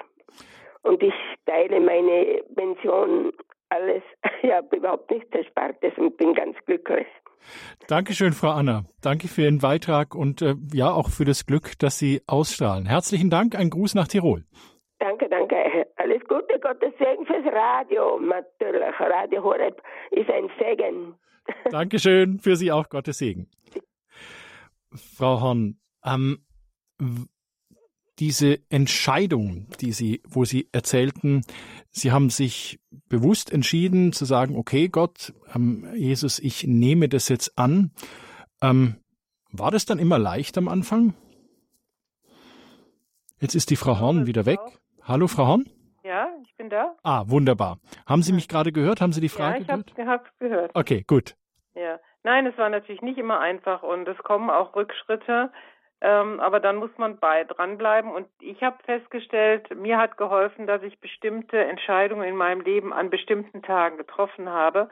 Und 0.83 1.01
ich 1.03 1.13
teile 1.45 1.79
meine 1.79 2.43
Pension, 2.55 3.33
alles. 3.69 4.03
Ich 4.43 4.51
habe 4.51 4.77
überhaupt 4.77 5.09
nichts 5.09 5.33
Erspartes 5.33 5.93
und 5.97 6.15
bin 6.15 6.33
ganz 6.33 6.55
glücklich. 6.67 7.07
Dankeschön, 7.87 8.33
Frau 8.33 8.49
Anna. 8.49 8.83
Danke 9.01 9.27
für 9.27 9.43
Ihren 9.43 9.59
Beitrag 9.59 10.15
und 10.15 10.41
äh, 10.41 10.55
ja 10.73 10.91
auch 10.91 11.09
für 11.09 11.25
das 11.25 11.45
Glück, 11.45 11.73
das 11.79 11.97
Sie 11.97 12.21
ausstrahlen. 12.27 12.85
Herzlichen 12.85 13.29
Dank, 13.29 13.55
ein 13.55 13.69
Gruß 13.69 13.95
nach 13.95 14.07
Tirol. 14.07 14.43
Danke, 14.99 15.29
danke. 15.29 15.55
Alles 15.95 16.21
Gute, 16.27 16.59
Gottes 16.59 16.93
Segen 16.97 17.25
fürs 17.25 17.45
Radio. 17.53 18.19
Natürlich, 18.19 18.99
Radio 18.99 19.43
Horeb 19.43 19.81
ist 20.11 20.29
ein 20.29 20.49
Segen. 20.59 21.15
Dankeschön, 21.71 22.39
für 22.39 22.55
Sie 22.55 22.71
auch 22.71 22.89
Gottes 22.89 23.19
Segen. 23.19 23.49
Frau 24.93 25.41
Horn, 25.41 25.79
ähm, 26.05 26.39
diese 28.19 28.59
Entscheidung, 28.69 29.67
die 29.79 29.91
Sie, 29.91 30.21
wo 30.27 30.45
Sie 30.45 30.69
erzählten, 30.71 31.41
Sie 31.89 32.11
haben 32.11 32.29
sich 32.29 32.79
bewusst 33.09 33.51
entschieden 33.51 34.13
zu 34.13 34.25
sagen, 34.25 34.55
okay, 34.57 34.89
Gott, 34.89 35.33
ähm, 35.53 35.87
Jesus, 35.95 36.39
ich 36.39 36.65
nehme 36.65 37.09
das 37.09 37.29
jetzt 37.29 37.57
an. 37.57 37.91
Ähm, 38.61 38.95
war 39.51 39.71
das 39.71 39.85
dann 39.85 39.99
immer 39.99 40.17
leicht 40.17 40.57
am 40.57 40.67
Anfang? 40.67 41.13
Jetzt 43.39 43.55
ist 43.55 43.69
die 43.69 43.75
Frau 43.75 43.99
Horn 43.99 44.25
wieder 44.25 44.45
weg. 44.45 44.59
Hallo, 45.03 45.27
Frau 45.27 45.47
Horn? 45.47 45.69
Ja, 46.03 46.29
ich 46.43 46.55
bin 46.55 46.69
da. 46.69 46.95
Ah, 47.03 47.25
wunderbar. 47.27 47.79
Haben 48.05 48.23
Sie 48.23 48.33
mich 48.33 48.47
gerade 48.47 48.71
gehört? 48.71 48.99
Haben 48.99 49.13
Sie 49.13 49.21
die 49.21 49.29
Frage 49.29 49.55
ja, 49.55 49.61
ich 49.61 49.67
gehört? 49.67 50.07
Habe 50.07 50.23
gehört. 50.39 50.71
Okay, 50.73 51.03
gut. 51.05 51.35
Ja, 51.75 51.99
nein, 52.23 52.47
es 52.47 52.57
war 52.57 52.69
natürlich 52.69 53.01
nicht 53.01 53.17
immer 53.17 53.39
einfach 53.39 53.83
und 53.83 54.07
es 54.07 54.17
kommen 54.19 54.49
auch 54.49 54.75
Rückschritte. 54.75 55.51
Ähm, 55.99 56.39
aber 56.39 56.59
dann 56.59 56.75
muss 56.75 56.91
man 56.97 57.17
bei 57.17 57.43
dranbleiben. 57.43 58.11
Und 58.11 58.27
ich 58.39 58.61
habe 58.61 58.77
festgestellt, 58.83 59.75
mir 59.75 59.97
hat 59.97 60.17
geholfen, 60.17 60.67
dass 60.67 60.83
ich 60.83 60.99
bestimmte 60.99 61.57
Entscheidungen 61.57 62.27
in 62.27 62.35
meinem 62.35 62.61
Leben 62.61 62.93
an 62.93 63.09
bestimmten 63.09 63.63
Tagen 63.63 63.97
getroffen 63.97 64.49
habe. 64.49 64.89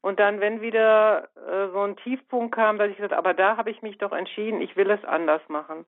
Und 0.00 0.20
dann, 0.20 0.40
wenn 0.40 0.60
wieder 0.60 1.28
äh, 1.36 1.68
so 1.72 1.82
ein 1.82 1.96
Tiefpunkt 1.96 2.54
kam, 2.54 2.78
dass 2.78 2.90
ich 2.90 2.96
gesagt, 2.96 3.12
aber 3.12 3.34
da 3.34 3.56
habe 3.56 3.70
ich 3.70 3.82
mich 3.82 3.98
doch 3.98 4.12
entschieden, 4.12 4.60
ich 4.60 4.76
will 4.76 4.90
es 4.90 5.04
anders 5.04 5.42
machen. 5.48 5.86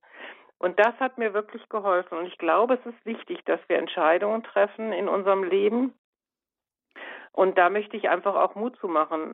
Und 0.57 0.79
das 0.79 0.93
hat 0.99 1.17
mir 1.17 1.33
wirklich 1.33 1.67
geholfen. 1.69 2.17
Und 2.17 2.27
ich 2.27 2.37
glaube, 2.37 2.75
es 2.75 2.85
ist 2.85 3.05
wichtig, 3.05 3.43
dass 3.45 3.59
wir 3.67 3.77
Entscheidungen 3.77 4.43
treffen 4.43 4.93
in 4.93 5.07
unserem 5.07 5.43
Leben. 5.43 5.93
Und 7.31 7.57
da 7.57 7.69
möchte 7.69 7.97
ich 7.97 8.09
einfach 8.09 8.35
auch 8.35 8.55
Mut 8.55 8.77
zu 8.77 8.87
machen. 8.87 9.33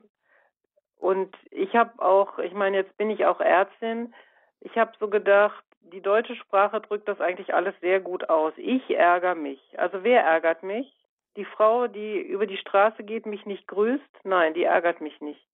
Und 0.95 1.35
ich 1.51 1.75
habe 1.75 2.01
auch, 2.01 2.39
ich 2.39 2.53
meine, 2.53 2.77
jetzt 2.77 2.95
bin 2.97 3.09
ich 3.09 3.25
auch 3.25 3.39
Ärztin. 3.39 4.13
Ich 4.62 4.78
habe 4.78 4.91
so 4.99 5.08
gedacht, 5.08 5.64
die 5.82 6.01
deutsche 6.01 6.36
Sprache 6.36 6.82
drückt 6.82 7.08
das 7.08 7.22
eigentlich 7.22 7.53
alles 7.53 7.74
sehr 7.80 7.99
gut 7.99 8.30
aus. 8.30 8.53
Ich 8.58 8.89
ärgere 8.89 9.36
mich. 9.36 9.62
Also 9.78 10.03
wer 10.03 10.24
ärgert 10.24 10.64
mich? 10.64 10.93
Die 11.36 11.45
Frau, 11.45 11.88
die 11.88 12.20
über 12.20 12.47
die 12.47 12.58
Straße 12.58 13.03
geht, 13.03 13.26
mich 13.26 13.45
nicht 13.45 13.68
grüßt? 13.68 14.03
Nein, 14.24 14.53
die 14.53 14.64
ärgert 14.64 15.01
mich 15.01 15.22
nicht. 15.22 15.45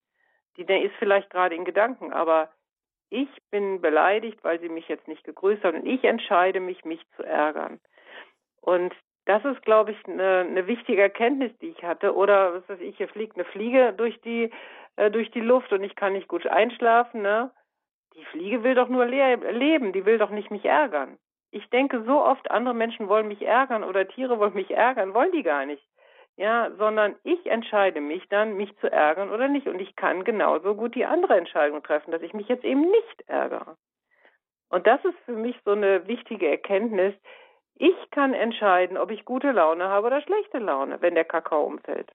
Die 0.58 0.62
ist 0.62 0.96
vielleicht 0.98 1.30
gerade 1.30 1.56
in 1.56 1.66
Gedanken, 1.66 2.14
aber 2.14 2.50
ich 3.10 3.30
bin 3.52 3.82
beleidigt, 3.82 4.44
weil 4.44 4.60
sie 4.60 4.70
mich 4.70 4.88
jetzt 4.88 5.08
nicht 5.08 5.24
gegrüßt 5.24 5.64
hat 5.64 5.76
und 5.76 5.86
ich 5.86 6.04
entscheide 6.04 6.60
mich, 6.60 6.86
mich 6.86 7.02
zu 7.16 7.24
ärgern. 7.24 7.80
Und 8.62 8.94
das 9.26 9.44
ist, 9.46 9.62
glaube 9.64 9.92
ich, 9.92 9.98
eine, 10.06 10.40
eine 10.40 10.68
wichtige 10.68 11.02
Erkenntnis, 11.02 11.52
die 11.60 11.70
ich 11.70 11.84
hatte. 11.84 12.16
Oder 12.16 12.56
was 12.56 12.70
weiß 12.70 12.80
ich, 12.80 12.98
hier 12.98 13.08
fliegt 13.08 13.36
eine 13.36 13.46
Fliege 13.46 13.94
durch 13.94 14.20
die 14.22 14.52
äh, 14.96 15.10
durch 15.12 15.32
die 15.32 15.42
Luft 15.42 15.72
und 15.74 15.84
ich 15.84 15.96
kann 15.96 16.14
nicht 16.14 16.28
gut 16.28 16.46
einschlafen. 16.48 17.22
Ne? 17.22 17.52
Die 18.16 18.26
Fliege 18.26 18.64
will 18.64 18.76
doch 18.76 18.90
nur 18.90 19.06
le 19.06 19.36
leben, 19.52 19.92
die 19.92 20.06
will 20.06 20.18
doch 20.18 20.30
nicht 20.30 20.52
mich 20.52 20.66
ärgern. 20.66 21.18
Ich 21.52 21.70
denke 21.70 22.04
so 22.04 22.24
oft, 22.24 22.50
andere 22.52 22.74
Menschen 22.74 23.08
wollen 23.08 23.28
mich 23.28 23.42
ärgern 23.42 23.84
oder 23.84 24.08
Tiere 24.08 24.40
wollen 24.40 24.54
mich 24.54 24.72
ärgern, 24.72 25.14
wollen 25.14 25.32
die 25.32 25.44
gar 25.44 25.66
nicht. 25.66 25.84
Ja, 26.36 26.72
sondern 26.78 27.16
ich 27.24 27.46
entscheide 27.46 28.02
mich 28.02 28.28
dann, 28.30 28.58
mich 28.58 28.76
zu 28.80 28.92
ärgern 28.92 29.30
oder 29.30 29.48
nicht. 29.48 29.68
Und 29.68 29.80
ich 29.80 29.96
kann 29.96 30.24
genauso 30.24 30.76
gut 30.76 30.96
die 30.96 31.06
andere 31.06 31.38
Entscheidung 31.38 31.84
treffen, 31.84 32.12
dass 32.12 32.24
ich 32.24 32.34
mich 32.34 32.48
jetzt 32.48 32.64
eben 32.64 32.82
nicht 32.82 33.22
ärgere. 33.28 33.78
Und 34.70 34.88
das 34.88 35.04
ist 35.06 35.18
für 35.26 35.34
mich 35.34 35.56
so 35.64 35.72
eine 35.72 36.08
wichtige 36.08 36.50
Erkenntnis. 36.50 37.14
Ich 37.76 37.96
kann 38.10 38.34
entscheiden, 38.34 38.98
ob 38.98 39.12
ich 39.12 39.26
gute 39.26 39.52
Laune 39.52 39.90
habe 39.90 40.08
oder 40.08 40.22
schlechte 40.22 40.58
Laune, 40.58 41.02
wenn 41.02 41.14
der 41.14 41.26
Kakao 41.26 41.64
umfällt. 41.64 42.12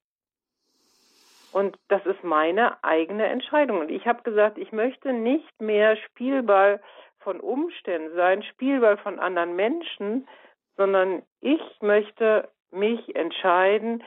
Und 1.53 1.79
das 1.89 2.05
ist 2.07 2.23
meine 2.23 2.83
eigene 2.85 3.27
Entscheidung. 3.27 3.81
Und 3.81 3.91
ich 3.91 4.07
habe 4.07 4.23
gesagt, 4.23 4.59
ich 4.59 4.73
möchte 4.73 5.13
nicht 5.13 5.61
mehr 5.61 5.97
Spielball 5.97 6.81
von 7.21 7.41
Umständen 7.41 8.15
sein, 8.15 8.43
Spielball 8.43 8.97
von 8.99 9.19
anderen 9.19 9.57
Menschen, 9.57 10.29
sondern 10.77 11.23
ich 11.41 11.61
möchte 11.81 12.49
mich 12.71 13.17
entscheiden, 13.17 14.03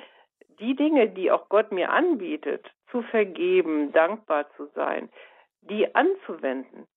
die 0.60 0.76
Dinge, 0.76 1.10
die 1.10 1.32
auch 1.32 1.50
Gott 1.50 1.72
mir 1.72 1.92
anbietet, 1.92 2.66
zu 2.92 3.02
vergeben, 3.04 3.92
dankbar 3.92 4.46
zu 4.56 4.68
sein, 4.76 5.10
die 5.62 5.94
anzuwenden. 5.96 6.88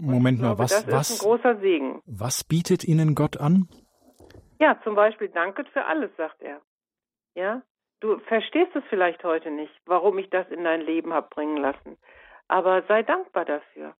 Moment 0.00 0.38
glaube, 0.38 0.54
mal, 0.54 0.58
was, 0.64 0.84
das 0.86 0.92
was, 0.92 1.10
ist 1.10 1.22
ein 1.22 1.28
großer 1.28 1.60
Segen. 1.60 2.02
Was 2.06 2.44
bietet 2.44 2.84
Ihnen 2.84 3.14
Gott 3.14 3.36
an? 3.36 3.68
Ja, 4.58 4.80
zum 4.82 4.94
Beispiel 4.94 5.28
danket 5.28 5.68
für 5.68 5.84
alles, 5.84 6.10
sagt 6.16 6.42
er. 6.42 6.60
Ja, 7.34 7.62
du 8.00 8.18
verstehst 8.20 8.74
es 8.74 8.84
vielleicht 8.88 9.22
heute 9.24 9.50
nicht, 9.50 9.74
warum 9.86 10.18
ich 10.18 10.30
das 10.30 10.48
in 10.50 10.64
dein 10.64 10.80
Leben 10.80 11.12
habe 11.12 11.28
bringen 11.30 11.56
lassen, 11.56 11.96
aber 12.48 12.82
sei 12.82 13.02
dankbar 13.02 13.44
dafür. 13.44 13.94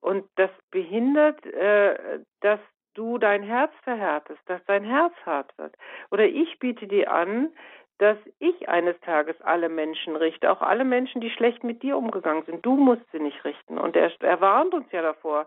Und 0.00 0.24
das 0.36 0.50
behindert, 0.70 1.44
äh, 1.46 2.20
dass 2.40 2.60
du 2.94 3.18
dein 3.18 3.42
Herz 3.42 3.72
verhärtest, 3.82 4.40
dass 4.46 4.64
dein 4.66 4.84
Herz 4.84 5.14
hart 5.24 5.56
wird. 5.58 5.74
Oder 6.10 6.26
ich 6.26 6.58
biete 6.58 6.86
dir 6.86 7.10
an, 7.10 7.52
dass 7.98 8.18
ich 8.38 8.68
eines 8.68 8.98
Tages 9.00 9.40
alle 9.40 9.68
Menschen 9.68 10.16
richte, 10.16 10.50
auch 10.50 10.60
alle 10.60 10.84
Menschen, 10.84 11.20
die 11.20 11.30
schlecht 11.30 11.64
mit 11.64 11.82
dir 11.82 11.96
umgegangen 11.96 12.44
sind. 12.44 12.64
Du 12.64 12.76
musst 12.76 13.10
sie 13.10 13.20
nicht 13.20 13.42
richten. 13.44 13.78
Und 13.78 13.96
er, 13.96 14.12
er 14.20 14.40
warnt 14.40 14.74
uns 14.74 14.90
ja 14.92 15.02
davor, 15.02 15.46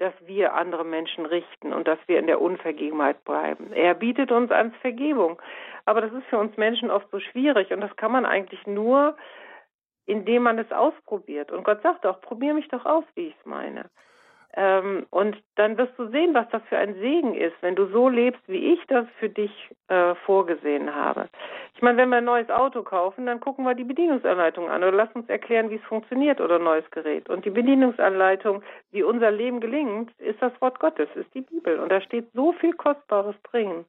dass 0.00 0.14
wir 0.24 0.54
andere 0.54 0.84
Menschen 0.84 1.26
richten 1.26 1.74
und 1.74 1.86
dass 1.86 1.98
wir 2.06 2.18
in 2.18 2.26
der 2.26 2.40
Unvergebenheit 2.40 3.22
bleiben. 3.24 3.70
Er 3.74 3.94
bietet 3.94 4.32
uns 4.32 4.50
ans 4.50 4.74
Vergebung. 4.78 5.40
Aber 5.84 6.00
das 6.00 6.12
ist 6.12 6.26
für 6.28 6.38
uns 6.38 6.56
Menschen 6.56 6.90
oft 6.90 7.10
so 7.10 7.20
schwierig 7.20 7.70
und 7.70 7.82
das 7.82 7.94
kann 7.96 8.10
man 8.10 8.24
eigentlich 8.24 8.66
nur, 8.66 9.16
indem 10.06 10.44
man 10.44 10.58
es 10.58 10.72
ausprobiert. 10.72 11.52
Und 11.52 11.64
Gott 11.64 11.82
sagt 11.82 12.06
auch, 12.06 12.20
probier 12.22 12.54
mich 12.54 12.68
doch 12.68 12.86
aus, 12.86 13.04
wie 13.14 13.28
ich 13.28 13.34
es 13.38 13.46
meine. 13.46 13.90
Ähm, 14.56 15.06
und 15.10 15.36
dann 15.54 15.78
wirst 15.78 15.96
du 15.96 16.08
sehen, 16.08 16.34
was 16.34 16.48
das 16.50 16.62
für 16.68 16.76
ein 16.76 16.94
Segen 16.94 17.34
ist, 17.34 17.54
wenn 17.60 17.76
du 17.76 17.86
so 17.86 18.08
lebst, 18.08 18.42
wie 18.48 18.72
ich 18.72 18.80
das 18.88 19.06
für 19.20 19.28
dich 19.28 19.52
äh, 19.88 20.14
vorgesehen 20.26 20.92
habe. 20.94 21.28
Ich 21.76 21.82
meine, 21.82 21.98
wenn 21.98 22.08
wir 22.08 22.16
ein 22.16 22.24
neues 22.24 22.50
Auto 22.50 22.82
kaufen, 22.82 23.26
dann 23.26 23.38
gucken 23.38 23.64
wir 23.64 23.74
die 23.74 23.84
Bedienungsanleitung 23.84 24.68
an 24.68 24.82
oder 24.82 24.92
lass 24.92 25.12
uns 25.14 25.28
erklären, 25.28 25.70
wie 25.70 25.76
es 25.76 25.84
funktioniert 25.84 26.40
oder 26.40 26.56
ein 26.56 26.64
neues 26.64 26.90
Gerät. 26.90 27.28
Und 27.28 27.44
die 27.44 27.50
Bedienungsanleitung, 27.50 28.62
wie 28.90 29.04
unser 29.04 29.30
Leben 29.30 29.60
gelingt, 29.60 30.10
ist 30.18 30.42
das 30.42 30.52
Wort 30.60 30.80
Gottes, 30.80 31.08
ist 31.14 31.32
die 31.32 31.42
Bibel. 31.42 31.78
Und 31.78 31.90
da 31.92 32.00
steht 32.00 32.26
so 32.32 32.52
viel 32.52 32.72
Kostbares 32.72 33.36
drin. 33.50 33.84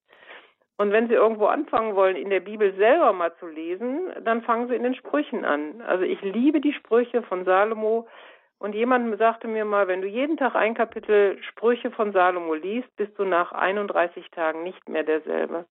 Und 0.78 0.91
wenn 0.91 1.07
Sie 1.07 1.14
irgendwo 1.14 1.45
anfangen 1.45 1.95
wollen, 1.95 2.16
in 2.16 2.30
der 2.30 2.39
Bibel 2.39 2.74
selber 2.76 3.14
mal 3.14 3.32
zu 3.39 3.47
lesen, 3.47 4.12
dann 4.24 4.41
fangen 4.41 4.68
Sie 4.68 4.76
in 4.76 4.84
den 4.84 4.95
Sprüchen 4.95 5.43
an. 5.43 5.82
Also 5.88 6.03
ich 6.03 6.22
liebe 6.22 6.62
die 6.62 6.74
Sprüche 6.74 7.22
von 7.24 7.45
Salomo, 7.45 8.07
und 8.62 8.76
jemand 8.76 9.18
sagte 9.18 9.47
mir 9.47 9.66
mal, 9.66 9.88
wenn 9.88 10.01
du 10.01 10.07
jeden 10.07 10.38
Tag 10.38 10.55
ein 10.55 10.76
Kapitel 10.76 11.41
Sprüche 11.43 11.89
von 11.89 12.14
Salomo 12.14 12.53
liest, 12.53 12.95
bist 12.95 13.18
du 13.18 13.26
nach 13.26 13.51
31 13.51 14.30
Tagen 14.30 14.64
nicht 14.64 14.88
mehr 14.88 15.03
derselbe. 15.03 15.66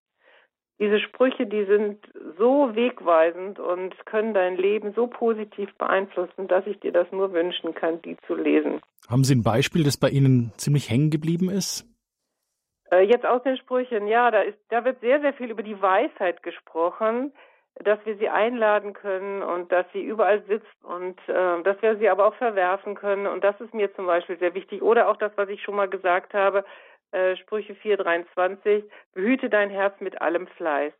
diese 0.79 0.99
Sprüche, 0.99 1.45
die 1.45 1.63
sind 1.65 1.99
so 2.39 2.75
wegweisend 2.75 3.59
und 3.59 3.95
können 4.05 4.33
dein 4.33 4.57
Leben 4.57 4.93
so 4.93 5.07
positiv 5.07 5.69
beeinflussen, 5.77 6.47
dass 6.47 6.65
ich 6.65 6.79
dir 6.79 6.91
das 6.91 7.09
nur 7.11 7.31
wünschen 7.33 7.75
kann, 7.75 8.01
die 8.01 8.17
zu 8.25 8.35
lesen. 8.35 8.81
Haben 9.07 9.23
Sie 9.23 9.35
ein 9.35 9.43
Beispiel, 9.43 9.83
das 9.83 9.97
bei 9.97 10.09
Ihnen 10.09 10.51
ziemlich 10.57 10.89
hängen 10.89 11.11
geblieben 11.11 11.49
ist? 11.49 11.85
Äh, 12.91 13.03
jetzt 13.03 13.25
aus 13.25 13.43
den 13.43 13.57
Sprüchen, 13.57 14.07
ja, 14.07 14.31
da, 14.31 14.41
ist, 14.41 14.57
da 14.69 14.83
wird 14.83 14.99
sehr, 15.01 15.21
sehr 15.21 15.33
viel 15.33 15.51
über 15.51 15.63
die 15.63 15.79
Weisheit 15.81 16.41
gesprochen, 16.43 17.31
dass 17.75 17.99
wir 18.05 18.17
sie 18.17 18.29
einladen 18.29 18.93
können 18.93 19.41
und 19.41 19.71
dass 19.71 19.85
sie 19.93 20.03
überall 20.03 20.43
sitzt 20.43 20.83
und 20.83 21.17
äh, 21.27 21.63
dass 21.63 21.81
wir 21.81 21.97
sie 21.97 22.09
aber 22.09 22.25
auch 22.25 22.35
verwerfen 22.35 22.95
können. 22.95 23.27
Und 23.27 23.43
das 23.43 23.59
ist 23.61 23.73
mir 23.73 23.93
zum 23.95 24.05
Beispiel 24.05 24.37
sehr 24.37 24.53
wichtig. 24.53 24.81
Oder 24.81 25.07
auch 25.07 25.17
das, 25.17 25.31
was 25.35 25.49
ich 25.49 25.63
schon 25.63 25.75
mal 25.75 25.89
gesagt 25.89 26.33
habe, 26.33 26.65
äh, 27.11 27.35
Sprüche 27.37 27.73
4,23, 27.73 28.83
behüte 29.13 29.49
dein 29.49 29.69
Herz 29.69 29.99
mit 29.99 30.21
allem 30.21 30.47
Fleiß. 30.47 30.93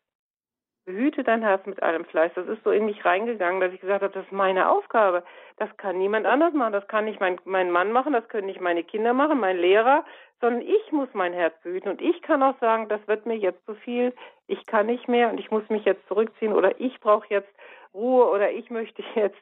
Behüte 0.85 1.23
dein 1.23 1.43
Herz 1.43 1.65
mit 1.67 1.83
allem 1.83 2.05
Fleiß. 2.05 2.31
Das 2.33 2.47
ist 2.47 2.63
so 2.63 2.71
in 2.71 2.85
mich 2.85 3.05
reingegangen, 3.05 3.61
dass 3.61 3.71
ich 3.71 3.81
gesagt 3.81 4.01
habe, 4.01 4.13
das 4.13 4.25
ist 4.25 4.31
meine 4.31 4.69
Aufgabe. 4.69 5.23
Das 5.57 5.69
kann 5.77 5.97
niemand 5.97 6.25
anders 6.25 6.53
machen. 6.53 6.73
Das 6.73 6.87
kann 6.87 7.05
nicht 7.05 7.19
mein, 7.19 7.39
mein 7.45 7.69
Mann 7.69 7.91
machen, 7.91 8.13
das 8.13 8.27
können 8.29 8.47
nicht 8.47 8.61
meine 8.61 8.83
Kinder 8.83 9.13
machen, 9.13 9.39
mein 9.39 9.57
Lehrer, 9.57 10.03
sondern 10.39 10.61
ich 10.63 10.91
muss 10.91 11.09
mein 11.13 11.33
Herz 11.33 11.53
behüten. 11.61 11.91
Und 11.91 12.01
ich 12.01 12.21
kann 12.23 12.41
auch 12.41 12.57
sagen, 12.59 12.89
das 12.89 13.07
wird 13.07 13.27
mir 13.27 13.37
jetzt 13.37 13.63
zu 13.65 13.75
viel. 13.75 14.13
Ich 14.47 14.65
kann 14.65 14.87
nicht 14.87 15.07
mehr 15.07 15.29
und 15.29 15.39
ich 15.39 15.51
muss 15.51 15.67
mich 15.69 15.85
jetzt 15.85 16.05
zurückziehen 16.07 16.53
oder 16.53 16.79
ich 16.81 16.99
brauche 16.99 17.27
jetzt 17.29 17.53
Ruhe 17.93 18.29
oder 18.29 18.51
ich 18.51 18.69
möchte 18.69 19.03
jetzt 19.15 19.41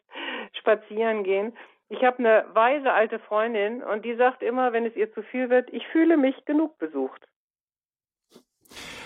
spazieren 0.54 1.24
gehen. 1.24 1.56
Ich 1.88 2.04
habe 2.04 2.20
eine 2.20 2.46
weise 2.54 2.92
alte 2.92 3.18
Freundin 3.18 3.82
und 3.82 4.06
die 4.06 4.16
sagt 4.16 4.44
immer, 4.44 4.74
wenn 4.74 4.86
es 4.86 4.96
ihr 4.96 5.12
zu 5.14 5.24
viel 5.24 5.50
wird, 5.50 5.74
ich 5.74 5.88
fühle 5.88 6.18
mich 6.18 6.46
genug 6.46 6.78
besucht. 6.78 7.28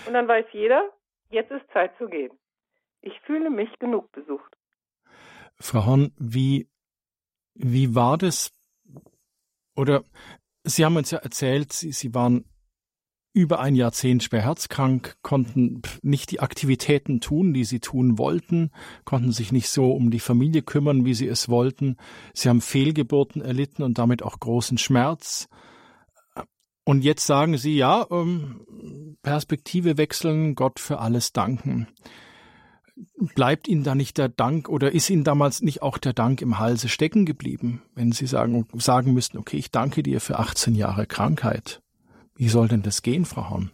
Und 0.06 0.12
dann 0.12 0.28
weiß 0.28 0.44
jeder, 0.52 0.90
jetzt 1.34 1.50
ist 1.50 1.64
Zeit 1.72 1.92
zu 1.98 2.08
gehen. 2.08 2.32
Ich 3.02 3.20
fühle 3.26 3.50
mich 3.50 3.68
genug 3.78 4.10
besucht. 4.12 4.56
Frau 5.56 5.84
Horn, 5.84 6.12
wie, 6.16 6.68
wie 7.54 7.94
war 7.94 8.16
das? 8.16 8.52
Oder 9.76 10.04
Sie 10.62 10.84
haben 10.84 10.96
uns 10.96 11.10
ja 11.10 11.18
erzählt, 11.18 11.72
Sie, 11.72 11.92
Sie 11.92 12.14
waren 12.14 12.46
über 13.34 13.58
ein 13.58 13.74
Jahrzehnt 13.74 14.22
schwer 14.22 14.42
herzkrank, 14.42 15.16
konnten 15.22 15.82
nicht 16.02 16.30
die 16.30 16.38
Aktivitäten 16.38 17.20
tun, 17.20 17.52
die 17.52 17.64
sie 17.64 17.80
tun 17.80 18.16
wollten, 18.16 18.70
konnten 19.04 19.32
sich 19.32 19.50
nicht 19.50 19.68
so 19.68 19.90
um 19.90 20.12
die 20.12 20.20
Familie 20.20 20.62
kümmern, 20.62 21.04
wie 21.04 21.14
sie 21.14 21.26
es 21.26 21.48
wollten. 21.48 21.96
Sie 22.32 22.48
haben 22.48 22.60
Fehlgeburten 22.60 23.42
erlitten 23.42 23.82
und 23.82 23.98
damit 23.98 24.22
auch 24.22 24.38
großen 24.38 24.78
Schmerz. 24.78 25.48
Und 26.84 27.02
jetzt 27.02 27.26
sagen 27.26 27.56
sie, 27.56 27.76
ja, 27.76 28.06
ähm, 28.10 29.16
Perspektive 29.22 29.96
wechseln, 29.96 30.54
Gott 30.54 30.78
für 30.78 30.98
alles 30.98 31.32
danken. 31.32 31.88
Bleibt 33.34 33.66
Ihnen 33.66 33.82
da 33.82 33.94
nicht 33.94 34.18
der 34.18 34.28
Dank 34.28 34.68
oder 34.68 34.92
ist 34.92 35.10
Ihnen 35.10 35.24
damals 35.24 35.62
nicht 35.62 35.82
auch 35.82 35.98
der 35.98 36.12
Dank 36.12 36.42
im 36.42 36.58
Halse 36.58 36.88
stecken 36.88 37.24
geblieben, 37.24 37.82
wenn 37.94 38.12
Sie 38.12 38.26
sagen, 38.26 38.68
sagen 38.74 39.14
müssten, 39.14 39.38
okay, 39.38 39.56
ich 39.56 39.70
danke 39.70 40.02
dir 40.02 40.20
für 40.20 40.38
18 40.38 40.74
Jahre 40.74 41.06
Krankheit? 41.06 41.80
Wie 42.36 42.48
soll 42.48 42.68
denn 42.68 42.82
das 42.82 43.02
gehen, 43.02 43.24
Frau 43.24 43.50
Horn? 43.50 43.70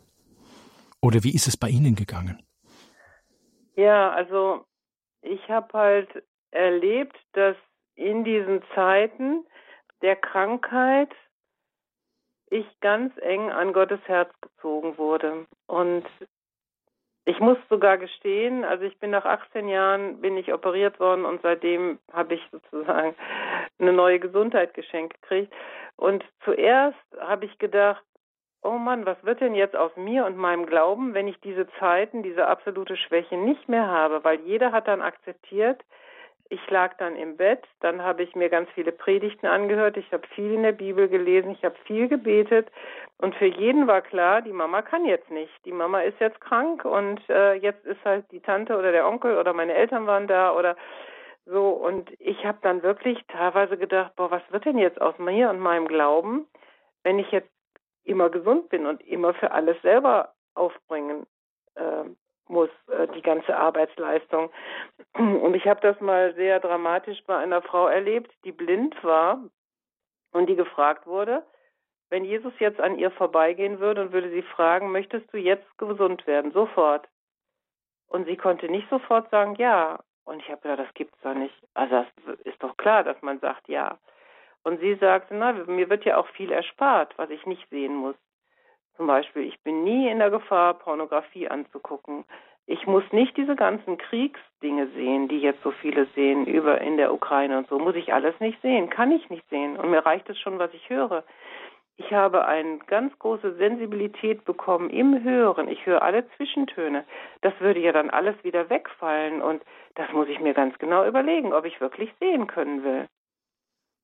Oder 1.02 1.24
wie 1.24 1.34
ist 1.34 1.48
es 1.48 1.56
bei 1.56 1.68
Ihnen 1.68 1.96
gegangen? 1.96 2.42
Ja, 3.76 4.10
also 4.10 4.64
ich 5.22 5.40
habe 5.48 5.72
halt 5.72 6.08
erlebt, 6.50 7.16
dass 7.32 7.56
in 7.94 8.24
diesen 8.24 8.62
Zeiten 8.74 9.44
der 10.02 10.16
Krankheit 10.16 11.10
ich 12.50 12.66
ganz 12.80 13.16
eng 13.18 13.50
an 13.50 13.72
Gottes 13.72 14.00
Herz 14.06 14.30
gezogen 14.40 14.98
wurde. 14.98 15.46
Und 15.66 16.04
ich 17.24 17.38
muss 17.38 17.58
sogar 17.68 17.96
gestehen, 17.98 18.64
also 18.64 18.84
ich 18.84 18.98
bin 18.98 19.10
nach 19.10 19.24
18 19.24 19.68
Jahren 19.68 20.20
bin 20.20 20.36
ich 20.36 20.52
operiert 20.52 20.98
worden 20.98 21.24
und 21.24 21.40
seitdem 21.42 21.98
habe 22.12 22.34
ich 22.34 22.42
sozusagen 22.50 23.14
eine 23.78 23.92
neue 23.92 24.18
Gesundheit 24.18 24.74
geschenkt 24.74 25.20
gekriegt. 25.22 25.52
Und 25.96 26.24
zuerst 26.44 26.98
habe 27.20 27.44
ich 27.44 27.58
gedacht, 27.58 28.02
oh 28.62 28.78
Mann, 28.78 29.06
was 29.06 29.22
wird 29.22 29.40
denn 29.40 29.54
jetzt 29.54 29.76
aus 29.76 29.94
mir 29.96 30.26
und 30.26 30.36
meinem 30.36 30.66
Glauben, 30.66 31.14
wenn 31.14 31.28
ich 31.28 31.40
diese 31.40 31.68
Zeiten, 31.78 32.22
diese 32.22 32.46
absolute 32.46 32.96
Schwäche 32.96 33.36
nicht 33.36 33.68
mehr 33.68 33.86
habe? 33.86 34.24
Weil 34.24 34.40
jeder 34.40 34.72
hat 34.72 34.88
dann 34.88 35.02
akzeptiert, 35.02 35.82
ich 36.50 36.68
lag 36.68 36.96
dann 36.98 37.14
im 37.14 37.36
Bett, 37.36 37.64
dann 37.78 38.02
habe 38.02 38.24
ich 38.24 38.34
mir 38.34 38.48
ganz 38.48 38.68
viele 38.74 38.90
Predigten 38.90 39.46
angehört, 39.46 39.96
ich 39.96 40.12
habe 40.12 40.26
viel 40.34 40.52
in 40.52 40.64
der 40.64 40.72
Bibel 40.72 41.08
gelesen, 41.08 41.52
ich 41.52 41.64
habe 41.64 41.76
viel 41.86 42.08
gebetet 42.08 42.68
und 43.18 43.36
für 43.36 43.46
jeden 43.46 43.86
war 43.86 44.02
klar, 44.02 44.42
die 44.42 44.52
Mama 44.52 44.82
kann 44.82 45.04
jetzt 45.04 45.30
nicht. 45.30 45.52
Die 45.64 45.72
Mama 45.72 46.00
ist 46.00 46.18
jetzt 46.18 46.40
krank 46.40 46.84
und 46.84 47.20
äh, 47.30 47.54
jetzt 47.54 47.86
ist 47.86 48.04
halt 48.04 48.24
die 48.32 48.40
Tante 48.40 48.76
oder 48.76 48.90
der 48.90 49.06
Onkel 49.06 49.38
oder 49.38 49.52
meine 49.52 49.74
Eltern 49.74 50.08
waren 50.08 50.26
da 50.26 50.52
oder 50.52 50.76
so 51.46 51.68
und 51.68 52.10
ich 52.18 52.44
habe 52.44 52.58
dann 52.62 52.82
wirklich 52.82 53.24
teilweise 53.28 53.76
gedacht, 53.76 54.16
boah, 54.16 54.30
was 54.32 54.42
wird 54.50 54.64
denn 54.64 54.78
jetzt 54.78 55.00
aus 55.00 55.16
mir 55.18 55.50
und 55.50 55.60
meinem 55.60 55.86
Glauben, 55.86 56.48
wenn 57.04 57.20
ich 57.20 57.30
jetzt 57.30 57.50
immer 58.02 58.28
gesund 58.28 58.68
bin 58.70 58.86
und 58.86 59.00
immer 59.06 59.34
für 59.34 59.52
alles 59.52 59.80
selber 59.82 60.34
aufbringen 60.54 61.26
äh, 61.76 62.04
muss, 62.50 62.70
äh, 62.88 63.06
die 63.08 63.22
ganze 63.22 63.56
Arbeitsleistung. 63.56 64.50
Und 65.14 65.54
ich 65.54 65.66
habe 65.66 65.80
das 65.80 66.00
mal 66.00 66.34
sehr 66.34 66.60
dramatisch 66.60 67.22
bei 67.26 67.36
einer 67.36 67.62
Frau 67.62 67.86
erlebt, 67.88 68.32
die 68.44 68.52
blind 68.52 69.02
war 69.02 69.42
und 70.32 70.46
die 70.46 70.56
gefragt 70.56 71.06
wurde, 71.06 71.42
wenn 72.10 72.24
Jesus 72.24 72.52
jetzt 72.58 72.80
an 72.80 72.98
ihr 72.98 73.10
vorbeigehen 73.12 73.78
würde 73.78 74.02
und 74.02 74.12
würde 74.12 74.30
sie 74.30 74.42
fragen, 74.42 74.90
möchtest 74.90 75.32
du 75.32 75.38
jetzt 75.38 75.78
gesund 75.78 76.26
werden? 76.26 76.50
Sofort. 76.50 77.08
Und 78.08 78.26
sie 78.26 78.36
konnte 78.36 78.68
nicht 78.68 78.88
sofort 78.90 79.30
sagen, 79.30 79.54
ja. 79.54 80.00
Und 80.24 80.42
ich 80.42 80.50
habe 80.50 80.60
gedacht, 80.60 80.80
das 80.80 80.94
gibt's 80.94 81.18
doch 81.22 81.34
nicht. 81.34 81.54
Also 81.74 82.04
das 82.26 82.38
ist 82.44 82.62
doch 82.62 82.76
klar, 82.76 83.04
dass 83.04 83.20
man 83.22 83.38
sagt, 83.38 83.68
ja. 83.68 83.98
Und 84.64 84.80
sie 84.80 84.96
sagte, 84.96 85.34
na, 85.34 85.52
mir 85.52 85.88
wird 85.88 86.04
ja 86.04 86.16
auch 86.16 86.26
viel 86.28 86.50
erspart, 86.50 87.16
was 87.16 87.30
ich 87.30 87.46
nicht 87.46 87.68
sehen 87.70 87.94
muss. 87.94 88.16
Zum 89.00 89.06
Beispiel, 89.06 89.44
ich 89.44 89.58
bin 89.62 89.82
nie 89.82 90.10
in 90.10 90.18
der 90.18 90.28
Gefahr, 90.28 90.74
Pornografie 90.74 91.48
anzugucken. 91.48 92.26
Ich 92.66 92.86
muss 92.86 93.02
nicht 93.12 93.34
diese 93.34 93.56
ganzen 93.56 93.96
Kriegsdinge 93.96 94.88
sehen, 94.88 95.26
die 95.26 95.38
jetzt 95.38 95.62
so 95.62 95.70
viele 95.70 96.04
sehen, 96.14 96.44
über 96.44 96.82
in 96.82 96.98
der 96.98 97.14
Ukraine 97.14 97.56
und 97.56 97.68
so. 97.68 97.78
Muss 97.78 97.94
ich 97.94 98.12
alles 98.12 98.38
nicht 98.40 98.60
sehen, 98.60 98.90
kann 98.90 99.10
ich 99.10 99.30
nicht 99.30 99.48
sehen. 99.48 99.78
Und 99.78 99.90
mir 99.90 100.04
reicht 100.04 100.28
es 100.28 100.38
schon, 100.38 100.58
was 100.58 100.74
ich 100.74 100.90
höre. 100.90 101.24
Ich 101.96 102.12
habe 102.12 102.44
eine 102.44 102.76
ganz 102.88 103.18
große 103.18 103.54
Sensibilität 103.54 104.44
bekommen 104.44 104.90
im 104.90 105.24
Hören. 105.24 105.68
Ich 105.68 105.86
höre 105.86 106.02
alle 106.02 106.28
Zwischentöne. 106.36 107.06
Das 107.40 107.58
würde 107.58 107.80
ja 107.80 107.92
dann 107.92 108.10
alles 108.10 108.36
wieder 108.44 108.68
wegfallen. 108.68 109.40
Und 109.40 109.62
das 109.94 110.12
muss 110.12 110.28
ich 110.28 110.40
mir 110.40 110.52
ganz 110.52 110.78
genau 110.78 111.06
überlegen, 111.06 111.54
ob 111.54 111.64
ich 111.64 111.80
wirklich 111.80 112.12
sehen 112.20 112.46
können 112.46 112.84
will. 112.84 113.08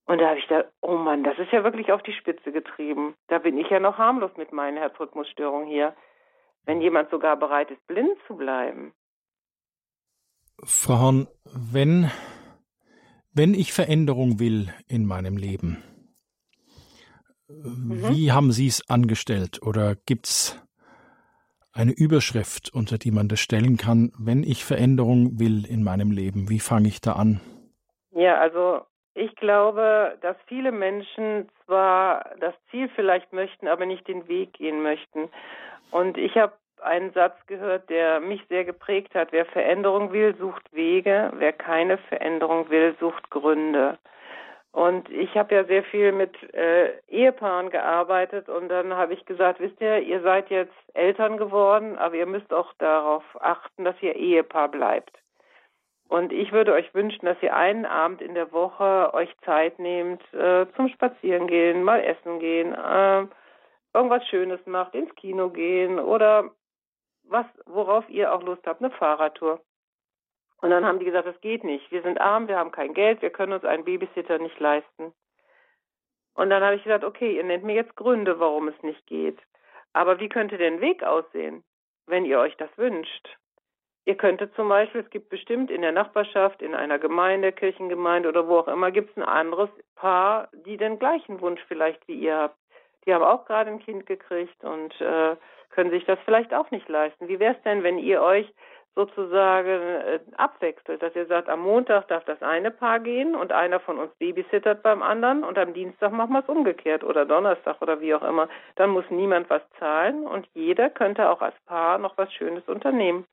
Und 0.06 0.18
da 0.18 0.28
habe 0.28 0.38
ich 0.38 0.46
gedacht, 0.46 0.72
oh 0.82 0.96
Mann, 0.96 1.24
das 1.24 1.36
ist 1.38 1.52
ja 1.52 1.64
wirklich 1.64 1.90
auf 1.90 2.02
die 2.02 2.12
Spitze 2.12 2.52
getrieben. 2.52 3.14
Da 3.26 3.38
bin 3.38 3.58
ich 3.58 3.68
ja 3.68 3.80
noch 3.80 3.98
harmlos 3.98 4.30
mit 4.36 4.52
meinen 4.52 4.76
Herzrhythmusstörungen 4.76 5.66
hier. 5.66 5.94
Wenn 6.64 6.80
jemand 6.80 7.10
sogar 7.10 7.36
bereit 7.36 7.70
ist, 7.70 7.84
blind 7.86 8.16
zu 8.26 8.36
bleiben. 8.36 8.92
Frau 10.64 10.98
Horn, 11.00 11.28
wenn, 11.44 12.10
wenn 13.32 13.52
ich 13.52 13.72
Veränderung 13.72 14.38
will 14.38 14.72
in 14.86 15.06
meinem 15.06 15.36
Leben, 15.36 15.82
mhm. 17.48 18.08
wie 18.08 18.30
haben 18.30 18.52
Sie 18.52 18.68
es 18.68 18.88
angestellt? 18.88 19.60
Oder 19.62 19.96
gibt 20.06 20.26
es 20.26 20.62
eine 21.72 21.92
Überschrift, 21.92 22.72
unter 22.72 22.96
die 22.96 23.10
man 23.10 23.28
das 23.28 23.40
stellen 23.40 23.76
kann, 23.76 24.12
wenn 24.18 24.44
ich 24.44 24.64
Veränderung 24.64 25.38
will 25.40 25.66
in 25.66 25.82
meinem 25.82 26.12
Leben? 26.12 26.48
Wie 26.48 26.60
fange 26.60 26.88
ich 26.88 27.00
da 27.00 27.14
an? 27.14 27.40
Ja, 28.12 28.38
also 28.38 28.86
ich 29.16 29.34
glaube, 29.36 30.18
dass 30.20 30.36
viele 30.46 30.72
Menschen 30.72 31.48
zwar 31.64 32.30
das 32.38 32.54
Ziel 32.70 32.88
vielleicht 32.94 33.32
möchten, 33.32 33.66
aber 33.66 33.86
nicht 33.86 34.06
den 34.06 34.28
Weg 34.28 34.52
gehen 34.52 34.82
möchten. 34.82 35.30
Und 35.90 36.18
ich 36.18 36.36
habe 36.36 36.52
einen 36.82 37.12
Satz 37.12 37.34
gehört, 37.46 37.88
der 37.88 38.20
mich 38.20 38.42
sehr 38.48 38.64
geprägt 38.64 39.14
hat. 39.14 39.32
Wer 39.32 39.46
Veränderung 39.46 40.12
will, 40.12 40.36
sucht 40.36 40.72
Wege. 40.74 41.32
Wer 41.36 41.52
keine 41.52 41.96
Veränderung 41.96 42.68
will, 42.68 42.94
sucht 43.00 43.30
Gründe. 43.30 43.98
Und 44.72 45.08
ich 45.08 45.34
habe 45.34 45.54
ja 45.54 45.64
sehr 45.64 45.84
viel 45.84 46.12
mit 46.12 46.34
äh, 46.52 46.98
Ehepaaren 47.08 47.70
gearbeitet 47.70 48.50
und 48.50 48.68
dann 48.68 48.92
habe 48.92 49.14
ich 49.14 49.24
gesagt, 49.24 49.58
wisst 49.58 49.80
ihr, 49.80 50.00
ihr 50.00 50.20
seid 50.20 50.50
jetzt 50.50 50.74
Eltern 50.92 51.38
geworden, 51.38 51.96
aber 51.96 52.16
ihr 52.16 52.26
müsst 52.26 52.52
auch 52.52 52.74
darauf 52.74 53.24
achten, 53.40 53.84
dass 53.84 53.96
ihr 54.02 54.14
Ehepaar 54.14 54.68
bleibt. 54.68 55.16
Und 56.08 56.32
ich 56.32 56.52
würde 56.52 56.72
euch 56.72 56.92
wünschen, 56.94 57.26
dass 57.26 57.42
ihr 57.42 57.54
einen 57.54 57.84
Abend 57.84 58.22
in 58.22 58.34
der 58.34 58.52
Woche 58.52 59.12
euch 59.12 59.34
Zeit 59.44 59.78
nehmt, 59.78 60.22
äh, 60.32 60.66
zum 60.76 60.88
Spazierengehen, 60.88 61.82
mal 61.82 62.02
essen 62.02 62.38
gehen, 62.38 62.72
äh, 62.72 63.26
irgendwas 63.92 64.26
Schönes 64.28 64.64
macht, 64.66 64.94
ins 64.94 65.12
Kino 65.16 65.50
gehen 65.50 65.98
oder 65.98 66.50
was, 67.24 67.46
worauf 67.64 68.08
ihr 68.08 68.32
auch 68.32 68.42
Lust 68.42 68.64
habt, 68.66 68.80
eine 68.80 68.92
Fahrradtour. 68.92 69.60
Und 70.58 70.70
dann 70.70 70.84
haben 70.84 71.00
die 71.00 71.04
gesagt, 71.04 71.26
das 71.26 71.40
geht 71.40 71.64
nicht. 71.64 71.90
Wir 71.90 72.02
sind 72.02 72.20
arm, 72.20 72.48
wir 72.48 72.56
haben 72.56 72.70
kein 72.70 72.94
Geld, 72.94 73.20
wir 73.20 73.30
können 73.30 73.52
uns 73.52 73.64
einen 73.64 73.84
Babysitter 73.84 74.38
nicht 74.38 74.58
leisten. 74.60 75.12
Und 76.34 76.50
dann 76.50 76.62
habe 76.62 76.76
ich 76.76 76.84
gesagt, 76.84 77.04
okay, 77.04 77.36
ihr 77.36 77.44
nennt 77.44 77.64
mir 77.64 77.74
jetzt 77.74 77.96
Gründe, 77.96 78.38
warum 78.38 78.68
es 78.68 78.82
nicht 78.82 79.06
geht. 79.06 79.38
Aber 79.92 80.20
wie 80.20 80.28
könnte 80.28 80.58
der 80.58 80.80
Weg 80.80 81.02
aussehen, 81.02 81.64
wenn 82.06 82.24
ihr 82.24 82.38
euch 82.38 82.56
das 82.56 82.70
wünscht? 82.76 83.36
Ihr 84.06 84.14
könntet 84.14 84.54
zum 84.54 84.68
Beispiel, 84.68 85.00
es 85.00 85.10
gibt 85.10 85.30
bestimmt 85.30 85.68
in 85.68 85.82
der 85.82 85.90
Nachbarschaft, 85.90 86.62
in 86.62 86.76
einer 86.76 87.00
Gemeinde, 87.00 87.50
Kirchengemeinde 87.50 88.28
oder 88.28 88.46
wo 88.46 88.58
auch 88.58 88.68
immer, 88.68 88.92
gibt 88.92 89.10
es 89.10 89.16
ein 89.16 89.24
anderes 89.24 89.68
Paar, 89.96 90.48
die 90.64 90.76
den 90.76 91.00
gleichen 91.00 91.40
Wunsch 91.40 91.60
vielleicht 91.66 92.06
wie 92.06 92.14
ihr 92.14 92.36
habt. 92.36 92.56
Die 93.04 93.12
haben 93.12 93.24
auch 93.24 93.46
gerade 93.46 93.68
ein 93.68 93.80
Kind 93.80 94.06
gekriegt 94.06 94.62
und 94.62 95.00
äh, 95.00 95.34
können 95.70 95.90
sich 95.90 96.04
das 96.04 96.20
vielleicht 96.24 96.54
auch 96.54 96.70
nicht 96.70 96.88
leisten. 96.88 97.26
Wie 97.26 97.40
wäre 97.40 97.56
es 97.56 97.62
denn, 97.62 97.82
wenn 97.82 97.98
ihr 97.98 98.22
euch 98.22 98.46
sozusagen 98.94 99.68
äh, 99.68 100.20
abwechselt, 100.36 101.02
dass 101.02 101.16
ihr 101.16 101.26
sagt, 101.26 101.48
am 101.48 101.60
Montag 101.60 102.06
darf 102.06 102.24
das 102.26 102.40
eine 102.42 102.70
Paar 102.70 103.00
gehen 103.00 103.34
und 103.34 103.50
einer 103.50 103.80
von 103.80 103.98
uns 103.98 104.14
babysittert 104.20 104.84
beim 104.84 105.02
anderen 105.02 105.42
und 105.42 105.58
am 105.58 105.74
Dienstag 105.74 106.12
machen 106.12 106.32
wir 106.32 106.40
es 106.40 106.48
umgekehrt 106.48 107.02
oder 107.02 107.26
Donnerstag 107.26 107.82
oder 107.82 108.00
wie 108.00 108.14
auch 108.14 108.22
immer. 108.22 108.48
Dann 108.76 108.90
muss 108.90 109.04
niemand 109.10 109.50
was 109.50 109.62
zahlen 109.80 110.28
und 110.28 110.48
jeder 110.54 110.90
könnte 110.90 111.28
auch 111.28 111.42
als 111.42 111.56
Paar 111.66 111.98
noch 111.98 112.16
was 112.16 112.32
Schönes 112.32 112.68
unternehmen. 112.68 113.26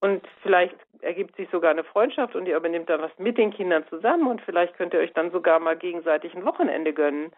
Und 0.00 0.26
vielleicht 0.42 0.76
ergibt 1.00 1.36
sich 1.36 1.48
sogar 1.50 1.70
eine 1.70 1.84
Freundschaft 1.84 2.34
und 2.34 2.46
ihr 2.46 2.56
übernimmt 2.56 2.88
dann 2.88 3.00
was 3.00 3.16
mit 3.18 3.38
den 3.38 3.50
Kindern 3.50 3.84
zusammen 3.88 4.26
und 4.26 4.40
vielleicht 4.42 4.76
könnt 4.76 4.92
ihr 4.92 5.00
euch 5.00 5.12
dann 5.12 5.30
sogar 5.30 5.58
mal 5.58 5.76
gegenseitig 5.76 6.34
ein 6.34 6.44
Wochenende 6.44 6.92
gönnen. 6.92 7.32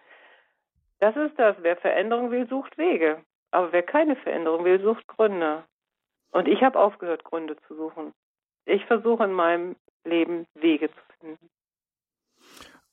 Das 1.00 1.14
ist 1.16 1.38
das. 1.38 1.56
Wer 1.61 1.76
Veränderung 1.76 2.30
will, 2.30 2.48
sucht 2.48 2.76
Wege. 2.76 3.22
Aber 3.50 3.72
wer 3.72 3.82
keine 3.82 4.16
Veränderung 4.16 4.64
will, 4.64 4.80
sucht 4.80 5.06
Gründe. 5.06 5.64
Und 6.32 6.48
ich 6.48 6.62
habe 6.62 6.78
aufgehört, 6.78 7.24
Gründe 7.24 7.56
zu 7.66 7.74
suchen. 7.74 8.12
Ich 8.66 8.84
versuche 8.84 9.24
in 9.24 9.32
meinem 9.32 9.76
Leben 10.04 10.46
Wege 10.54 10.90
zu 10.90 11.00
finden. 11.20 11.50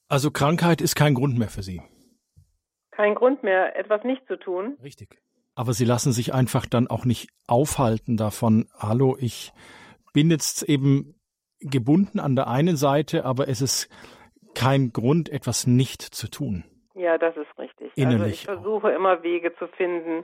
Also 0.08 0.32
Krankheit 0.32 0.82
ist 0.82 0.96
kein 0.96 1.16
Grund 1.16 1.38
mehr 1.38 1.50
für 1.50 1.64
Sie. 1.64 1.82
Kein 2.92 3.16
Grund 3.16 3.44
mehr, 3.44 3.76
etwas 3.76 4.04
nicht 4.04 4.26
zu 4.28 4.38
tun. 4.38 4.78
Richtig. 4.82 5.20
Aber 5.56 5.74
Sie 5.74 5.86
lassen 5.86 6.12
sich 6.12 6.34
einfach 6.34 6.66
dann 6.66 6.88
auch 6.88 7.06
nicht 7.06 7.30
aufhalten 7.48 8.18
davon, 8.18 8.68
hallo, 8.78 9.18
ich 9.20 9.54
bin 10.14 10.30
jetzt 10.30 10.64
eben 10.64 11.16
gebunden 11.60 12.20
an 12.20 12.36
der 12.36 12.48
einen 12.48 12.76
Seite, 12.76 13.26
aber 13.26 13.48
es 13.48 13.62
ist 13.62 13.90
kein 14.54 14.92
Grund, 14.92 15.30
etwas 15.30 15.66
nicht 15.66 16.02
zu 16.02 16.30
tun. 16.30 16.64
Ja, 16.94 17.18
das 17.18 17.36
ist 17.36 17.58
richtig. 17.58 17.92
Innerlich 17.96 18.48
also 18.48 18.60
ich 18.60 18.64
versuche 18.64 18.92
immer 18.92 19.24
Wege 19.24 19.56
zu 19.56 19.68
finden, 19.68 20.24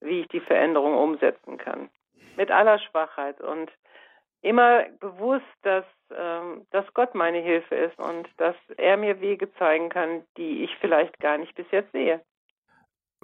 wie 0.00 0.20
ich 0.20 0.28
die 0.28 0.40
Veränderung 0.40 0.96
umsetzen 0.96 1.56
kann 1.58 1.88
mit 2.36 2.50
aller 2.50 2.78
Schwachheit 2.78 3.40
und 3.40 3.70
immer 4.42 4.84
bewusst, 5.00 5.44
dass, 5.62 5.84
ähm, 6.14 6.66
dass 6.70 6.84
Gott 6.94 7.14
meine 7.14 7.38
Hilfe 7.38 7.74
ist 7.74 7.98
und 7.98 8.28
dass 8.36 8.56
er 8.76 8.96
mir 8.96 9.20
Wege 9.20 9.52
zeigen 9.54 9.88
kann, 9.88 10.24
die 10.36 10.64
ich 10.64 10.70
vielleicht 10.80 11.18
gar 11.18 11.38
nicht 11.38 11.54
bis 11.54 11.66
jetzt 11.70 11.92
sehe. 11.92 12.20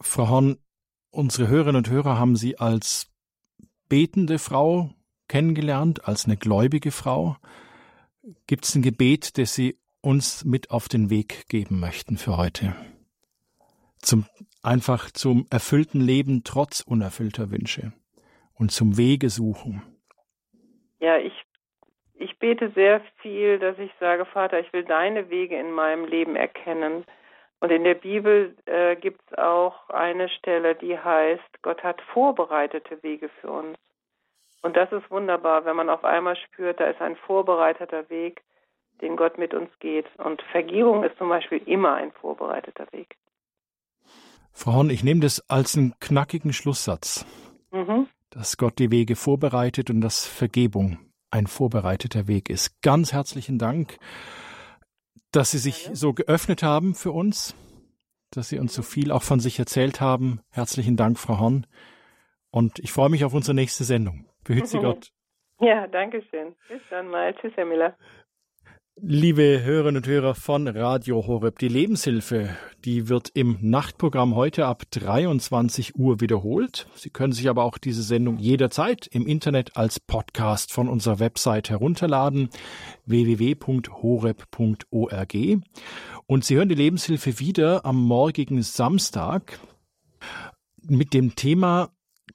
Frau 0.00 0.28
Horn, 0.28 0.56
unsere 1.10 1.48
Hörerinnen 1.48 1.76
und 1.76 1.90
Hörer 1.90 2.18
haben 2.18 2.36
Sie 2.36 2.58
als 2.58 3.10
betende 3.88 4.38
Frau 4.38 4.90
kennengelernt, 5.28 6.06
als 6.06 6.26
eine 6.26 6.36
gläubige 6.36 6.90
Frau. 6.90 7.36
Gibt 8.46 8.64
es 8.64 8.74
ein 8.74 8.82
Gebet, 8.82 9.38
das 9.38 9.54
Sie 9.54 9.78
uns 10.00 10.44
mit 10.44 10.70
auf 10.70 10.88
den 10.88 11.10
Weg 11.10 11.48
geben 11.48 11.80
möchten 11.80 12.16
für 12.16 12.36
heute? 12.36 12.74
Zum, 13.98 14.26
einfach 14.62 15.10
zum 15.10 15.46
erfüllten 15.50 16.00
Leben 16.00 16.42
trotz 16.44 16.80
unerfüllter 16.80 17.50
Wünsche 17.50 17.92
und 18.54 18.70
zum 18.70 18.96
Wege 18.96 19.28
suchen? 19.28 19.82
Ja, 21.00 21.18
ich, 21.18 21.32
ich 22.14 22.38
bete 22.38 22.70
sehr 22.74 23.02
viel, 23.20 23.58
dass 23.58 23.78
ich 23.78 23.90
sage, 24.00 24.24
Vater, 24.26 24.60
ich 24.60 24.72
will 24.72 24.84
deine 24.84 25.30
Wege 25.30 25.58
in 25.58 25.72
meinem 25.72 26.04
Leben 26.04 26.36
erkennen. 26.36 27.04
Und 27.60 27.70
in 27.70 27.84
der 27.84 27.94
Bibel 27.94 28.56
äh, 28.64 28.96
gibt 28.96 29.20
es 29.26 29.38
auch 29.38 29.88
eine 29.90 30.28
Stelle, 30.28 30.74
die 30.74 30.98
heißt, 30.98 31.62
Gott 31.62 31.82
hat 31.82 32.00
vorbereitete 32.12 33.02
Wege 33.02 33.28
für 33.40 33.50
uns. 33.50 33.78
Und 34.62 34.76
das 34.76 34.90
ist 34.92 35.10
wunderbar, 35.10 35.64
wenn 35.64 35.76
man 35.76 35.90
auf 35.90 36.04
einmal 36.04 36.36
spürt, 36.36 36.80
da 36.80 36.86
ist 36.86 37.00
ein 37.00 37.16
vorbereiteter 37.16 38.08
Weg, 38.10 38.42
den 39.00 39.16
Gott 39.16 39.38
mit 39.38 39.54
uns 39.54 39.70
geht. 39.78 40.06
Und 40.18 40.42
Vergebung 40.52 41.04
ist 41.04 41.16
zum 41.18 41.28
Beispiel 41.28 41.62
immer 41.66 41.94
ein 41.94 42.12
vorbereiteter 42.12 42.86
Weg. 42.92 43.16
Frau 44.52 44.74
Horn, 44.74 44.90
ich 44.90 45.04
nehme 45.04 45.20
das 45.20 45.48
als 45.48 45.76
einen 45.76 45.94
knackigen 46.00 46.52
Schlusssatz. 46.52 47.24
Mhm 47.70 48.08
dass 48.30 48.56
Gott 48.56 48.78
die 48.78 48.90
Wege 48.90 49.16
vorbereitet 49.16 49.90
und 49.90 50.00
dass 50.00 50.24
Vergebung 50.24 50.98
ein 51.30 51.46
vorbereiteter 51.46 52.28
Weg 52.28 52.48
ist. 52.48 52.80
Ganz 52.82 53.12
herzlichen 53.12 53.58
Dank, 53.58 53.98
dass 55.32 55.50
Sie 55.50 55.58
sich 55.58 55.90
so 55.92 56.12
geöffnet 56.12 56.62
haben 56.62 56.94
für 56.94 57.12
uns, 57.12 57.54
dass 58.30 58.48
Sie 58.48 58.58
uns 58.58 58.74
so 58.74 58.82
viel 58.82 59.12
auch 59.12 59.22
von 59.22 59.40
sich 59.40 59.58
erzählt 59.58 60.00
haben. 60.00 60.40
Herzlichen 60.50 60.96
Dank, 60.96 61.18
Frau 61.18 61.38
Horn. 61.38 61.66
Und 62.50 62.78
ich 62.78 62.92
freue 62.92 63.10
mich 63.10 63.24
auf 63.24 63.34
unsere 63.34 63.54
nächste 63.54 63.84
Sendung. 63.84 64.26
Behüt 64.44 64.66
Sie 64.66 64.78
Gott. 64.80 65.12
Ja, 65.60 65.86
danke 65.86 66.22
schön. 66.30 66.56
Bis 66.68 66.80
dann 66.90 67.08
mal. 67.08 67.34
Tschüss, 67.34 67.52
Herr 67.54 67.66
Miller. 67.66 67.96
Liebe 69.02 69.62
Hörerinnen 69.62 70.02
und 70.02 70.06
Hörer 70.06 70.34
von 70.34 70.68
Radio 70.68 71.26
Horeb, 71.26 71.58
die 71.58 71.68
Lebenshilfe, 71.68 72.54
die 72.84 73.08
wird 73.08 73.30
im 73.32 73.56
Nachtprogramm 73.62 74.34
heute 74.34 74.66
ab 74.66 74.82
23 74.90 75.96
Uhr 75.96 76.20
wiederholt. 76.20 76.86
Sie 76.96 77.08
können 77.08 77.32
sich 77.32 77.48
aber 77.48 77.64
auch 77.64 77.78
diese 77.78 78.02
Sendung 78.02 78.36
jederzeit 78.36 79.06
im 79.06 79.26
Internet 79.26 79.74
als 79.78 80.00
Podcast 80.00 80.70
von 80.70 80.86
unserer 80.86 81.18
Website 81.18 81.70
herunterladen, 81.70 82.50
www.horeb.org. 83.06 84.44
Und 86.26 86.44
Sie 86.44 86.56
hören 86.56 86.68
die 86.68 86.74
Lebenshilfe 86.74 87.38
wieder 87.38 87.86
am 87.86 88.02
morgigen 88.02 88.62
Samstag 88.62 89.60
mit 90.82 91.14
dem 91.14 91.36
Thema 91.36 91.88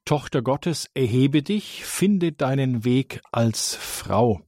Tochter 0.03 0.41
Gottes, 0.41 0.89
erhebe 0.95 1.43
dich, 1.43 1.85
finde 1.85 2.31
deinen 2.31 2.85
Weg 2.85 3.21
als 3.31 3.75
Frau. 3.75 4.41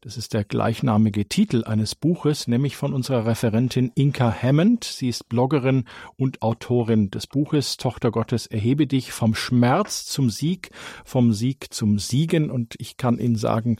Das 0.00 0.16
ist 0.16 0.32
der 0.32 0.44
gleichnamige 0.44 1.28
Titel 1.28 1.64
eines 1.64 1.96
Buches, 1.96 2.46
nämlich 2.46 2.76
von 2.76 2.94
unserer 2.94 3.26
Referentin 3.26 3.90
Inka 3.96 4.32
Hammond. 4.32 4.84
Sie 4.84 5.08
ist 5.08 5.28
Bloggerin 5.28 5.86
und 6.14 6.40
Autorin 6.40 7.10
des 7.10 7.26
Buches 7.26 7.78
Tochter 7.78 8.12
Gottes, 8.12 8.46
erhebe 8.46 8.86
dich 8.86 9.10
vom 9.10 9.34
Schmerz 9.34 10.06
zum 10.06 10.30
Sieg, 10.30 10.70
vom 11.04 11.32
Sieg 11.32 11.74
zum 11.74 11.98
Siegen. 11.98 12.48
Und 12.48 12.76
ich 12.78 12.96
kann 12.96 13.18
Ihnen 13.18 13.34
sagen, 13.34 13.78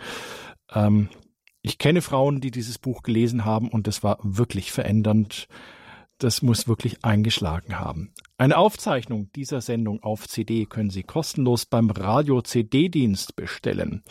ähm, 0.73 1.09
ich 1.63 1.79
kenne 1.79 2.03
Frauen, 2.03 2.41
die 2.41 2.51
dieses 2.51 2.79
Buch 2.79 3.05
gelesen 3.05 3.45
haben 3.45 3.69
und 3.69 3.87
es 3.87 4.03
war 4.03 4.19
wirklich 4.21 4.73
verändernd. 4.73 5.47
Das 6.19 6.43
muss 6.43 6.67
wirklich 6.67 7.05
eingeschlagen 7.05 7.79
haben. 7.79 8.11
Eine 8.39 8.57
Aufzeichnung 8.57 9.31
dieser 9.37 9.61
Sendung 9.61 10.03
auf 10.03 10.29
CD 10.29 10.67
können 10.67 10.91
Sie 10.91 11.05
kostenlos 11.05 11.65
beim 11.65 11.91
Radio 11.91 12.43
CD-Dienst 12.43 13.37
bestellen. 13.37 14.03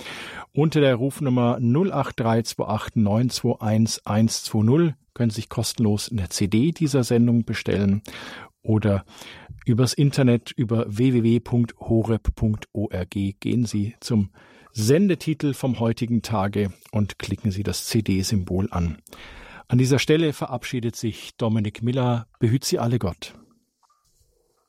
Unter 0.54 0.80
der 0.80 0.96
Rufnummer 0.96 1.58
08328 1.60 2.96
921 2.96 4.00
120 4.06 4.96
können 5.14 5.30
Sie 5.32 5.36
sich 5.36 5.50
kostenlos 5.50 6.10
eine 6.12 6.30
CD 6.30 6.72
dieser 6.72 7.04
Sendung 7.04 7.44
bestellen 7.44 8.02
oder 8.62 9.04
übers 9.66 9.94
Internet 9.94 10.52
über 10.52 10.86
www.horeb.org 10.88 11.80
gehen 13.10 13.66
Sie 13.66 13.96
zum 14.00 14.30
Sendetitel 14.72 15.54
vom 15.54 15.80
heutigen 15.80 16.22
Tage 16.22 16.72
und 16.92 17.20
klicken 17.20 17.52
Sie 17.52 17.64
das 17.64 17.86
CD-Symbol 17.88 18.68
an. 18.72 19.00
An 19.70 19.78
dieser 19.78 20.00
Stelle 20.00 20.32
verabschiedet 20.32 20.96
sich 20.96 21.36
Dominik 21.36 21.84
Miller. 21.84 22.28
Behüt 22.40 22.64
Sie 22.64 22.80
alle 22.80 23.00
Gott. 23.00 23.34